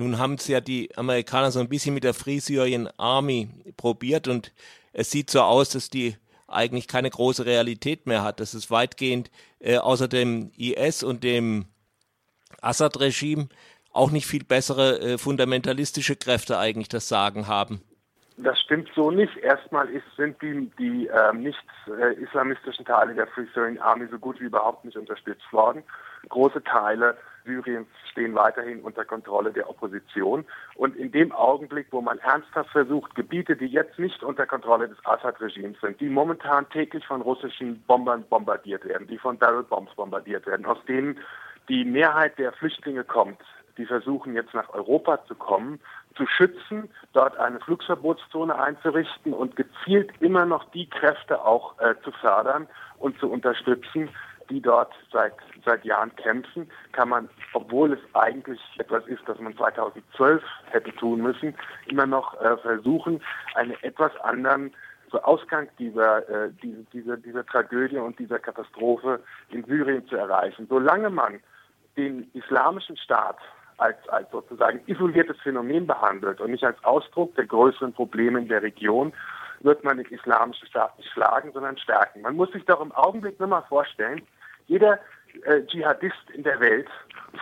Nun 0.00 0.18
haben 0.18 0.34
es 0.34 0.48
ja 0.48 0.62
die 0.62 0.96
Amerikaner 0.96 1.50
so 1.50 1.60
ein 1.60 1.68
bisschen 1.68 1.92
mit 1.92 2.04
der 2.04 2.14
Free 2.14 2.38
Syrian 2.38 2.88
Army 2.96 3.50
probiert 3.76 4.28
und 4.28 4.50
es 4.94 5.10
sieht 5.10 5.28
so 5.28 5.42
aus, 5.42 5.68
dass 5.68 5.90
die 5.90 6.16
eigentlich 6.48 6.88
keine 6.88 7.10
große 7.10 7.44
Realität 7.44 8.06
mehr 8.06 8.24
hat. 8.24 8.40
Das 8.40 8.54
ist 8.54 8.70
weitgehend 8.70 9.30
äh, 9.58 9.76
außer 9.76 10.08
dem 10.08 10.52
IS 10.56 11.02
und 11.02 11.22
dem 11.22 11.66
Assad-Regime 12.62 13.50
auch 13.92 14.10
nicht 14.10 14.26
viel 14.26 14.42
bessere 14.42 15.00
äh, 15.00 15.18
fundamentalistische 15.18 16.16
Kräfte 16.16 16.58
eigentlich 16.58 16.88
das 16.88 17.10
Sagen 17.10 17.46
haben. 17.46 17.82
Das 18.38 18.58
stimmt 18.58 18.88
so 18.94 19.10
nicht. 19.10 19.36
Erstmal 19.36 19.90
ist, 19.90 20.06
sind 20.16 20.40
die, 20.40 20.70
die 20.78 21.08
äh, 21.08 21.34
nicht 21.34 21.58
äh, 21.88 22.14
islamistischen 22.14 22.86
Teile 22.86 23.14
der 23.14 23.26
Free 23.26 23.44
Syrian 23.52 23.76
Army 23.76 24.06
so 24.10 24.18
gut 24.18 24.40
wie 24.40 24.44
überhaupt 24.44 24.86
nicht 24.86 24.96
unterstützt 24.96 25.52
worden. 25.52 25.82
Große 26.30 26.64
Teile 26.64 27.18
Syriens 27.44 27.88
stehen 28.10 28.34
weiterhin 28.34 28.80
unter 28.82 29.04
Kontrolle 29.04 29.52
der 29.52 29.68
Opposition. 29.68 30.44
Und 30.74 30.96
in 30.96 31.12
dem 31.12 31.32
Augenblick, 31.32 31.88
wo 31.90 32.00
man 32.00 32.18
ernsthaft 32.18 32.70
versucht, 32.70 33.14
Gebiete, 33.14 33.56
die 33.56 33.66
jetzt 33.66 33.98
nicht 33.98 34.22
unter 34.22 34.46
Kontrolle 34.46 34.88
des 34.88 34.98
Assad-Regimes 35.04 35.80
sind, 35.80 36.00
die 36.00 36.08
momentan 36.08 36.68
täglich 36.70 37.06
von 37.06 37.22
russischen 37.22 37.82
Bombern 37.82 38.24
bombardiert 38.28 38.84
werden, 38.84 39.06
die 39.06 39.18
von 39.18 39.38
Barrelbombs 39.38 39.94
bombardiert 39.94 40.46
werden, 40.46 40.66
aus 40.66 40.78
denen 40.86 41.18
die 41.68 41.84
Mehrheit 41.84 42.38
der 42.38 42.52
Flüchtlinge 42.52 43.04
kommt, 43.04 43.40
die 43.78 43.86
versuchen 43.86 44.34
jetzt 44.34 44.52
nach 44.52 44.68
Europa 44.74 45.24
zu 45.26 45.34
kommen, 45.34 45.80
zu 46.16 46.26
schützen, 46.26 46.90
dort 47.12 47.36
eine 47.38 47.60
Flugverbotszone 47.60 48.54
einzurichten 48.54 49.32
und 49.32 49.56
gezielt 49.56 50.12
immer 50.20 50.44
noch 50.44 50.70
die 50.72 50.88
Kräfte 50.88 51.44
auch 51.44 51.78
äh, 51.80 51.94
zu 52.02 52.10
fördern 52.12 52.66
und 52.98 53.18
zu 53.20 53.30
unterstützen, 53.30 54.10
die 54.50 54.60
dort 54.60 54.92
seit, 55.12 55.34
seit 55.64 55.84
Jahren 55.84 56.14
kämpfen, 56.16 56.70
kann 56.92 57.08
man, 57.08 57.28
obwohl 57.52 57.92
es 57.92 58.00
eigentlich 58.14 58.60
etwas 58.78 59.06
ist, 59.06 59.22
das 59.26 59.38
man 59.38 59.56
2012 59.56 60.42
hätte 60.70 60.92
tun 60.96 61.22
müssen, 61.22 61.54
immer 61.86 62.06
noch 62.06 62.38
äh, 62.40 62.56
versuchen, 62.58 63.22
einen 63.54 63.76
etwas 63.82 64.14
anderen 64.20 64.72
so 65.10 65.20
Ausgang 65.22 65.68
dieser, 65.78 66.28
äh, 66.28 66.50
diese, 66.62 66.84
dieser, 66.92 67.16
dieser 67.16 67.44
Tragödie 67.44 67.98
und 67.98 68.18
dieser 68.18 68.38
Katastrophe 68.38 69.20
in 69.48 69.64
Syrien 69.64 70.06
zu 70.06 70.16
erreichen. 70.16 70.66
Solange 70.68 71.10
man 71.10 71.40
den 71.96 72.30
islamischen 72.34 72.96
Staat 72.96 73.38
als, 73.78 73.96
als 74.08 74.30
sozusagen 74.30 74.80
isoliertes 74.86 75.36
Phänomen 75.42 75.86
behandelt 75.86 76.40
und 76.40 76.50
nicht 76.50 76.64
als 76.64 76.82
Ausdruck 76.84 77.34
der 77.34 77.46
größeren 77.46 77.92
Probleme 77.92 78.38
in 78.38 78.48
der 78.48 78.62
Region, 78.62 79.12
wird 79.60 79.84
man 79.84 79.96
den 79.98 80.06
islamischen 80.06 80.68
Staat 80.68 80.96
nicht 80.98 81.10
schlagen, 81.10 81.52
sondern 81.52 81.76
stärken. 81.78 82.22
Man 82.22 82.36
muss 82.36 82.50
sich 82.52 82.64
doch 82.64 82.80
im 82.80 82.92
Augenblick 82.92 83.38
nur 83.38 83.48
mal 83.48 83.62
vorstellen, 83.62 84.22
jeder 84.70 85.00
äh, 85.44 85.62
Dschihadist 85.66 86.30
in 86.32 86.44
der 86.44 86.60
Welt 86.60 86.88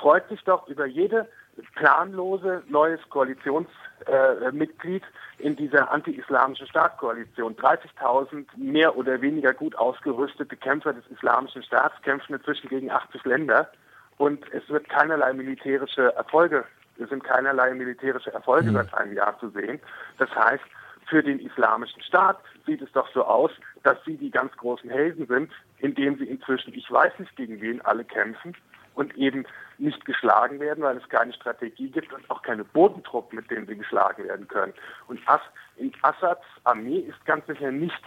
freut 0.00 0.26
sich 0.30 0.42
doch 0.44 0.66
über 0.66 0.86
jede 0.86 1.28
planlose 1.74 2.62
neues 2.68 3.00
Koalitionsmitglied 3.10 5.02
äh, 5.02 5.42
in 5.42 5.54
dieser 5.54 5.90
anti-islamischen 5.90 6.66
Staatskoalition. 6.68 7.54
30.000 7.56 8.46
mehr 8.56 8.96
oder 8.96 9.20
weniger 9.20 9.52
gut 9.52 9.76
ausgerüstete 9.76 10.56
Kämpfer 10.56 10.94
des 10.94 11.06
islamischen 11.08 11.62
Staats 11.62 12.00
kämpfen 12.02 12.34
inzwischen 12.34 12.70
gegen 12.70 12.90
80 12.90 13.24
Länder 13.24 13.70
und 14.16 14.42
es 14.54 14.66
wird 14.70 14.88
keinerlei 14.88 15.34
militärische 15.34 16.14
Erfolge, 16.14 16.64
es 16.98 17.10
sind 17.10 17.24
keinerlei 17.24 17.74
militärische 17.74 18.32
Erfolge 18.32 18.70
mhm. 18.70 18.74
seit 18.76 18.94
einem 18.94 19.12
Jahr 19.12 19.38
zu 19.38 19.50
sehen. 19.50 19.80
Das 20.16 20.30
heißt, 20.34 20.64
für 21.08 21.22
den 21.22 21.40
islamischen 21.40 22.02
Staat 22.02 22.38
sieht 22.66 22.82
es 22.82 22.92
doch 22.92 23.08
so 23.12 23.24
aus, 23.24 23.50
dass 23.82 23.96
sie 24.04 24.16
die 24.16 24.30
ganz 24.30 24.54
großen 24.56 24.90
Helden 24.90 25.26
sind, 25.26 25.52
indem 25.78 26.18
sie 26.18 26.26
inzwischen, 26.26 26.74
ich 26.74 26.90
weiß 26.90 27.18
nicht 27.18 27.34
gegen 27.36 27.60
wen 27.60 27.80
alle 27.82 28.04
kämpfen 28.04 28.54
und 28.94 29.16
eben 29.16 29.46
nicht 29.78 30.04
geschlagen 30.04 30.58
werden, 30.60 30.82
weil 30.82 30.96
es 30.96 31.08
keine 31.08 31.32
Strategie 31.32 31.88
gibt 31.88 32.12
und 32.12 32.28
auch 32.30 32.42
keine 32.42 32.64
Bodentruppen, 32.64 33.36
mit 33.36 33.50
denen 33.50 33.66
sie 33.66 33.76
geschlagen 33.76 34.24
werden 34.24 34.48
können. 34.48 34.74
Und 35.06 35.20
As 35.26 35.40
in 35.76 35.92
Assads 36.02 36.44
Armee 36.64 36.98
ist 36.98 37.24
ganz 37.24 37.46
sicher 37.46 37.70
nicht 37.70 38.02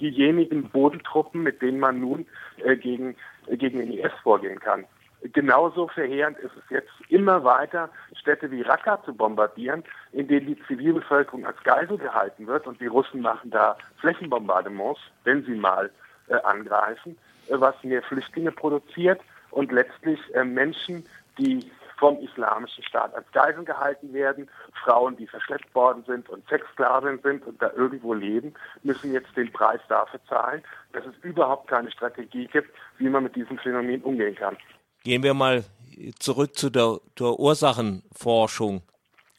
diejenigen 0.00 0.68
Bodentruppen, 0.70 1.42
mit 1.42 1.60
denen 1.62 1.80
man 1.80 2.00
nun 2.00 2.26
äh, 2.64 2.76
gegen, 2.76 3.16
äh, 3.48 3.56
gegen 3.56 3.78
den 3.78 3.92
IS 3.92 4.12
vorgehen 4.22 4.60
kann. 4.60 4.84
Genauso 5.32 5.88
verheerend 5.88 6.38
ist 6.38 6.52
es 6.56 6.70
jetzt 6.70 6.90
immer 7.08 7.44
weiter, 7.44 7.88
Städte 8.14 8.50
wie 8.50 8.62
Raqqa 8.62 9.02
zu 9.04 9.14
bombardieren, 9.14 9.84
in 10.12 10.28
denen 10.28 10.46
die 10.46 10.62
Zivilbevölkerung 10.66 11.46
als 11.46 11.62
Geisel 11.62 11.98
gehalten 11.98 12.46
wird 12.46 12.66
und 12.66 12.80
die 12.80 12.86
Russen 12.86 13.20
machen 13.20 13.50
da 13.50 13.76
Flächenbombardements, 13.98 15.00
wenn 15.24 15.44
sie 15.44 15.54
mal 15.54 15.90
äh, 16.28 16.34
angreifen, 16.34 17.16
äh, 17.48 17.54
was 17.58 17.82
mehr 17.82 18.02
Flüchtlinge 18.02 18.52
produziert 18.52 19.20
und 19.50 19.72
letztlich 19.72 20.20
äh, 20.34 20.44
Menschen, 20.44 21.06
die 21.38 21.70
vom 21.98 22.18
islamischen 22.18 22.84
Staat 22.84 23.14
als 23.14 23.30
Geiseln 23.32 23.64
gehalten 23.64 24.12
werden. 24.12 24.48
Frauen, 24.84 25.16
die 25.16 25.26
verschleppt 25.26 25.74
worden 25.74 26.04
sind 26.06 26.28
und 26.28 26.46
Sexsklaven 26.48 27.20
sind 27.22 27.46
und 27.46 27.60
da 27.60 27.70
irgendwo 27.74 28.12
leben, 28.12 28.54
müssen 28.82 29.12
jetzt 29.12 29.34
den 29.36 29.50
Preis 29.52 29.80
dafür 29.88 30.20
zahlen, 30.28 30.62
dass 30.92 31.06
es 31.06 31.14
überhaupt 31.22 31.68
keine 31.68 31.90
Strategie 31.90 32.46
gibt, 32.46 32.70
wie 32.98 33.08
man 33.08 33.24
mit 33.24 33.34
diesem 33.34 33.58
Phänomen 33.58 34.02
umgehen 34.02 34.34
kann. 34.34 34.56
Gehen 35.06 35.22
wir 35.22 35.34
mal 35.34 35.62
zurück 36.18 36.58
zu 36.58 36.68
der, 36.68 36.98
der 37.16 37.38
Ursachenforschung. 37.38 38.82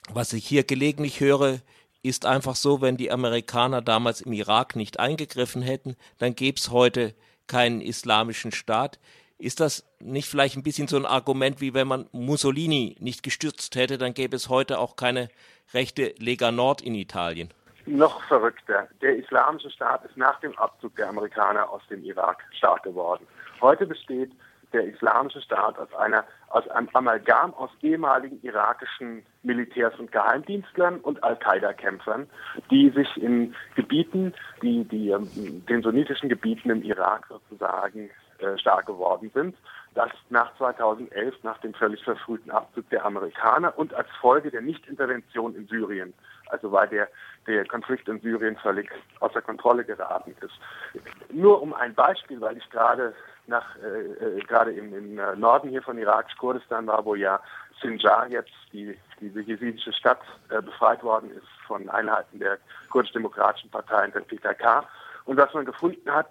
Was 0.09 0.31
ich 0.31 0.47
hier 0.47 0.63
gelegentlich 0.63 1.19
höre, 1.19 1.57
ist 2.01 2.25
einfach 2.25 2.55
so, 2.55 2.79
wenn 2.79 2.95
die 2.95 3.11
Amerikaner 3.11 3.81
damals 3.81 4.21
im 4.21 4.31
Irak 4.31 4.77
nicht 4.77 4.97
eingegriffen 4.97 5.61
hätten, 5.61 5.97
dann 6.19 6.35
gäbe 6.35 6.55
es 6.55 6.71
heute 6.71 7.13
keinen 7.47 7.81
islamischen 7.81 8.53
Staat. 8.53 8.97
Ist 9.39 9.59
das 9.59 9.85
nicht 9.99 10.29
vielleicht 10.29 10.55
ein 10.55 10.63
bisschen 10.63 10.87
so 10.87 10.95
ein 10.95 11.05
Argument, 11.05 11.59
wie 11.59 11.73
wenn 11.73 11.89
man 11.89 12.07
Mussolini 12.13 12.95
nicht 13.01 13.21
gestürzt 13.21 13.75
hätte, 13.75 13.97
dann 13.97 14.13
gäbe 14.13 14.37
es 14.37 14.47
heute 14.47 14.79
auch 14.79 14.95
keine 14.95 15.27
rechte 15.73 16.15
Lega 16.17 16.49
Nord 16.49 16.81
in 16.81 16.95
Italien? 16.95 17.53
Noch 17.85 18.23
verrückter. 18.29 18.87
Der 19.01 19.17
islamische 19.17 19.69
Staat 19.71 20.05
ist 20.05 20.15
nach 20.15 20.39
dem 20.39 20.57
Abzug 20.57 20.95
der 20.95 21.09
Amerikaner 21.09 21.69
aus 21.69 21.81
dem 21.89 22.05
Irak 22.05 22.41
stark 22.51 22.83
geworden. 22.83 23.27
Heute 23.59 23.85
besteht 23.85 24.31
der 24.73 24.85
Islamische 24.85 25.41
Staat 25.41 25.77
aus 25.77 25.93
einer 25.95 26.25
aus 26.49 26.67
einem 26.69 26.89
Amalgam 26.93 27.53
aus 27.53 27.69
ehemaligen 27.81 28.41
irakischen 28.41 29.25
Militärs 29.43 29.97
und 29.99 30.11
Geheimdienstlern 30.11 30.99
und 30.99 31.23
Al-Qaida-Kämpfern, 31.23 32.29
die 32.71 32.89
sich 32.91 33.17
in 33.17 33.53
Gebieten, 33.75 34.33
die, 34.61 34.85
die 34.85 35.09
ähm, 35.09 35.29
den 35.65 35.81
sunnitischen 35.81 36.29
Gebieten 36.29 36.69
im 36.69 36.83
Irak 36.83 37.27
sozusagen 37.27 38.09
äh, 38.39 38.57
stark 38.57 38.85
geworden 38.85 39.31
sind. 39.33 39.57
Das 39.93 40.11
nach 40.29 40.55
2011, 40.57 41.43
nach 41.43 41.57
dem 41.59 41.73
völlig 41.73 42.03
verfrühten 42.03 42.51
Abzug 42.51 42.87
der 42.91 43.03
Amerikaner 43.03 43.77
und 43.77 43.93
als 43.95 44.07
Folge 44.21 44.51
der 44.51 44.61
Nichtintervention 44.61 45.55
in 45.55 45.65
Syrien, 45.67 46.13
also 46.49 46.71
weil 46.71 46.87
der, 46.87 47.09
der 47.47 47.65
Konflikt 47.65 48.07
in 48.07 48.21
Syrien 48.21 48.55
völlig 48.57 48.91
außer 49.21 49.41
Kontrolle 49.41 49.83
geraten 49.83 50.35
ist. 50.39 50.53
Nur 51.33 51.61
um 51.61 51.73
ein 51.73 51.95
Beispiel, 51.95 52.39
weil 52.39 52.57
ich 52.57 52.69
gerade 52.69 53.15
nach 53.47 53.75
äh, 53.77 54.37
äh, 54.37 54.39
gerade 54.41 54.71
im, 54.71 54.93
im 54.93 55.19
äh, 55.19 55.35
Norden 55.35 55.69
hier 55.69 55.81
von 55.81 55.97
Irakisch-Kurdistan 55.97 56.87
war, 56.87 57.03
wo 57.05 57.15
ja 57.15 57.39
Sinjar 57.81 58.27
jetzt, 58.29 58.51
die, 58.73 58.97
diese 59.19 59.41
jesidische 59.41 59.93
Stadt, 59.93 60.21
äh, 60.49 60.61
befreit 60.61 61.03
worden 61.03 61.31
ist 61.31 61.47
von 61.65 61.89
Einheiten 61.89 62.39
der 62.39 62.57
kurdisch-demokratischen 62.89 63.69
Partei 63.69 64.05
und 64.05 64.15
der 64.15 64.21
PKK. 64.21 64.83
Und 65.25 65.37
was 65.37 65.53
man 65.53 65.65
gefunden 65.65 66.11
hat, 66.11 66.27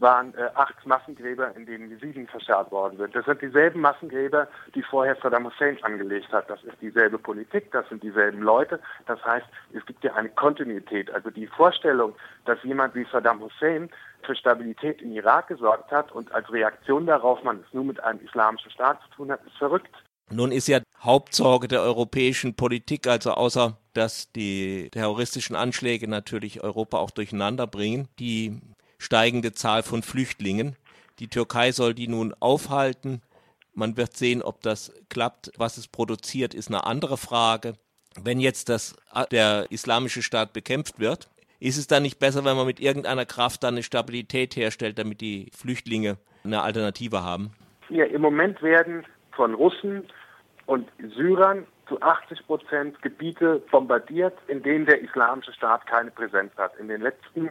waren 0.00 0.34
äh, 0.34 0.48
acht 0.54 0.86
Massengräber, 0.86 1.54
in 1.54 1.66
denen 1.66 1.90
Jesiden 1.90 2.26
verscharrt 2.26 2.72
worden 2.72 2.96
sind. 2.96 3.14
Das 3.14 3.26
sind 3.26 3.42
dieselben 3.42 3.80
Massengräber, 3.80 4.48
die 4.74 4.82
vorher 4.82 5.16
Saddam 5.22 5.46
Hussein 5.46 5.78
angelegt 5.82 6.32
hat. 6.32 6.48
Das 6.48 6.62
ist 6.64 6.80
dieselbe 6.80 7.18
Politik, 7.18 7.70
das 7.72 7.88
sind 7.88 8.02
dieselben 8.02 8.40
Leute. 8.40 8.80
Das 9.06 9.22
heißt, 9.24 9.46
es 9.74 9.84
gibt 9.86 10.02
ja 10.02 10.14
eine 10.14 10.30
Kontinuität. 10.30 11.10
Also 11.12 11.30
die 11.30 11.46
Vorstellung, 11.46 12.14
dass 12.46 12.62
jemand 12.62 12.94
wie 12.94 13.06
Saddam 13.12 13.40
Hussein 13.40 13.90
für 14.24 14.34
Stabilität 14.34 15.02
im 15.02 15.12
Irak 15.12 15.48
gesorgt 15.48 15.90
hat 15.90 16.12
und 16.12 16.32
als 16.32 16.50
Reaktion 16.52 17.06
darauf 17.06 17.42
man 17.42 17.60
es 17.66 17.72
nur 17.72 17.84
mit 17.84 18.02
einem 18.02 18.20
islamischen 18.20 18.70
Staat 18.70 19.00
zu 19.02 19.16
tun 19.16 19.30
hat, 19.30 19.40
ist 19.46 19.56
verrückt. 19.56 19.94
Nun 20.30 20.52
ist 20.52 20.68
ja 20.68 20.80
Hauptsorge 21.00 21.66
der 21.66 21.82
europäischen 21.82 22.54
Politik, 22.54 23.06
also 23.08 23.32
außer 23.32 23.76
dass 23.94 24.30
die 24.32 24.88
terroristischen 24.90 25.56
Anschläge 25.56 26.06
natürlich 26.06 26.62
Europa 26.62 26.98
auch 26.98 27.10
durcheinander 27.10 27.66
bringen, 27.66 28.08
die 28.18 28.60
steigende 28.98 29.52
Zahl 29.52 29.82
von 29.82 30.02
Flüchtlingen. 30.02 30.76
Die 31.18 31.28
Türkei 31.28 31.72
soll 31.72 31.94
die 31.94 32.06
nun 32.06 32.34
aufhalten. 32.38 33.22
Man 33.74 33.96
wird 33.96 34.16
sehen, 34.16 34.42
ob 34.42 34.62
das 34.62 34.92
klappt. 35.08 35.50
Was 35.56 35.76
es 35.76 35.88
produziert, 35.88 36.54
ist 36.54 36.68
eine 36.68 36.84
andere 36.84 37.16
Frage. 37.16 37.74
Wenn 38.20 38.40
jetzt 38.40 38.68
das, 38.68 38.94
der 39.30 39.66
islamische 39.70 40.22
Staat 40.22 40.52
bekämpft 40.52 40.98
wird, 40.98 41.28
ist 41.60 41.76
es 41.76 41.86
dann 41.86 42.02
nicht 42.02 42.18
besser, 42.18 42.44
wenn 42.44 42.56
man 42.56 42.66
mit 42.66 42.80
irgendeiner 42.80 43.26
Kraft 43.26 43.62
dann 43.62 43.74
eine 43.74 43.82
Stabilität 43.82 44.56
herstellt, 44.56 44.98
damit 44.98 45.20
die 45.20 45.50
Flüchtlinge 45.56 46.16
eine 46.42 46.62
Alternative 46.62 47.22
haben? 47.22 47.52
Ja, 47.90 48.04
im 48.04 48.22
Moment 48.22 48.62
werden 48.62 49.04
von 49.32 49.54
Russen 49.54 50.04
und 50.66 50.88
Syrern 51.16 51.66
zu 51.86 52.00
80 52.00 52.46
Prozent 52.46 53.02
Gebiete 53.02 53.60
bombardiert, 53.70 54.38
in 54.46 54.62
denen 54.62 54.86
der 54.86 55.02
islamische 55.02 55.52
Staat 55.52 55.86
keine 55.86 56.10
Präsenz 56.10 56.52
hat. 56.56 56.76
In 56.78 56.88
den 56.88 57.02
letzten, 57.02 57.50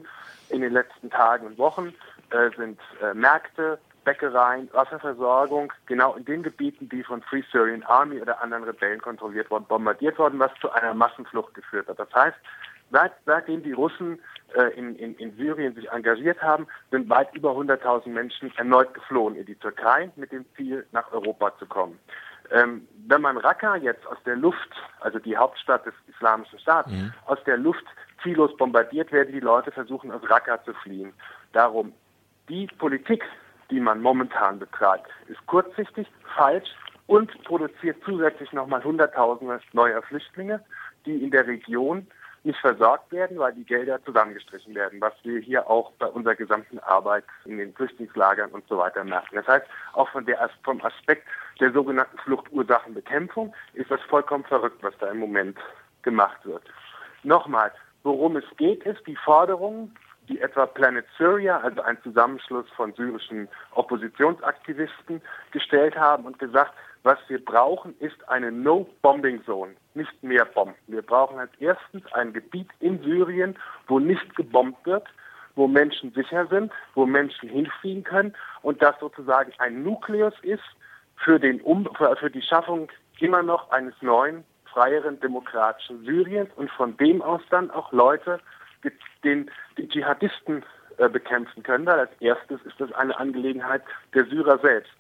in 0.50 0.62
den 0.62 0.74
letzten 0.74 1.10
Tagen 1.10 1.46
und 1.46 1.58
Wochen 1.58 1.94
äh, 2.32 2.50
sind 2.58 2.80
äh, 3.04 3.14
Märkte, 3.14 3.78
Bäckereien, 4.06 4.70
Wasserversorgung 4.72 5.74
genau 5.86 6.16
in 6.16 6.26
den 6.26 6.42
Gebieten, 6.42 6.88
die 6.90 7.04
von 7.04 7.22
Free 7.22 7.44
Syrian 7.52 7.84
Army 7.84 8.22
oder 8.22 8.42
anderen 8.42 8.64
Rebellen 8.64 9.02
kontrolliert 9.02 9.52
wurden, 9.52 9.66
bombardiert 9.66 10.18
worden, 10.18 10.40
was 10.40 10.52
zu 10.62 10.72
einer 10.72 10.94
Massenflucht 10.94 11.54
geführt 11.54 11.90
hat. 11.90 12.00
Das 12.00 12.12
heißt, 12.16 12.38
Seit, 12.92 13.12
seitdem 13.26 13.62
die 13.64 13.74
Russen 13.74 14.20
äh, 14.56 14.74
in, 14.78 14.96
in, 14.96 15.16
in 15.16 15.36
Syrien 15.36 15.76
sich 15.76 15.90
engagiert 15.92 16.42
haben, 16.42 16.68
sind 16.92 17.10
weit 17.10 17.34
über 17.36 17.52
100.000 17.52 18.10
Menschen 18.10 18.52
erneut 18.58 18.94
geflohen 18.94 19.36
in 19.36 19.46
die 19.46 19.56
Türkei 19.56 20.12
mit 20.16 20.32
dem 20.32 20.46
Ziel, 20.56 20.86
nach 20.92 21.12
Europa 21.12 21.56
zu 21.60 21.66
kommen. 21.66 22.00
Ähm, 22.52 22.88
wenn 23.08 23.22
man 23.22 23.38
Raqqa 23.38 23.76
jetzt 23.76 24.06
aus 24.08 24.18
der 24.26 24.36
Luft, 24.36 24.70
also 25.02 25.20
die 25.20 25.38
Hauptstadt 25.38 25.86
des 25.86 25.94
Islamischen 26.08 26.58
Staates, 26.60 26.92
mhm. 26.92 27.14
aus 27.26 27.38
der 27.46 27.58
Luft 27.58 27.86
ziellos 28.24 28.56
bombardiert, 28.58 29.12
werden 29.12 29.32
die 29.32 29.40
Leute 29.40 29.72
versuchen, 29.72 30.12
aus 30.12 30.28
Raqqa 30.28 30.64
zu 30.64 30.74
fliehen. 30.74 31.14
Darum, 31.54 31.94
die 32.50 32.68
Politik, 32.80 33.24
die 33.70 33.80
man 33.80 34.02
momentan 34.02 34.58
betreibt, 34.58 35.10
ist 35.28 35.46
kurzsichtig, 35.46 36.08
falsch 36.36 36.70
und 37.06 37.32
produziert 37.44 37.98
zusätzlich 38.04 38.52
nochmal 38.52 38.84
Hunderttausende 38.84 39.60
neuer 39.74 40.02
Flüchtlinge, 40.02 40.64
die 41.06 41.24
in 41.24 41.32
der 41.32 41.46
Region 41.46 42.08
nicht 42.50 42.60
versorgt 42.60 43.12
werden, 43.12 43.38
weil 43.38 43.54
die 43.54 43.64
Gelder 43.64 44.04
zusammengestrichen 44.04 44.74
werden, 44.74 45.00
was 45.00 45.14
wir 45.24 45.40
hier 45.40 45.70
auch 45.70 45.92
bei 46.00 46.08
unserer 46.08 46.36
gesamten 46.36 46.80
Arbeit 46.80 47.24
in 47.46 47.58
den 47.60 47.74
Flüchtlingslagern 47.76 48.50
und 48.50 48.68
so 48.68 48.78
weiter 48.78 49.04
merken. 49.04 49.36
Das 49.36 49.48
heißt, 49.48 49.68
auch 49.94 50.10
von 50.10 50.26
der, 50.26 50.50
vom 50.64 50.84
Aspekt 50.84 51.28
der 51.60 51.72
sogenannten 51.72 52.18
Fluchtursachenbekämpfung 52.18 53.54
ist 53.74 53.92
das 53.92 54.02
vollkommen 54.02 54.44
verrückt, 54.46 54.82
was 54.82 54.98
da 55.00 55.12
im 55.12 55.20
Moment 55.20 55.58
gemacht 56.02 56.44
wird. 56.44 56.64
Nochmal, 57.22 57.72
worum 58.02 58.38
es 58.38 58.46
geht, 58.58 58.84
ist 58.84 59.06
die 59.06 59.18
Forderung, 59.18 59.92
die 60.30 60.40
etwa 60.40 60.68
Planet 60.68 61.06
Syria, 61.18 61.60
also 61.60 61.82
ein 61.82 61.98
Zusammenschluss 62.04 62.66
von 62.76 62.94
syrischen 62.94 63.50
Oppositionsaktivisten, 63.72 65.22
gestellt 65.52 65.98
haben 65.98 66.26
und 66.26 66.40
gesagt, 66.40 66.72
was 67.04 67.18
wir 67.28 67.44
brauchen, 67.44 67.96
ist 68.00 68.28
eine 68.30 68.52
No-Bombing-Zone, 68.52 69.74
nicht 69.94 70.24
mehr 70.24 70.46
Bomben. 70.46 70.76
Wir 70.88 71.02
brauchen 71.02 71.40
als 71.40 71.52
erstens 71.60 72.06
ein 72.14 72.34
Gebiet 72.34 72.70
in 72.80 73.02
Syrien, 73.02 73.58
wo 73.88 74.00
nicht 74.00 74.36
gebombt 74.36 74.86
wird, 74.86 75.08
wo 75.56 75.68
Menschen 75.68 76.14
sicher 76.14 76.46
sind, 76.48 76.72
wo 76.94 77.06
Menschen 77.06 77.50
hinfliegen 77.50 78.04
können 78.04 78.36
und 78.62 78.82
das 78.82 79.00
sozusagen 79.00 79.52
ein 79.58 79.84
Nukleus 79.84 80.34
ist 80.42 80.64
für, 81.16 81.40
den 81.40 81.62
um 81.62 81.90
für 82.20 82.30
die 82.30 82.42
Schaffung 82.42 82.92
immer 83.20 83.44
noch 83.44 83.72
eines 83.72 83.94
neuen, 84.02 84.44
freieren, 84.66 85.20
demokratischen 85.20 86.04
Syriens 86.06 86.50
und 86.56 86.70
von 86.72 86.96
dem 86.98 87.22
aus 87.22 87.42
dann 87.50 87.72
auch 87.72 87.92
Leute 87.92 88.40
den 89.24 89.50
die 89.78 89.88
Dschihadisten 89.88 90.64
äh, 90.98 91.10
bekämpfen 91.10 91.64
können. 91.64 91.86
Weil 91.86 92.00
als 92.00 92.12
erstes 92.20 92.62
ist 92.64 92.80
das 92.80 92.92
eine 92.94 93.18
Angelegenheit 93.18 93.84
der 94.14 94.26
Syrer 94.26 94.60
selbst. 94.60 94.94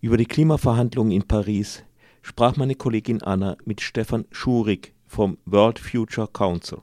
Über 0.00 0.16
die 0.16 0.26
Klimaverhandlungen 0.26 1.10
in 1.10 1.26
Paris 1.26 1.82
sprach 2.22 2.56
meine 2.56 2.76
Kollegin 2.76 3.20
Anna 3.20 3.56
mit 3.64 3.80
Stefan 3.80 4.26
Schurig 4.30 4.94
vom 5.08 5.38
World 5.44 5.80
Future 5.80 6.28
Council. 6.28 6.82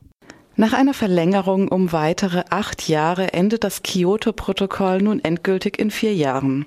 Nach 0.57 0.71
einer 0.71 0.93
Verlängerung 0.93 1.67
um 1.67 1.91
weitere 1.91 2.45
acht 2.49 2.87
Jahre 2.87 3.33
endet 3.33 3.65
das 3.65 3.83
Kyoto-Protokoll 3.83 5.01
nun 5.01 5.21
endgültig 5.21 5.77
in 5.77 5.91
vier 5.91 6.13
Jahren. 6.13 6.65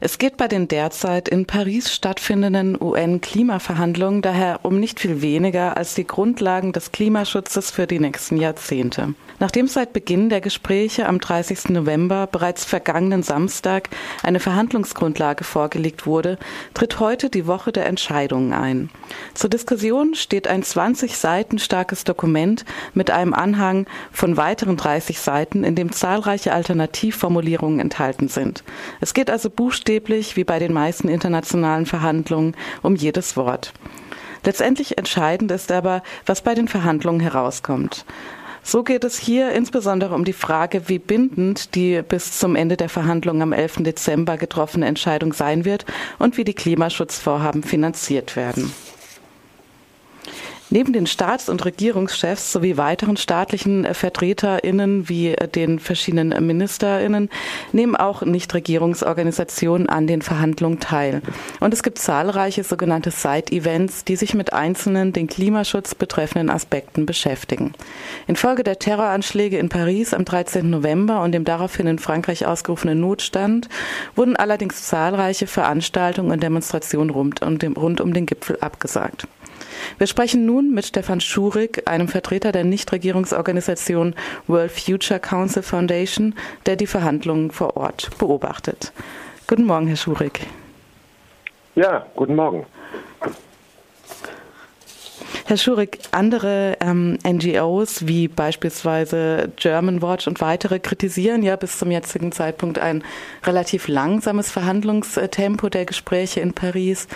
Es 0.00 0.16
geht 0.16 0.38
bei 0.38 0.48
den 0.48 0.68
derzeit 0.68 1.28
in 1.28 1.44
Paris 1.44 1.92
stattfindenden 1.92 2.80
UN-Klimaverhandlungen 2.80 4.22
daher 4.22 4.60
um 4.62 4.80
nicht 4.80 5.00
viel 5.00 5.20
weniger 5.20 5.76
als 5.76 5.94
die 5.94 6.06
Grundlagen 6.06 6.72
des 6.72 6.92
Klimaschutzes 6.92 7.70
für 7.70 7.86
die 7.86 7.98
nächsten 7.98 8.38
Jahrzehnte. 8.38 9.12
Nachdem 9.38 9.68
seit 9.68 9.92
Beginn 9.92 10.30
der 10.30 10.40
Gespräche 10.40 11.06
am 11.06 11.20
30. 11.20 11.68
November 11.68 12.26
bereits 12.26 12.64
vergangenen 12.64 13.22
Samstag 13.22 13.90
eine 14.22 14.40
Verhandlungsgrundlage 14.40 15.44
vorgelegt 15.44 16.06
wurde, 16.06 16.38
tritt 16.72 17.00
heute 17.00 17.28
die 17.28 17.46
Woche 17.46 17.70
der 17.70 17.84
Entscheidungen 17.84 18.54
ein. 18.54 18.88
Zur 19.34 19.50
Diskussion 19.50 20.14
steht 20.14 20.48
ein 20.48 20.62
20 20.62 21.18
Seiten 21.18 21.58
starkes 21.58 22.04
Dokument 22.04 22.64
mit 22.94 23.10
einem 23.10 23.25
Anhang 23.34 23.86
von 24.12 24.36
weiteren 24.36 24.76
30 24.76 25.18
Seiten, 25.20 25.64
in 25.64 25.74
dem 25.74 25.92
zahlreiche 25.92 26.52
Alternativformulierungen 26.52 27.80
enthalten 27.80 28.28
sind. 28.28 28.64
Es 29.00 29.14
geht 29.14 29.30
also 29.30 29.50
buchstäblich, 29.50 30.36
wie 30.36 30.44
bei 30.44 30.58
den 30.58 30.72
meisten 30.72 31.08
internationalen 31.08 31.86
Verhandlungen, 31.86 32.56
um 32.82 32.94
jedes 32.94 33.36
Wort. 33.36 33.72
Letztendlich 34.44 34.96
entscheidend 34.98 35.50
ist 35.50 35.72
aber, 35.72 36.02
was 36.24 36.42
bei 36.42 36.54
den 36.54 36.68
Verhandlungen 36.68 37.20
herauskommt. 37.20 38.04
So 38.68 38.82
geht 38.82 39.04
es 39.04 39.16
hier 39.16 39.52
insbesondere 39.52 40.12
um 40.14 40.24
die 40.24 40.32
Frage, 40.32 40.88
wie 40.88 40.98
bindend 40.98 41.76
die 41.76 42.02
bis 42.02 42.36
zum 42.36 42.56
Ende 42.56 42.76
der 42.76 42.88
Verhandlungen 42.88 43.42
am 43.42 43.52
11. 43.52 43.84
Dezember 43.84 44.36
getroffene 44.36 44.86
Entscheidung 44.86 45.32
sein 45.32 45.64
wird 45.64 45.84
und 46.18 46.36
wie 46.36 46.42
die 46.42 46.52
Klimaschutzvorhaben 46.52 47.62
finanziert 47.62 48.34
werden. 48.34 48.72
Neben 50.68 50.92
den 50.92 51.06
Staats- 51.06 51.48
und 51.48 51.64
Regierungschefs 51.64 52.50
sowie 52.50 52.76
weiteren 52.76 53.16
staatlichen 53.16 53.84
äh, 53.84 53.94
VertreterInnen 53.94 55.08
wie 55.08 55.28
äh, 55.28 55.46
den 55.46 55.78
verschiedenen 55.78 56.44
MinisterInnen 56.44 57.30
nehmen 57.70 57.94
auch 57.94 58.22
Nichtregierungsorganisationen 58.22 59.88
an 59.88 60.08
den 60.08 60.22
Verhandlungen 60.22 60.80
teil. 60.80 61.22
Und 61.60 61.72
es 61.72 61.84
gibt 61.84 61.98
zahlreiche 61.98 62.64
sogenannte 62.64 63.12
Side-Events, 63.12 64.04
die 64.04 64.16
sich 64.16 64.34
mit 64.34 64.52
einzelnen 64.52 65.12
den 65.12 65.28
Klimaschutz 65.28 65.94
betreffenden 65.94 66.50
Aspekten 66.50 67.06
beschäftigen. 67.06 67.72
Infolge 68.26 68.64
der 68.64 68.80
Terroranschläge 68.80 69.58
in 69.58 69.68
Paris 69.68 70.14
am 70.14 70.24
13. 70.24 70.68
November 70.68 71.22
und 71.22 71.30
dem 71.30 71.44
daraufhin 71.44 71.86
in 71.86 72.00
Frankreich 72.00 72.44
ausgerufenen 72.44 72.98
Notstand 72.98 73.68
wurden 74.16 74.34
allerdings 74.34 74.82
zahlreiche 74.82 75.46
Veranstaltungen 75.46 76.32
und 76.32 76.42
Demonstrationen 76.42 77.10
rund 77.10 77.42
um 77.42 77.60
den, 77.60 77.74
rund 77.74 78.00
um 78.00 78.12
den 78.12 78.26
Gipfel 78.26 78.58
abgesagt. 78.60 79.28
Wir 79.98 80.06
sprechen 80.06 80.46
nun 80.46 80.72
mit 80.72 80.86
Stefan 80.86 81.20
Schurig, 81.20 81.88
einem 81.88 82.08
Vertreter 82.08 82.52
der 82.52 82.64
Nichtregierungsorganisation 82.64 84.14
World 84.46 84.72
Future 84.72 85.20
Council 85.20 85.62
Foundation, 85.62 86.34
der 86.66 86.76
die 86.76 86.86
Verhandlungen 86.86 87.50
vor 87.50 87.76
Ort 87.76 88.10
beobachtet. 88.18 88.92
Guten 89.46 89.64
Morgen, 89.64 89.86
Herr 89.86 89.96
Schurig. 89.96 90.40
Ja, 91.74 92.06
guten 92.14 92.34
Morgen. 92.34 92.66
Herr 95.48 95.56
Schurig, 95.56 96.00
andere 96.10 96.76
ähm, 96.80 97.18
NGOs 97.24 98.08
wie 98.08 98.26
beispielsweise 98.26 99.52
German 99.54 100.02
Watch 100.02 100.26
und 100.26 100.40
weitere 100.40 100.80
kritisieren 100.80 101.44
ja 101.44 101.54
bis 101.54 101.78
zum 101.78 101.92
jetzigen 101.92 102.32
Zeitpunkt 102.32 102.80
ein 102.80 103.04
relativ 103.44 103.86
langsames 103.86 104.50
Verhandlungstempo 104.50 105.68
der 105.68 105.84
Gespräche 105.84 106.40
in 106.40 106.52
Paris. 106.52 107.06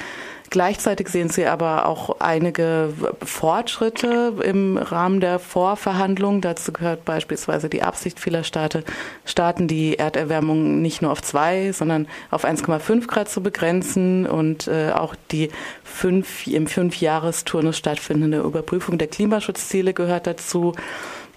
Gleichzeitig 0.50 1.08
sehen 1.08 1.28
Sie 1.28 1.46
aber 1.46 1.86
auch 1.86 2.16
einige 2.18 2.92
Fortschritte 3.22 4.34
im 4.42 4.78
Rahmen 4.78 5.20
der 5.20 5.38
Vorverhandlungen. 5.38 6.40
Dazu 6.40 6.72
gehört 6.72 7.04
beispielsweise 7.04 7.68
die 7.68 7.84
Absicht 7.84 8.18
vieler 8.18 8.42
Staaten, 8.42 8.82
Staaten 9.24 9.68
die 9.68 9.96
Erderwärmung 9.96 10.82
nicht 10.82 11.02
nur 11.02 11.12
auf 11.12 11.22
zwei, 11.22 11.70
sondern 11.70 12.08
auf 12.32 12.44
1,5 12.44 13.06
Grad 13.06 13.28
zu 13.28 13.44
begrenzen 13.44 14.26
und 14.26 14.66
äh, 14.66 14.90
auch 14.90 15.14
die 15.30 15.50
fünf, 15.84 16.48
im 16.48 16.66
Fünfjahresturnus 16.66 17.78
stattfindende 17.78 18.40
Überprüfung 18.40 18.98
der 18.98 19.06
Klimaschutzziele 19.06 19.94
gehört 19.94 20.26
dazu. 20.26 20.74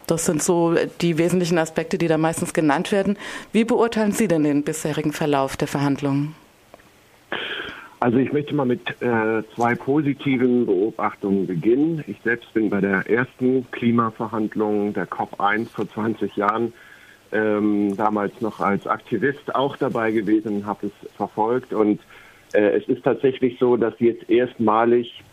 Das 0.07 0.25
sind 0.25 0.41
so 0.41 0.75
die 1.01 1.19
wesentlichen 1.19 1.59
Aspekte, 1.59 1.99
die 1.99 2.07
da 2.07 2.17
meistens 2.17 2.51
genannt 2.51 2.91
werden. 2.91 3.19
Wie 3.51 3.63
beurteilen 3.63 4.11
Sie 4.11 4.27
denn 4.27 4.43
den 4.43 4.63
bisherigen 4.63 5.13
Verlauf 5.13 5.55
der 5.55 5.67
Verhandlungen? 5.67 6.33
Also 8.03 8.17
ich 8.17 8.33
möchte 8.33 8.53
mal 8.53 8.65
mit 8.65 8.81
äh, 9.01 9.43
zwei 9.55 9.75
positiven 9.75 10.65
Beobachtungen 10.65 11.47
beginnen. 11.47 12.03
Ich 12.05 12.17
selbst 12.21 12.53
bin 12.53 12.69
bei 12.69 12.81
der 12.81 13.09
ersten 13.09 13.65
Klimaverhandlung 13.71 14.91
der 14.91 15.07
COP1 15.07 15.69
vor 15.69 15.87
20 15.87 16.35
Jahren 16.35 16.73
ähm, 17.31 17.95
damals 17.95 18.41
noch 18.41 18.59
als 18.59 18.87
Aktivist 18.87 19.55
auch 19.55 19.77
dabei 19.77 20.11
gewesen 20.11 20.65
habe 20.65 20.87
es 20.87 21.11
verfolgt. 21.15 21.73
Und 21.73 22.01
äh, 22.51 22.77
es 22.77 22.85
ist 22.89 23.05
tatsächlich 23.05 23.57
so, 23.57 23.77
dass 23.77 23.93
jetzt 23.99 24.29
erstmalig 24.29 25.23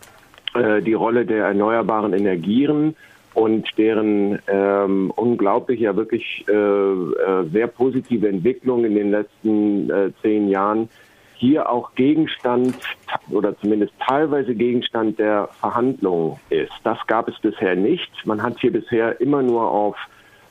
äh, 0.53 0.81
die 0.81 0.93
Rolle 0.93 1.25
der 1.25 1.47
erneuerbaren 1.47 2.13
Energien 2.13 2.95
und 3.33 3.67
deren 3.77 4.39
ähm, 4.47 5.11
unglaublich, 5.17 5.81
ja 5.81 5.93
wirklich 5.97 6.45
äh, 6.47 6.53
äh, 6.53 7.49
sehr 7.51 7.67
positive 7.67 8.29
Entwicklung 8.29 8.85
in 8.85 8.95
den 8.95 9.11
letzten 9.11 9.89
äh, 9.89 10.11
zehn 10.21 10.47
Jahren 10.47 10.87
hier 11.41 11.69
auch 11.69 11.93
Gegenstand 11.95 12.77
oder 13.31 13.59
zumindest 13.59 13.93
teilweise 13.99 14.53
Gegenstand 14.53 15.17
der 15.17 15.49
Verhandlungen 15.59 16.39
ist. 16.51 16.71
Das 16.83 16.99
gab 17.07 17.27
es 17.27 17.39
bisher 17.39 17.75
nicht. 17.75 18.11
Man 18.25 18.43
hat 18.43 18.59
hier 18.59 18.71
bisher 18.71 19.19
immer 19.19 19.41
nur 19.41 19.71
auf 19.71 19.95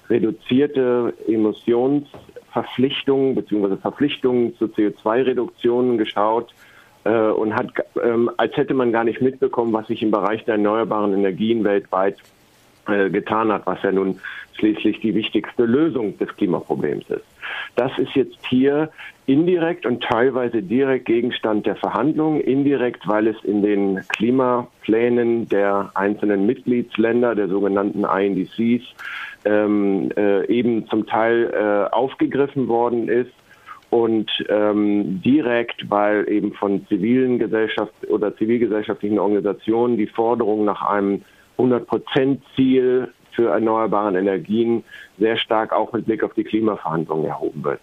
reduzierte 0.09 1.15
Emissionsverpflichtungen 1.29 3.37
bzw. 3.37 3.77
Verpflichtungen 3.77 4.57
zu 4.57 4.65
CO2-Reduktionen 4.65 5.97
geschaut 5.97 6.53
äh, 7.05 7.29
und 7.29 7.55
hat, 7.55 7.69
ähm, 8.03 8.29
als 8.37 8.57
hätte 8.57 8.75
man 8.75 8.91
gar 8.91 9.05
nicht 9.05 9.21
mitbekommen, 9.21 9.73
was 9.73 9.87
sich 9.87 10.03
im 10.03 10.11
Bereich 10.11 10.45
der 10.45 10.55
erneuerbaren 10.55 11.15
Energien 11.15 11.63
weltweit 11.63 12.17
äh, 12.89 13.11
getan 13.11 13.53
hat, 13.53 13.65
was 13.65 13.81
ja 13.85 13.93
nun 13.93 14.19
schließlich 14.55 14.99
die 14.99 15.15
wichtigste 15.15 15.67
Lösung 15.67 16.19
des 16.19 16.35
Klimaproblems 16.37 17.09
ist. 17.11 17.27
Das 17.77 17.97
ist 17.97 18.17
jetzt 18.17 18.45
hier 18.49 18.91
indirekt 19.31 19.87
und 19.87 20.03
teilweise 20.03 20.61
direkt 20.61 21.07
Gegenstand 21.07 21.65
der 21.65 21.77
Verhandlungen. 21.77 22.41
Indirekt, 22.41 23.07
weil 23.07 23.29
es 23.29 23.37
in 23.45 23.63
den 23.63 24.01
Klimaplänen 24.09 25.49
der 25.49 25.93
einzelnen 25.95 26.47
Mitgliedsländer, 26.47 27.37
der 27.37 27.47
sogenannten 27.47 28.05
INDCs, 28.05 28.83
ähm, 29.45 30.11
äh, 30.17 30.47
eben 30.49 30.89
zum 30.89 31.07
Teil 31.07 31.49
äh, 31.55 31.95
aufgegriffen 31.95 32.67
worden 32.67 33.09
ist 33.09 33.31
und 33.91 34.29
ähm, 34.49 35.23
direkt, 35.23 35.89
weil 35.89 36.29
eben 36.29 36.53
von 36.55 36.85
zivilen 36.89 37.39
Gesellschaft 37.39 37.93
oder 38.09 38.37
zivilgesellschaftlichen 38.37 39.21
Organisationen 39.21 39.97
die 39.97 40.09
Forderung 40.09 40.65
nach 40.65 40.83
einem 40.83 41.23
100-Prozent-Ziel 41.57 43.09
für 43.31 43.51
erneuerbare 43.51 44.19
Energien 44.19 44.83
sehr 45.19 45.37
stark 45.37 45.73
auch 45.73 45.93
mit 45.93 46.07
Blick 46.07 46.25
auf 46.25 46.35
die 46.35 46.45
Klimaverhandlungen 46.45 47.27
erhoben 47.27 47.63
wird. 47.63 47.81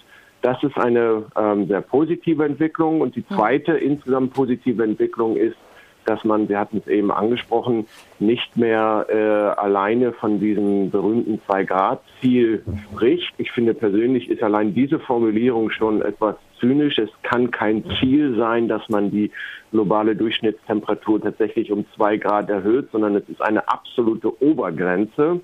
Das 0.47 0.63
ist 0.63 0.77
eine 0.77 1.25
ähm, 1.35 1.67
sehr 1.67 1.81
positive 1.81 2.45
Entwicklung. 2.45 3.01
Und 3.01 3.17
die 3.17 3.27
zweite 3.27 3.73
insgesamt 3.73 4.33
positive 4.33 4.81
Entwicklung 4.81 5.35
ist, 5.35 5.57
dass 6.05 6.23
man, 6.23 6.47
wir 6.47 6.57
hatten 6.57 6.77
es 6.77 6.87
eben 6.87 7.11
angesprochen, 7.11 7.85
nicht 8.19 8.55
mehr 8.55 9.07
äh, 9.09 9.59
alleine 9.59 10.13
von 10.13 10.39
diesem 10.39 10.89
berühmten 10.89 11.41
Zwei-Grad-Ziel 11.45 12.63
spricht. 12.93 13.33
Ich 13.37 13.51
finde 13.51 13.73
persönlich 13.73 14.29
ist 14.29 14.41
allein 14.41 14.73
diese 14.73 14.99
Formulierung 14.99 15.69
schon 15.69 16.01
etwas 16.01 16.37
zynisch. 16.61 16.97
Es 16.97 17.09
kann 17.23 17.51
kein 17.51 17.83
Ziel 17.99 18.37
sein, 18.37 18.69
dass 18.69 18.87
man 18.87 19.11
die 19.11 19.31
globale 19.71 20.15
Durchschnittstemperatur 20.15 21.23
tatsächlich 21.23 21.73
um 21.73 21.85
zwei 21.93 22.15
Grad 22.15 22.49
erhöht, 22.49 22.87
sondern 22.93 23.17
es 23.17 23.27
ist 23.27 23.41
eine 23.41 23.67
absolute 23.67 24.41
Obergrenze. 24.41 25.41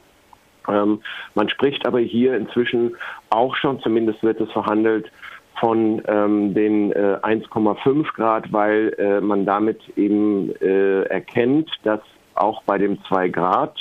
Ähm, 0.68 1.01
man 1.36 1.49
spricht 1.49 1.86
aber 1.86 1.99
hier 1.99 2.36
inzwischen 2.36 2.95
auch 3.30 3.55
schon, 3.55 3.80
zumindest 3.82 4.24
wird 4.24 4.41
es 4.41 4.51
verhandelt, 4.51 5.11
von 5.59 6.01
ähm, 6.07 6.53
den 6.53 6.91
äh, 6.91 7.18
1,5 7.22 8.14
Grad, 8.16 8.51
weil 8.51 8.93
äh, 8.97 9.22
man 9.22 9.45
damit 9.45 9.80
eben 9.95 10.53
äh, 10.61 11.03
erkennt, 11.03 11.70
dass 11.84 12.01
auch 12.36 12.64
bei 12.64 12.78
dem 12.78 12.97
2 13.05 13.30
Grad, 13.30 13.76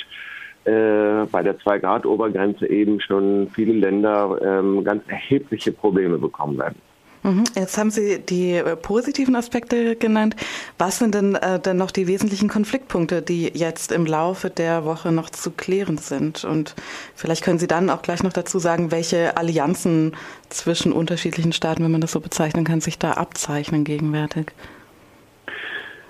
äh, 0.65 1.25
bei 1.31 1.41
der 1.43 1.57
2 1.59 1.79
Grad 1.79 2.05
Obergrenze 2.05 2.67
eben 2.67 3.01
schon 3.01 3.49
viele 3.53 3.73
Länder 3.73 4.39
ähm, 4.41 4.83
ganz 4.83 5.03
erhebliche 5.07 5.71
Probleme 5.71 6.17
bekommen 6.17 6.57
werden. 6.57 6.79
Mhm. 7.23 7.45
Jetzt 7.55 7.77
haben 7.77 7.89
Sie 7.89 8.19
die 8.19 8.51
äh, 8.51 8.75
positiven 8.75 9.35
Aspekte 9.35 9.95
genannt. 9.95 10.35
Was 10.77 10.99
sind 10.99 11.15
denn, 11.15 11.35
äh, 11.35 11.59
denn 11.59 11.77
noch 11.77 11.91
die 11.91 12.07
wesentlichen 12.07 12.49
Konfliktpunkte, 12.49 13.21
die 13.21 13.51
jetzt 13.53 13.91
im 13.91 14.05
Laufe 14.05 14.49
der 14.49 14.83
Woche 14.85 15.11
noch 15.11 15.29
zu 15.29 15.51
klären 15.51 15.97
sind? 15.97 16.43
Und 16.43 16.75
vielleicht 17.15 17.43
können 17.43 17.59
Sie 17.59 17.67
dann 17.67 17.89
auch 17.89 18.01
gleich 18.01 18.23
noch 18.23 18.33
dazu 18.33 18.59
sagen, 18.59 18.91
welche 18.91 19.37
Allianzen 19.37 20.15
zwischen 20.49 20.91
unterschiedlichen 20.91 21.53
Staaten, 21.53 21.83
wenn 21.83 21.91
man 21.91 22.01
das 22.01 22.11
so 22.11 22.19
bezeichnen 22.19 22.65
kann, 22.65 22.81
sich 22.81 22.99
da 22.99 23.13
abzeichnen 23.13 23.85
gegenwärtig. 23.85 24.47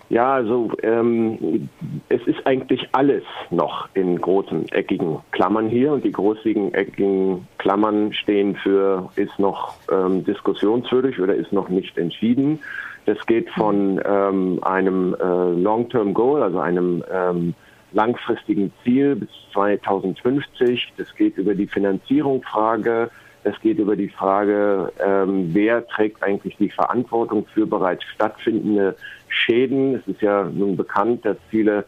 Ja, 0.09 0.33
also 0.33 0.71
ähm, 0.83 1.69
es 2.09 2.21
ist 2.27 2.45
eigentlich 2.45 2.87
alles 2.91 3.23
noch 3.49 3.87
in 3.93 4.19
großen 4.19 4.69
eckigen 4.71 5.19
Klammern 5.31 5.69
hier 5.69 5.93
und 5.93 6.03
die 6.03 6.11
großigen 6.11 6.73
eckigen 6.73 7.47
Klammern 7.57 8.13
stehen 8.13 8.55
für 8.55 9.09
ist 9.15 9.39
noch 9.39 9.73
ähm, 9.91 10.23
diskussionswürdig 10.23 11.19
oder 11.19 11.33
ist 11.33 11.51
noch 11.51 11.69
nicht 11.69 11.97
entschieden. 11.97 12.59
Das 13.05 13.25
geht 13.25 13.49
von 13.51 13.99
ähm, 14.05 14.59
einem 14.63 15.15
äh, 15.15 15.51
Long-Term 15.61 16.13
Goal, 16.13 16.43
also 16.43 16.59
einem 16.59 17.03
ähm, 17.11 17.53
langfristigen 17.91 18.71
Ziel 18.83 19.15
bis 19.15 19.29
2050. 19.53 20.93
Das 20.97 21.13
geht 21.15 21.37
über 21.37 21.53
die 21.53 21.67
Finanzierungsfrage. 21.67 23.09
Es 23.43 23.59
geht 23.59 23.77
über 23.77 23.95
die 23.95 24.07
Frage, 24.07 24.91
ähm, 25.03 25.49
wer 25.53 25.85
trägt 25.87 26.23
eigentlich 26.23 26.55
die 26.57 26.69
Verantwortung 26.69 27.45
für 27.53 27.65
bereits 27.65 28.03
stattfindende 28.05 28.95
Schäden. 29.33 29.95
Es 29.95 30.07
ist 30.07 30.21
ja 30.21 30.43
nun 30.43 30.77
bekannt, 30.77 31.25
dass 31.25 31.37
viele 31.49 31.85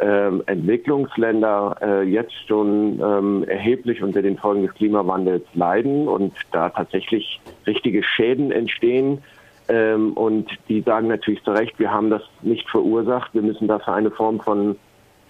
ähm, 0.00 0.42
Entwicklungsländer 0.46 1.76
äh, 1.80 2.02
jetzt 2.02 2.34
schon 2.48 3.00
ähm, 3.00 3.44
erheblich 3.46 4.02
unter 4.02 4.22
den 4.22 4.36
Folgen 4.38 4.62
des 4.62 4.74
Klimawandels 4.74 5.44
leiden 5.54 6.08
und 6.08 6.34
da 6.50 6.70
tatsächlich 6.70 7.40
richtige 7.66 8.02
Schäden 8.02 8.50
entstehen. 8.50 9.22
Ähm, 9.68 10.14
und 10.14 10.50
die 10.68 10.80
sagen 10.80 11.08
natürlich 11.08 11.42
zu 11.44 11.52
Recht, 11.52 11.78
wir 11.78 11.92
haben 11.92 12.10
das 12.10 12.22
nicht 12.42 12.68
verursacht, 12.68 13.32
wir 13.32 13.42
müssen 13.42 13.68
dafür 13.68 13.94
eine 13.94 14.10
Form 14.10 14.40
von 14.40 14.76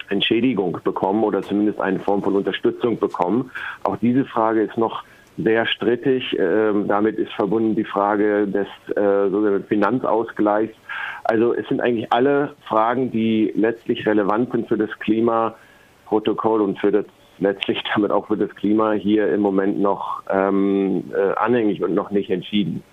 Entschädigung 0.09 0.79
bekommen 0.83 1.23
oder 1.23 1.41
zumindest 1.41 1.79
eine 1.79 1.99
Form 1.99 2.23
von 2.23 2.35
Unterstützung 2.35 2.97
bekommen. 2.97 3.51
Auch 3.83 3.97
diese 3.97 4.25
Frage 4.25 4.61
ist 4.63 4.77
noch 4.77 5.03
sehr 5.37 5.65
strittig. 5.65 6.35
Ähm, 6.37 6.87
damit 6.87 7.17
ist 7.17 7.31
verbunden 7.33 7.75
die 7.75 7.83
Frage 7.83 8.47
des 8.47 8.67
äh, 8.95 9.29
sogenannten 9.29 9.67
Finanzausgleichs. 9.67 10.75
Also 11.23 11.53
es 11.53 11.67
sind 11.67 11.81
eigentlich 11.81 12.11
alle 12.11 12.55
Fragen, 12.67 13.11
die 13.11 13.51
letztlich 13.55 14.05
relevant 14.05 14.51
sind 14.51 14.67
für 14.67 14.77
das 14.77 14.91
Klimaprotokoll 14.99 16.61
und 16.61 16.79
für 16.79 16.91
das 16.91 17.05
letztlich 17.39 17.81
damit 17.93 18.11
auch 18.11 18.27
für 18.27 18.37
das 18.37 18.53
Klima 18.55 18.91
hier 18.93 19.31
im 19.33 19.41
Moment 19.41 19.79
noch 19.79 20.23
ähm, 20.29 21.11
äh, 21.15 21.33
anhängig 21.35 21.83
und 21.83 21.93
noch 21.93 22.11
nicht 22.11 22.29
entschieden. 22.29 22.83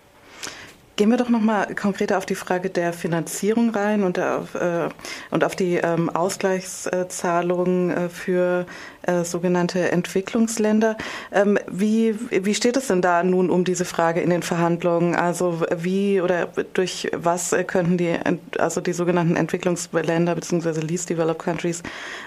Gehen 1.01 1.09
wir 1.09 1.17
doch 1.17 1.31
noch 1.31 1.41
mal 1.41 1.75
konkreter 1.75 2.19
auf 2.19 2.27
die 2.27 2.35
Frage 2.35 2.69
der 2.69 2.93
Finanzierung 2.93 3.71
rein 3.71 4.03
und 4.03 4.19
auf, 4.19 4.55
äh, 4.55 4.91
und 5.31 5.45
auf 5.45 5.57
die 5.57 5.77
ähm, 5.77 6.11
Ausgleichszahlungen 6.11 7.91
äh, 7.91 8.09
für 8.11 8.67
äh, 9.01 9.25
sogenannte 9.25 9.93
Entwicklungsländer. 9.93 10.99
Ähm, 11.33 11.59
wie, 11.71 12.15
wie 12.29 12.55
steht 12.55 12.77
es 12.77 12.89
denn 12.89 13.01
da 13.01 13.23
nun 13.23 13.49
um 13.49 13.65
diese 13.65 13.87
Frage 13.87 14.21
in 14.21 14.29
den 14.29 14.43
Verhandlungen? 14.43 15.15
Also 15.15 15.63
wie 15.75 16.21
oder 16.21 16.49
durch 16.75 17.11
was 17.17 17.57
könnten 17.67 17.97
die, 17.97 18.19
also 18.59 18.83
die 18.83 18.93
sogenannten 18.93 19.37
Entwicklungsländer 19.37 20.35
bzw. 20.35 20.81
Least 20.81 21.09
Developed 21.09 21.43
Countries 21.43 21.83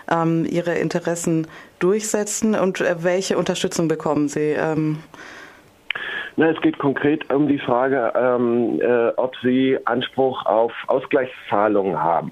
ähm, 0.10 0.48
ihre 0.50 0.74
Interessen 0.74 1.46
durchsetzen 1.78 2.56
und 2.56 2.82
äh, 2.82 2.96
welche 3.04 3.38
Unterstützung 3.38 3.88
bekommen 3.88 4.30
sie? 4.30 4.56
Na, 6.36 6.50
es 6.50 6.60
geht 6.62 6.80
konkret 6.80 7.32
um 7.32 7.48
die 7.48 7.60
Frage, 7.60 8.12
ähm, 8.16 8.80
äh, 8.82 9.10
ob 9.18 9.36
Sie 9.44 9.78
Anspruch 9.86 10.46
auf 10.46 10.74
Ausgleichszahlungen 10.88 12.02
haben. 12.02 12.32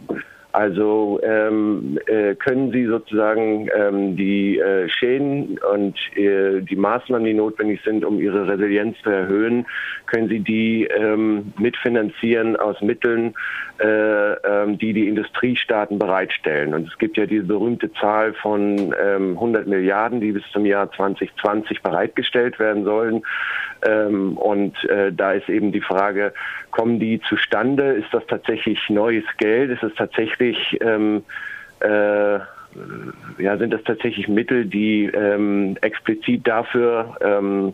Also 0.53 1.19
ähm, 1.23 1.97
äh, 2.07 2.35
können 2.35 2.71
Sie 2.71 2.85
sozusagen 2.85 3.69
ähm, 3.73 4.17
die 4.17 4.59
äh, 4.59 4.89
Schäden 4.89 5.57
und 5.73 5.97
äh, 6.17 6.61
die 6.61 6.75
Maßnahmen, 6.75 7.25
die 7.25 7.33
notwendig 7.33 7.81
sind, 7.85 8.03
um 8.03 8.19
Ihre 8.19 8.47
Resilienz 8.47 8.97
zu 9.01 9.09
erhöhen, 9.09 9.65
können 10.07 10.27
Sie 10.27 10.39
die 10.39 10.85
ähm, 10.85 11.53
mitfinanzieren 11.57 12.57
aus 12.57 12.81
Mitteln, 12.81 13.33
äh, 13.79 14.33
ähm, 14.33 14.77
die 14.77 14.93
die 14.93 15.07
Industriestaaten 15.07 15.97
bereitstellen. 15.97 16.73
Und 16.73 16.87
es 16.87 16.97
gibt 16.97 17.17
ja 17.17 17.25
diese 17.25 17.45
berühmte 17.45 17.91
Zahl 17.93 18.33
von 18.33 18.93
ähm, 19.01 19.33
100 19.33 19.67
Milliarden, 19.67 20.19
die 20.19 20.33
bis 20.33 20.43
zum 20.51 20.65
Jahr 20.65 20.91
2020 20.91 21.81
bereitgestellt 21.81 22.59
werden 22.59 22.83
sollen. 22.83 23.23
Ähm, 23.87 24.37
und 24.37 24.83
äh, 24.89 25.11
da 25.11 25.31
ist 25.31 25.49
eben 25.49 25.71
die 25.71 25.81
Frage, 25.81 26.33
kommen 26.71 26.99
die 26.99 27.21
zustande? 27.21 27.93
Ist 27.93 28.13
das 28.13 28.25
tatsächlich 28.27 28.79
neues 28.89 29.25
Geld? 29.37 29.71
Ist 29.71 29.83
es 29.83 29.93
tatsächlich, 29.95 30.77
ähm, 30.81 31.23
äh, 31.79 32.39
ja, 33.37 33.57
sind 33.57 33.71
das 33.71 33.83
tatsächlich 33.83 34.27
Mittel, 34.27 34.65
die 34.65 35.05
ähm, 35.05 35.77
explizit 35.81 36.47
dafür 36.47 37.17
ähm, 37.21 37.73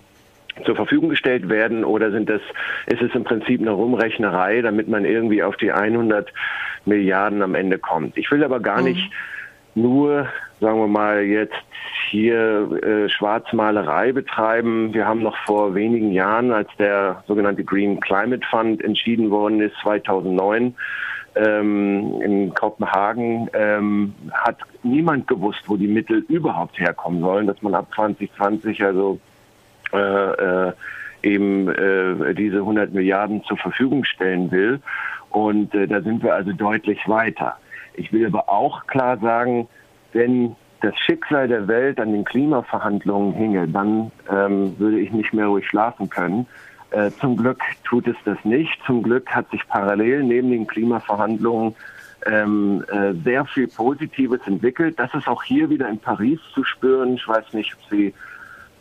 zur 0.66 0.76
Verfügung 0.76 1.10
gestellt 1.10 1.50
werden 1.50 1.84
oder 1.84 2.12
sind 2.12 2.30
das, 2.30 2.42
ist 2.88 3.02
es 3.02 3.14
im 3.14 3.24
Prinzip 3.24 3.62
eine 3.62 3.72
Rumrechnerei, 3.72 4.62
damit 4.62 4.88
man 4.88 5.06
irgendwie 5.06 5.44
auf 5.44 5.56
die 5.58 5.72
100 5.72 6.34
Milliarden 6.86 7.42
am 7.42 7.56
Ende 7.56 7.78
kommt? 7.78 8.18
Ich 8.18 8.32
will 8.32 8.44
aber 8.44 8.60
gar 8.60 8.80
mhm. 8.80 8.86
nicht 8.86 9.12
nur, 9.78 10.28
sagen 10.60 10.80
wir 10.80 10.88
mal, 10.88 11.22
jetzt 11.22 11.56
hier 12.10 12.70
äh, 12.84 13.10
Schwarzmalerei 13.10 14.12
betreiben. 14.12 14.94
Wir 14.94 15.08
haben 15.08 15.22
noch 15.22 15.38
vor 15.46 15.76
wenigen 15.76 16.12
Jahren, 16.12 16.52
als 16.52 16.70
der 16.78 17.24
sogenannte 17.28 17.64
Green 17.64 18.00
Climate 18.00 18.46
Fund 18.50 18.84
entschieden 18.84 19.30
worden 19.30 19.62
ist, 19.62 19.76
2009, 19.84 20.76
ähm, 21.36 22.22
in 22.22 22.54
Kopenhagen, 22.54 23.50
ähm, 23.54 24.14
hat 24.32 24.58
niemand 24.84 25.28
gewusst, 25.28 25.62
wo 25.68 25.78
die 25.78 25.88
Mittel 25.88 26.26
überhaupt 26.28 26.80
herkommen 26.80 27.22
sollen, 27.22 27.48
dass 27.48 27.62
man 27.62 27.76
ab 27.76 27.88
2020 27.94 28.84
also 28.84 29.20
äh, 29.94 29.98
äh, 29.98 30.74
eben 31.24 31.68
äh, 31.70 32.34
diese 32.34 32.58
100 32.58 32.94
Milliarden 32.94 33.44
zur 33.44 33.58
Verfügung 33.58 34.04
stellen 34.04 34.52
will. 34.52 34.80
Und 35.30 35.74
äh, 35.76 35.88
da 35.88 36.02
sind 36.02 36.24
wir 36.24 36.34
also 36.34 36.54
deutlich 36.54 37.00
weiter. 37.08 37.58
Ich 37.98 38.14
will 38.14 38.26
aber 38.26 38.48
auch 38.48 38.88
klar 38.88 39.18
sagen, 39.18 39.68
wenn 40.14 40.56
das 40.82 40.98
Schicksal 41.00 41.48
der 41.48 41.68
Welt 41.68 42.00
an 42.00 42.14
den 42.14 42.24
Klimaverhandlungen 42.24 43.34
hinge, 43.34 43.68
dann 43.68 44.12
ähm, 44.30 44.78
würde 44.80 45.00
ich 45.00 45.12
nicht 45.12 45.34
mehr 45.34 45.48
ruhig 45.48 45.68
schlafen 45.68 46.10
können. 46.10 46.46
Äh, 46.92 47.12
zum 47.20 47.36
Glück 47.36 47.60
tut 47.84 48.08
es 48.08 48.16
das 48.24 48.38
nicht. 48.46 48.80
Zum 48.86 49.04
Glück 49.04 49.30
hat 49.30 49.50
sich 49.50 49.68
parallel 49.68 50.24
neben 50.24 50.52
den 50.52 50.68
Klimaverhandlungen 50.68 51.76
ähm, 52.26 52.86
äh, 52.92 53.14
sehr 53.24 53.46
viel 53.46 53.68
Positives 53.68 54.42
entwickelt. 54.46 55.00
Das 55.00 55.14
ist 55.14 55.28
auch 55.28 55.44
hier 55.44 55.70
wieder 55.70 55.90
in 55.90 56.00
Paris 56.00 56.40
zu 56.54 56.64
spüren. 56.64 57.16
Ich 57.16 57.28
weiß 57.28 57.54
nicht, 57.54 57.74
ob 57.76 57.90
Sie 57.90 58.14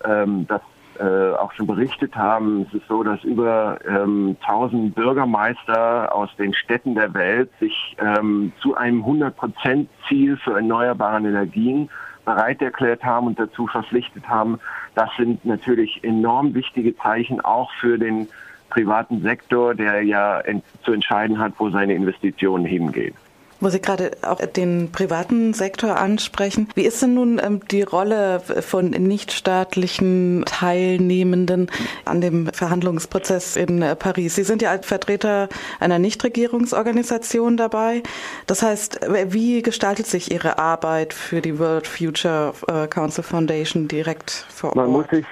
ähm, 0.05 0.47
das 0.47 0.61
äh, 1.01 1.37
auch 1.37 1.53
schon 1.53 1.67
berichtet 1.67 2.15
haben, 2.15 2.67
es 2.69 2.75
ist 2.75 2.89
so, 2.89 3.03
dass 3.03 3.23
über 3.25 3.79
ähm, 3.87 4.37
1000 4.41 4.95
Bürgermeister 4.95 6.15
aus 6.15 6.31
den 6.37 6.55
Städten 6.55 6.95
der 6.95 7.13
Welt 7.15 7.51
sich 7.61 7.97
ähm, 7.99 8.53
zu 8.61 8.77
einem 8.77 9.05
100% 9.05 9.87
Ziel 10.09 10.37
für 10.37 10.55
erneuerbare 10.55 11.19
Energien 11.19 11.91
bereit 12.25 12.61
erklärt 12.61 13.05
haben 13.05 13.29
und 13.29 13.39
dazu 13.39 13.67
verpflichtet 13.67 14.29
haben. 14.29 14.59
Das 14.95 15.11
sind 15.17 15.45
natürlich 15.45 16.03
enorm 16.03 16.55
wichtige 16.55 16.97
Zeichen 16.97 17.41
auch 17.41 17.71
für 17.81 17.99
den 17.99 18.29
privaten 18.69 19.23
Sektor, 19.23 19.75
der 19.75 20.03
ja 20.03 20.43
zu 20.83 20.93
entscheiden 20.93 21.39
hat, 21.39 21.53
wo 21.59 21.71
seine 21.71 21.95
Investitionen 21.95 22.67
hingehen. 22.67 23.15
Wo 23.61 23.69
Sie 23.69 23.81
gerade 23.81 24.11
auch 24.23 24.45
den 24.45 24.93
privaten 24.93 25.55
Sektor 25.55 25.97
ansprechen. 25.97 26.69
Wie 26.75 26.83
ist 26.83 27.03
denn 27.03 27.15
nun 27.15 27.41
ähm, 27.43 27.61
die 27.71 27.83
Rolle 27.83 28.41
von 28.41 28.91
nichtstaatlichen 28.91 30.45
Teilnehmenden 30.47 31.71
an 32.05 32.21
dem 32.21 32.49
Verhandlungsprozess 32.49 33.57
in 33.57 33.81
äh, 33.81 33.97
Paris? 33.97 34.35
Sie 34.35 34.45
sind 34.45 34.61
ja 34.63 34.71
als 34.71 34.87
Vertreter 34.87 35.49
einer 35.81 35.99
Nichtregierungsorganisation 35.99 37.57
dabei. 37.57 38.03
Das 38.47 38.63
heißt, 38.63 39.01
wie 39.29 39.63
gestaltet 39.63 40.07
sich 40.07 40.31
Ihre 40.31 40.59
Arbeit 40.59 41.15
für 41.15 41.41
die 41.41 41.59
World 41.59 41.87
Future 41.87 42.53
äh, 42.69 42.87
Council 42.89 43.25
Foundation 43.25 43.89
direkt 43.89 44.31
vor 44.31 44.71
Ort? 44.71 44.77
Man 44.77 44.91
muss 44.91 45.09
sich 45.09 45.25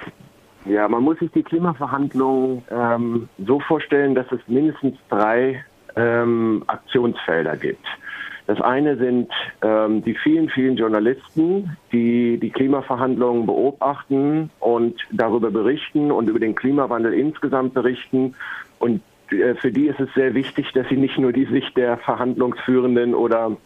ja, 0.65 0.87
man 0.87 1.03
muss 1.03 1.19
sich 1.19 1.31
die 1.31 1.43
Klimaverhandlungen 1.43 2.63
ähm, 2.71 3.29
so 3.45 3.59
vorstellen, 3.59 4.15
dass 4.15 4.25
es 4.31 4.39
mindestens 4.47 4.97
drei 5.09 5.63
ähm, 5.95 6.63
Aktionsfelder 6.67 7.55
gibt. 7.55 7.85
Das 8.47 8.61
eine 8.61 8.95
sind 8.97 9.31
ähm, 9.63 10.03
die 10.03 10.13
vielen, 10.13 10.49
vielen 10.49 10.77
Journalisten, 10.77 11.77
die 11.91 12.37
die 12.37 12.51
Klimaverhandlungen 12.51 13.47
beobachten 13.47 14.51
und 14.59 14.95
darüber 15.11 15.49
berichten 15.49 16.11
und 16.11 16.29
über 16.29 16.39
den 16.39 16.53
Klimawandel 16.53 17.13
insgesamt 17.13 17.73
berichten. 17.73 18.35
Und 18.77 19.01
äh, 19.31 19.55
für 19.55 19.71
die 19.71 19.87
ist 19.87 19.99
es 19.99 20.13
sehr 20.13 20.35
wichtig, 20.35 20.71
dass 20.73 20.87
sie 20.89 20.97
nicht 20.97 21.17
nur 21.17 21.33
die 21.33 21.45
Sicht 21.45 21.75
der 21.75 21.97
Verhandlungsführenden 21.97 23.15
oder 23.15 23.57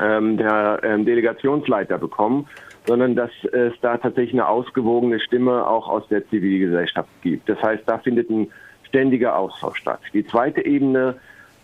ähm, 0.00 0.38
der 0.38 0.80
ähm, 0.82 1.04
Delegationsleiter 1.04 1.98
bekommen, 1.98 2.48
sondern 2.86 3.14
dass 3.14 3.30
es 3.52 3.74
da 3.82 3.98
tatsächlich 3.98 4.34
eine 4.34 4.48
ausgewogene 4.48 5.20
Stimme 5.20 5.66
auch 5.66 5.88
aus 5.88 6.08
der 6.08 6.26
Zivilgesellschaft 6.28 7.08
gibt. 7.22 7.48
Das 7.48 7.62
heißt, 7.62 7.82
da 7.86 7.98
findet 7.98 8.30
ein 8.30 8.48
ständiger 8.88 9.36
Austausch 9.36 9.78
statt. 9.78 10.00
Die 10.12 10.26
zweite 10.26 10.64
Ebene 10.64 11.16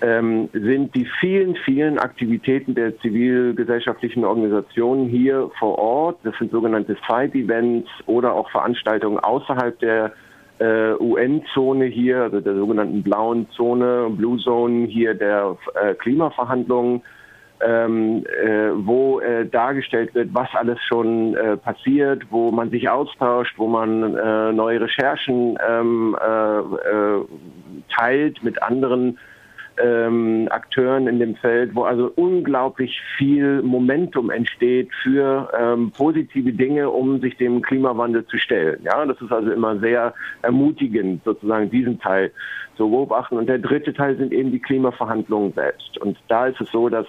ähm, 0.03 0.49
sind 0.53 0.95
die 0.95 1.07
vielen, 1.21 1.57
vielen 1.57 1.99
Aktivitäten 1.99 2.75
der 2.75 2.99
zivilgesellschaftlichen 3.01 4.25
Organisationen 4.25 5.09
hier 5.09 5.51
vor 5.59 5.79
Ort. 5.79 6.19
Das 6.23 6.35
sind 6.39 6.51
sogenannte 6.51 6.97
Side-Events 7.09 7.89
oder 8.07 8.33
auch 8.35 8.51
Veranstaltungen 8.51 9.19
außerhalb 9.19 9.79
der 9.81 10.13
äh, 10.59 10.93
UN-Zone 10.95 11.87
hier, 11.87 12.23
also 12.23 12.41
der 12.41 12.55
sogenannten 12.55 13.03
blauen 13.03 13.49
Zone, 13.51 14.11
Blue 14.11 14.39
Zone 14.39 14.87
hier 14.87 15.15
der 15.15 15.57
äh, 15.75 15.95
Klimaverhandlungen. 15.95 17.03
Ähm, 17.63 18.25
äh, 18.43 18.71
wo 18.73 19.21
äh, 19.21 19.45
dargestellt 19.45 20.15
wird, 20.15 20.31
was 20.33 20.49
alles 20.55 20.79
schon 20.89 21.35
äh, 21.35 21.59
passiert, 21.59 22.23
wo 22.31 22.51
man 22.51 22.71
sich 22.71 22.89
austauscht, 22.89 23.53
wo 23.59 23.67
man 23.67 24.17
äh, 24.17 24.51
neue 24.51 24.81
Recherchen 24.81 25.59
ähm, 25.69 26.17
äh, 26.19 27.95
teilt 27.95 28.43
mit 28.43 28.63
anderen 28.63 29.19
ähm, 29.83 30.49
Akteuren 30.51 31.07
in 31.07 31.19
dem 31.19 31.37
Feld, 31.37 31.75
wo 31.75 31.83
also 31.83 32.13
unglaublich 32.17 33.01
viel 33.17 33.63
Momentum 33.63 34.31
entsteht 34.31 34.89
für 35.03 35.51
ähm, 35.59 35.91
positive 35.91 36.53
Dinge, 36.53 36.91
um 36.91 37.21
sich 37.21 37.37
dem 37.37 37.63
Klimawandel 37.63 38.27
zu 38.27 38.39
stellen. 38.39 38.81
Ja, 38.85 39.05
das 39.05 39.21
ist 39.21 39.33
also 39.33 39.51
immer 39.51 39.79
sehr 39.79 40.15
ermutigend, 40.43 41.23
sozusagen 41.25 41.71
diesen 41.71 41.99
Teil 42.01 42.33
zu 42.77 42.89
beobachten. 42.91 43.37
Und 43.37 43.49
der 43.49 43.59
dritte 43.59 43.93
Teil 43.93 44.17
sind 44.17 44.33
eben 44.33 44.51
die 44.51 44.61
Klimaverhandlungen 44.61 45.53
selbst. 45.53 45.99
Und 45.99 46.19
da 46.29 46.47
ist 46.47 46.61
es 46.61 46.71
so, 46.71 46.89
dass 46.89 47.07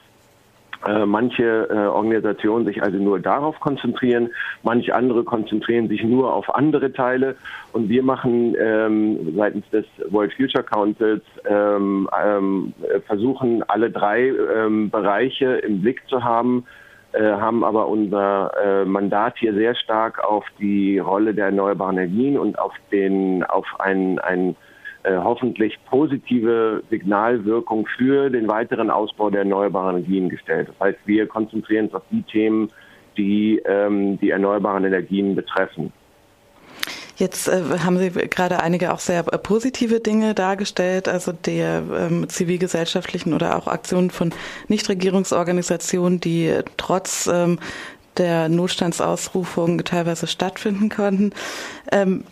äh, 0.88 1.06
manche 1.06 1.68
äh, 1.70 1.88
Organisationen 1.88 2.66
sich 2.66 2.82
also 2.82 2.98
nur 2.98 3.20
darauf 3.20 3.60
konzentrieren, 3.60 4.30
manche 4.64 4.96
andere 4.96 5.24
konzentrieren 5.24 5.88
sich 5.88 6.04
nur 6.04 6.34
auf 6.34 6.54
andere 6.54 6.92
Teile. 6.92 7.36
Und 7.72 7.90
wir 7.90 8.04
machen 8.04 8.56
ähm, 8.60 9.36
seitens 9.36 9.70
des 9.70 9.86
World 10.10 10.34
Future 10.34 10.64
Councils 10.64 11.22
ähm, 11.46 12.10
ähm, 12.24 12.74
versuchen 13.06 13.64
alle 13.64 13.92
drei 13.92 14.32
ähm, 14.56 14.90
Bereiche 14.90 15.54
im 15.58 15.82
Blick 15.82 16.02
zu 16.08 16.24
haben, 16.24 16.66
äh, 17.14 17.22
haben 17.22 17.64
aber 17.64 17.88
unser 17.88 18.52
äh, 18.64 18.86
Mandat 18.86 19.38
hier 19.38 19.54
sehr 19.54 19.76
stark 19.76 20.24
auf 20.24 20.46
die 20.60 20.98
Rolle 20.98 21.34
der 21.34 21.46
erneuerbaren 21.46 21.98
Energien 21.98 22.40
und 22.40 22.58
auf 22.58 22.74
den 22.92 23.44
auf 23.44 23.68
ein, 23.80 24.18
ein 24.20 24.56
äh, 25.04 25.18
hoffentlich 25.18 25.78
positive 25.90 26.84
Signalwirkung 26.90 27.88
für 27.98 28.30
den 28.30 28.48
weiteren 28.48 28.90
Ausbau 28.90 29.30
der 29.30 29.42
erneuerbaren 29.42 29.98
Energien 29.98 30.30
gestellt. 30.30 30.70
Das 30.70 30.80
heißt, 30.80 31.00
wir 31.06 31.28
konzentrieren 31.28 31.86
uns 31.86 31.96
auf 31.96 32.04
die 32.12 32.24
Themen, 32.24 32.70
die 33.18 33.62
ähm, 33.66 34.20
die 34.20 34.30
erneuerbaren 34.30 34.86
Energien 34.86 35.36
betreffen. 35.36 35.92
Jetzt 37.18 37.48
äh, 37.48 37.62
haben 37.84 38.00
Sie 38.00 38.10
gerade 38.10 38.62
einige 38.64 38.94
auch 38.94 39.00
sehr 39.00 39.20
äh, 39.32 39.38
positive 39.38 40.00
Dinge 40.00 40.34
dargestellt, 40.34 41.08
also 41.08 41.32
der 41.32 41.84
ähm, 41.96 42.28
zivilgesellschaftlichen 42.30 43.34
oder 43.34 43.58
auch 43.58 43.68
Aktionen 43.68 44.10
von 44.10 44.34
Nichtregierungsorganisationen, 44.70 46.20
die 46.20 46.52
trotz 46.78 47.28
ähm, 47.28 47.60
der 48.18 48.50
Notstandsausrufung 48.50 49.84
teilweise 49.84 50.28
stattfinden 50.28 50.90
konnten. 50.90 51.32
Ähm, 51.92 52.24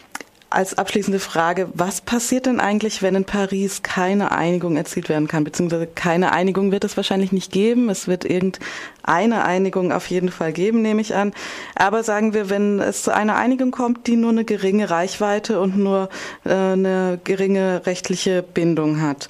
als 0.50 0.78
abschließende 0.78 1.20
Frage, 1.20 1.70
was 1.74 2.02
passiert 2.02 2.48
denn 2.48 2.60
eigentlich, 2.60 3.04
wenn 3.04 3.14
in 3.16 3.26
Paris 3.26 3.84
keine 3.84 4.32
Einigung 4.32 4.78
erzielt 4.78 5.08
werden 5.08 5.28
kann? 5.28 5.44
Beziehungsweise 5.44 5.88
keine 5.88 6.32
Einigung 6.32 6.72
wird 6.72 6.84
es 6.84 6.98
wahrscheinlich 6.98 7.32
nicht 7.32 7.52
geben. 7.52 7.90
Es 7.90 8.08
wird 8.08 8.26
irgendeine 8.26 9.46
Einigung 9.46 9.92
auf 9.92 10.08
jeden 10.08 10.30
Fall 10.30 10.52
geben, 10.52 10.82
nehme 10.82 11.02
ich 11.02 11.14
an. 11.14 11.34
Aber 11.76 12.04
sagen 12.04 12.34
wir, 12.34 12.50
wenn 12.50 12.80
es 12.80 13.04
zu 13.04 13.14
einer 13.14 13.36
Einigung 13.36 13.72
kommt, 13.72 14.08
die 14.08 14.16
nur 14.16 14.32
eine 14.32 14.44
geringe 14.44 14.90
Reichweite 14.90 15.60
und 15.60 15.78
nur 15.78 16.10
äh, 16.46 16.54
eine 16.54 17.20
geringe 17.24 17.86
rechtliche 17.86 18.42
Bindung 18.42 19.02
hat, 19.02 19.30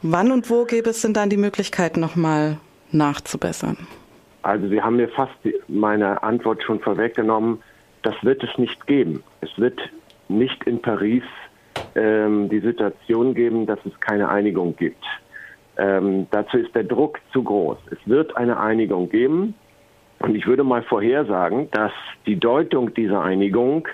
wann 0.00 0.32
und 0.32 0.48
wo 0.48 0.64
gäbe 0.64 0.90
es 0.90 1.02
denn 1.02 1.12
dann 1.12 1.28
die 1.28 1.36
Möglichkeit, 1.36 1.98
nochmal 1.98 2.58
nachzubessern? 2.92 3.76
Also 4.42 4.68
Sie 4.68 4.80
haben 4.80 4.96
mir 4.96 5.08
fast 5.08 5.34
meine 5.68 6.22
Antwort 6.22 6.62
schon 6.62 6.80
vorweggenommen. 6.80 7.58
Das 8.02 8.14
wird 8.22 8.42
es 8.42 8.56
nicht 8.58 8.86
geben. 8.86 9.22
Es 9.40 9.50
wird 9.58 9.80
nicht 10.28 10.64
in 10.64 10.80
Paris 10.80 11.22
ähm, 11.94 12.48
die 12.48 12.60
Situation 12.60 13.34
geben, 13.34 13.66
dass 13.66 13.78
es 13.84 13.98
keine 14.00 14.28
Einigung 14.28 14.76
gibt. 14.76 15.04
Ähm, 15.78 16.26
dazu 16.30 16.58
ist 16.58 16.74
der 16.74 16.84
Druck 16.84 17.18
zu 17.32 17.42
groß. 17.42 17.78
Es 17.90 17.98
wird 18.06 18.36
eine 18.36 18.58
Einigung 18.58 19.08
geben. 19.08 19.54
Und 20.18 20.34
ich 20.34 20.46
würde 20.46 20.64
mal 20.64 20.82
vorhersagen, 20.82 21.70
dass 21.72 21.92
die 22.24 22.36
Deutung 22.36 22.94
dieser 22.94 23.22
Einigung 23.22 23.86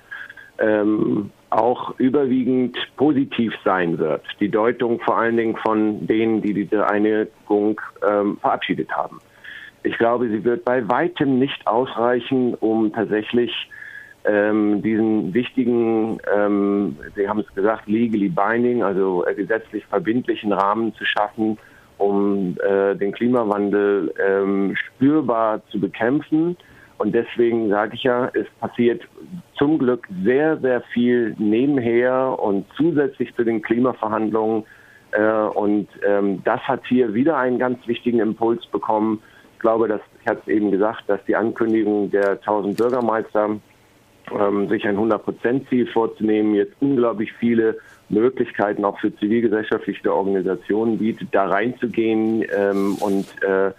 ähm, 0.59 1.30
auch 1.51 1.99
überwiegend 1.99 2.76
positiv 2.97 3.53
sein 3.64 3.99
wird. 3.99 4.22
Die 4.41 4.49
Deutung 4.49 5.01
vor 5.01 5.18
allen 5.18 5.37
Dingen 5.37 5.57
von 5.57 6.07
denen, 6.07 6.41
die 6.41 6.55
diese 6.55 6.89
Einigung 6.89 7.80
ähm, 8.09 8.39
verabschiedet 8.39 8.91
haben. 8.91 9.18
Ich 9.83 9.99
glaube, 9.99 10.28
sie 10.28 10.45
wird 10.45 10.64
bei 10.64 10.89
weitem 10.89 11.39
nicht 11.39 11.66
ausreichen, 11.66 12.55
um 12.55 12.93
tatsächlich 12.93 13.53
ähm, 14.25 14.83
diesen 14.83 15.35
wichtigen, 15.35 16.18
ähm, 16.35 16.97
Sie 17.16 17.29
haben 17.29 17.41
es 17.41 17.55
gesagt, 17.55 17.89
legally 17.89 18.29
binding, 18.29 18.83
also 18.83 19.27
äh, 19.27 19.35
gesetzlich 19.35 19.85
verbindlichen 19.87 20.53
Rahmen 20.53 20.95
zu 20.95 21.05
schaffen, 21.05 21.59
um 21.99 22.57
äh, 22.62 22.95
den 22.95 23.12
Klimawandel 23.12 24.12
ähm, 24.25 24.77
spürbar 24.77 25.62
zu 25.70 25.81
bekämpfen. 25.81 26.57
Und 26.99 27.14
deswegen 27.14 27.68
sage 27.68 27.97
ich 27.97 28.05
ja, 28.05 28.31
es 28.33 28.47
passiert 28.61 29.03
zum 29.57 29.79
Glück 29.79 30.07
sehr, 30.23 30.57
sehr 30.59 30.83
viel 30.93 31.35
nebenher 31.39 32.39
und 32.39 32.64
zusätzlich 32.77 33.35
zu 33.35 33.43
den 33.43 33.61
Klimaverhandlungen. 33.61 34.64
Äh, 35.11 35.33
und 35.55 35.89
ähm, 36.07 36.43
das 36.45 36.61
hat 36.61 36.87
hier 36.87 37.12
wieder 37.12 37.37
einen 37.39 37.59
ganz 37.59 37.85
wichtigen 37.89 38.20
Impuls 38.20 38.64
bekommen. 38.66 39.20
Ich 39.55 39.59
glaube, 39.59 39.89
dass, 39.89 40.01
ich 40.20 40.29
hatte 40.29 40.43
es 40.43 40.49
eben 40.49 40.70
gesagt, 40.70 41.03
dass 41.09 41.18
die 41.25 41.35
Ankündigung 41.35 42.11
der 42.12 42.33
1000 42.33 42.77
Bürgermeister 42.77 43.57
ähm, 44.31 44.68
sich 44.68 44.87
ein 44.87 44.97
100-Prozent-Ziel 44.97 45.87
vorzunehmen, 45.87 46.55
jetzt 46.55 46.75
unglaublich 46.81 47.33
viele 47.33 47.79
Möglichkeiten 48.09 48.85
auch 48.85 48.99
für 49.01 49.14
zivilgesellschaftliche 49.16 50.14
Organisationen 50.14 50.99
bietet, 50.99 51.29
da 51.33 51.47
reinzugehen 51.47 52.45
ähm, 52.55 52.97
und 53.01 53.27
äh, 53.43 53.73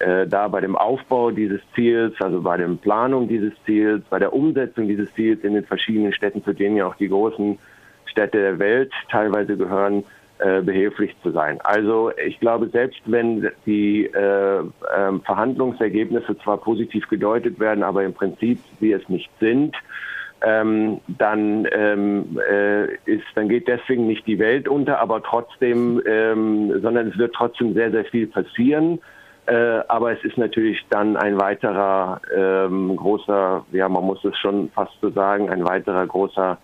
äh, 0.00 0.26
da 0.26 0.48
bei 0.48 0.60
dem 0.60 0.76
Aufbau 0.76 1.30
dieses 1.30 1.60
Ziels, 1.74 2.14
also 2.20 2.40
bei 2.40 2.56
der 2.56 2.68
Planung 2.68 3.28
dieses 3.28 3.52
Ziels, 3.64 4.02
bei 4.08 4.18
der 4.18 4.32
Umsetzung 4.32 4.88
dieses 4.88 5.12
Ziels 5.14 5.44
in 5.44 5.54
den 5.54 5.64
verschiedenen 5.64 6.12
Städten, 6.12 6.42
zu 6.42 6.52
denen 6.52 6.76
ja 6.76 6.86
auch 6.86 6.96
die 6.96 7.08
großen 7.08 7.58
Städte 8.06 8.38
der 8.38 8.58
Welt 8.58 8.92
teilweise 9.10 9.56
gehören, 9.56 10.04
äh, 10.40 10.62
behilflich 10.62 11.14
zu 11.22 11.30
sein. 11.32 11.60
Also 11.62 12.12
ich 12.16 12.40
glaube, 12.40 12.68
selbst 12.68 13.00
wenn 13.06 13.50
die 13.66 14.06
äh, 14.06 14.60
äh, 14.60 14.62
Verhandlungsergebnisse 15.24 16.36
zwar 16.38 16.56
positiv 16.56 17.08
gedeutet 17.08 17.60
werden, 17.60 17.82
aber 17.84 18.04
im 18.04 18.14
Prinzip 18.14 18.58
sie 18.80 18.92
es 18.92 19.06
nicht 19.08 19.30
sind, 19.38 19.76
ähm, 20.42 21.00
dann 21.06 21.68
ähm, 21.72 22.40
äh, 22.50 22.94
ist, 23.04 23.26
dann 23.34 23.48
geht 23.48 23.68
deswegen 23.68 24.06
nicht 24.06 24.26
die 24.26 24.38
Welt 24.38 24.68
unter, 24.68 24.98
aber 25.00 25.22
trotzdem, 25.22 26.00
ähm, 26.06 26.80
sondern 26.80 27.08
es 27.08 27.18
wird 27.18 27.34
trotzdem 27.34 27.74
sehr, 27.74 27.90
sehr 27.90 28.06
viel 28.06 28.26
passieren. 28.26 28.98
Äh, 29.46 29.82
aber 29.88 30.12
es 30.12 30.24
ist 30.24 30.38
natürlich 30.38 30.78
dann 30.90 31.16
ein 31.16 31.38
weiterer 31.38 32.20
ähm, 32.34 32.96
großer, 32.96 33.64
ja, 33.72 33.88
man 33.88 34.04
muss 34.04 34.24
es 34.24 34.38
schon 34.38 34.70
fast 34.70 34.92
so 35.00 35.10
sagen, 35.10 35.50
ein 35.50 35.64
weiterer 35.64 36.06
großer 36.06 36.58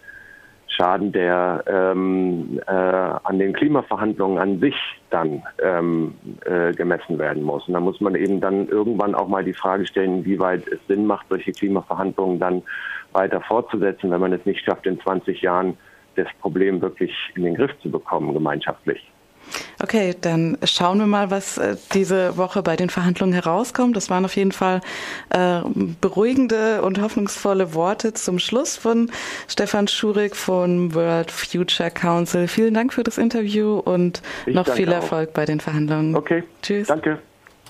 Schaden, 0.69 1.13
der 1.13 1.65
ähm, 1.67 2.61
äh, 2.67 2.71
an 2.71 3.39
den 3.39 3.53
Klimaverhandlungen 3.53 4.39
an 4.39 4.61
sich 4.61 4.75
dann 5.11 5.43
ähm, 5.63 6.15
äh, 6.45 6.73
gemessen 6.73 7.19
werden 7.19 7.43
muss. 7.43 7.67
Und 7.69 7.75
da 7.75 7.81
muss 7.81 8.01
man 8.01 8.15
eben 8.15 8.41
dann 8.41 8.69
irgendwann 8.69 9.15
auch 9.15 9.29
mal 9.29 9.45
die 9.45 9.55
Frage 9.55 9.87
stellen, 9.87 10.25
wie 10.25 10.39
weit 10.39 10.67
es 10.69 10.79
Sinn 10.89 11.07
macht, 11.07 11.27
solche 11.29 11.53
Klimaverhandlungen 11.53 12.39
dann 12.39 12.63
weiter 13.13 13.41
fortzusetzen, 13.41 14.11
wenn 14.11 14.21
man 14.21 14.33
es 14.33 14.45
nicht 14.45 14.65
schafft, 14.65 14.87
in 14.87 15.01
20 15.01 15.41
Jahren 15.41 15.77
das 16.17 16.29
Problem 16.41 16.81
wirklich 16.81 17.13
in 17.35 17.45
den 17.45 17.55
Griff 17.55 17.73
zu 17.81 17.91
bekommen, 17.91 18.35
gemeinschaftlich. 18.35 19.11
Okay, 19.83 20.15
dann 20.21 20.59
schauen 20.65 20.99
wir 20.99 21.07
mal, 21.07 21.31
was 21.31 21.59
äh, 21.59 21.77
diese 21.93 22.37
Woche 22.37 22.63
bei 22.63 22.77
den 22.77 22.91
Verhandlungen 22.91 23.33
herauskommt. 23.33 23.97
Das 23.97 24.11
waren 24.11 24.25
auf 24.25 24.37
jeden 24.37 24.53
Fall 24.53 24.81
äh, 25.31 25.61
beruhigende 26.01 26.83
und 26.83 27.01
hoffnungsvolle 27.01 27.75
Worte 27.75 28.15
zum 28.15 28.39
Schluss 28.39 28.77
von 28.77 29.11
Stefan 29.49 29.89
Schurig 29.89 30.35
von 30.35 30.95
World 30.95 31.31
Future 31.31 31.91
Council. 31.91 32.49
Vielen 32.49 32.75
Dank 32.75 32.93
für 32.93 33.03
das 33.03 33.19
Interview 33.19 33.79
und 33.79 34.23
ich 34.47 34.55
noch 34.55 34.69
viel 34.69 34.91
Erfolg 34.91 35.31
auch. 35.31 35.35
bei 35.35 35.45
den 35.45 35.61
Verhandlungen. 35.61 36.17
Okay. 36.17 36.43
Tschüss. 36.63 36.89
Danke. 36.89 37.19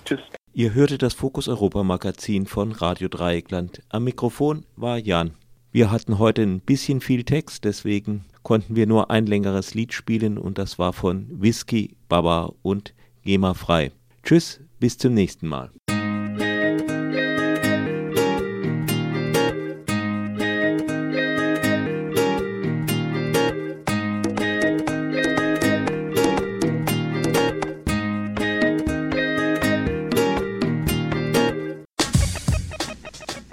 Tschüss. 0.05 0.21
Ihr 0.53 0.73
hörte 0.73 0.97
das 0.97 1.13
Fokus 1.13 1.49
Europa 1.49 1.83
Magazin 1.83 2.47
von 2.47 2.73
Radio 2.73 3.09
Dreieckland. 3.09 3.83
Am 3.91 4.05
Mikrofon 4.05 4.65
war 4.77 4.97
Jan. 4.97 5.33
Wir 5.71 5.91
hatten 5.91 6.19
heute 6.19 6.43
ein 6.43 6.61
bisschen 6.61 7.03
viel 7.03 7.25
Text, 7.25 7.65
deswegen 7.65 8.25
konnten 8.47 8.77
wir 8.77 8.87
nur 8.87 9.11
ein 9.11 9.27
längeres 9.27 9.75
Lied 9.75 9.93
spielen 9.93 10.39
und 10.39 10.57
das 10.57 10.79
war 10.79 10.93
von 10.93 11.27
Whisky, 11.33 11.97
Baba 12.09 12.53
und 12.63 12.95
GEMA 13.25 13.55
frei. 13.55 13.91
Tschüss, 14.23 14.61
bis 14.79 14.97
zum 14.99 15.15
nächsten 15.15 15.49
Mal. 15.49 15.73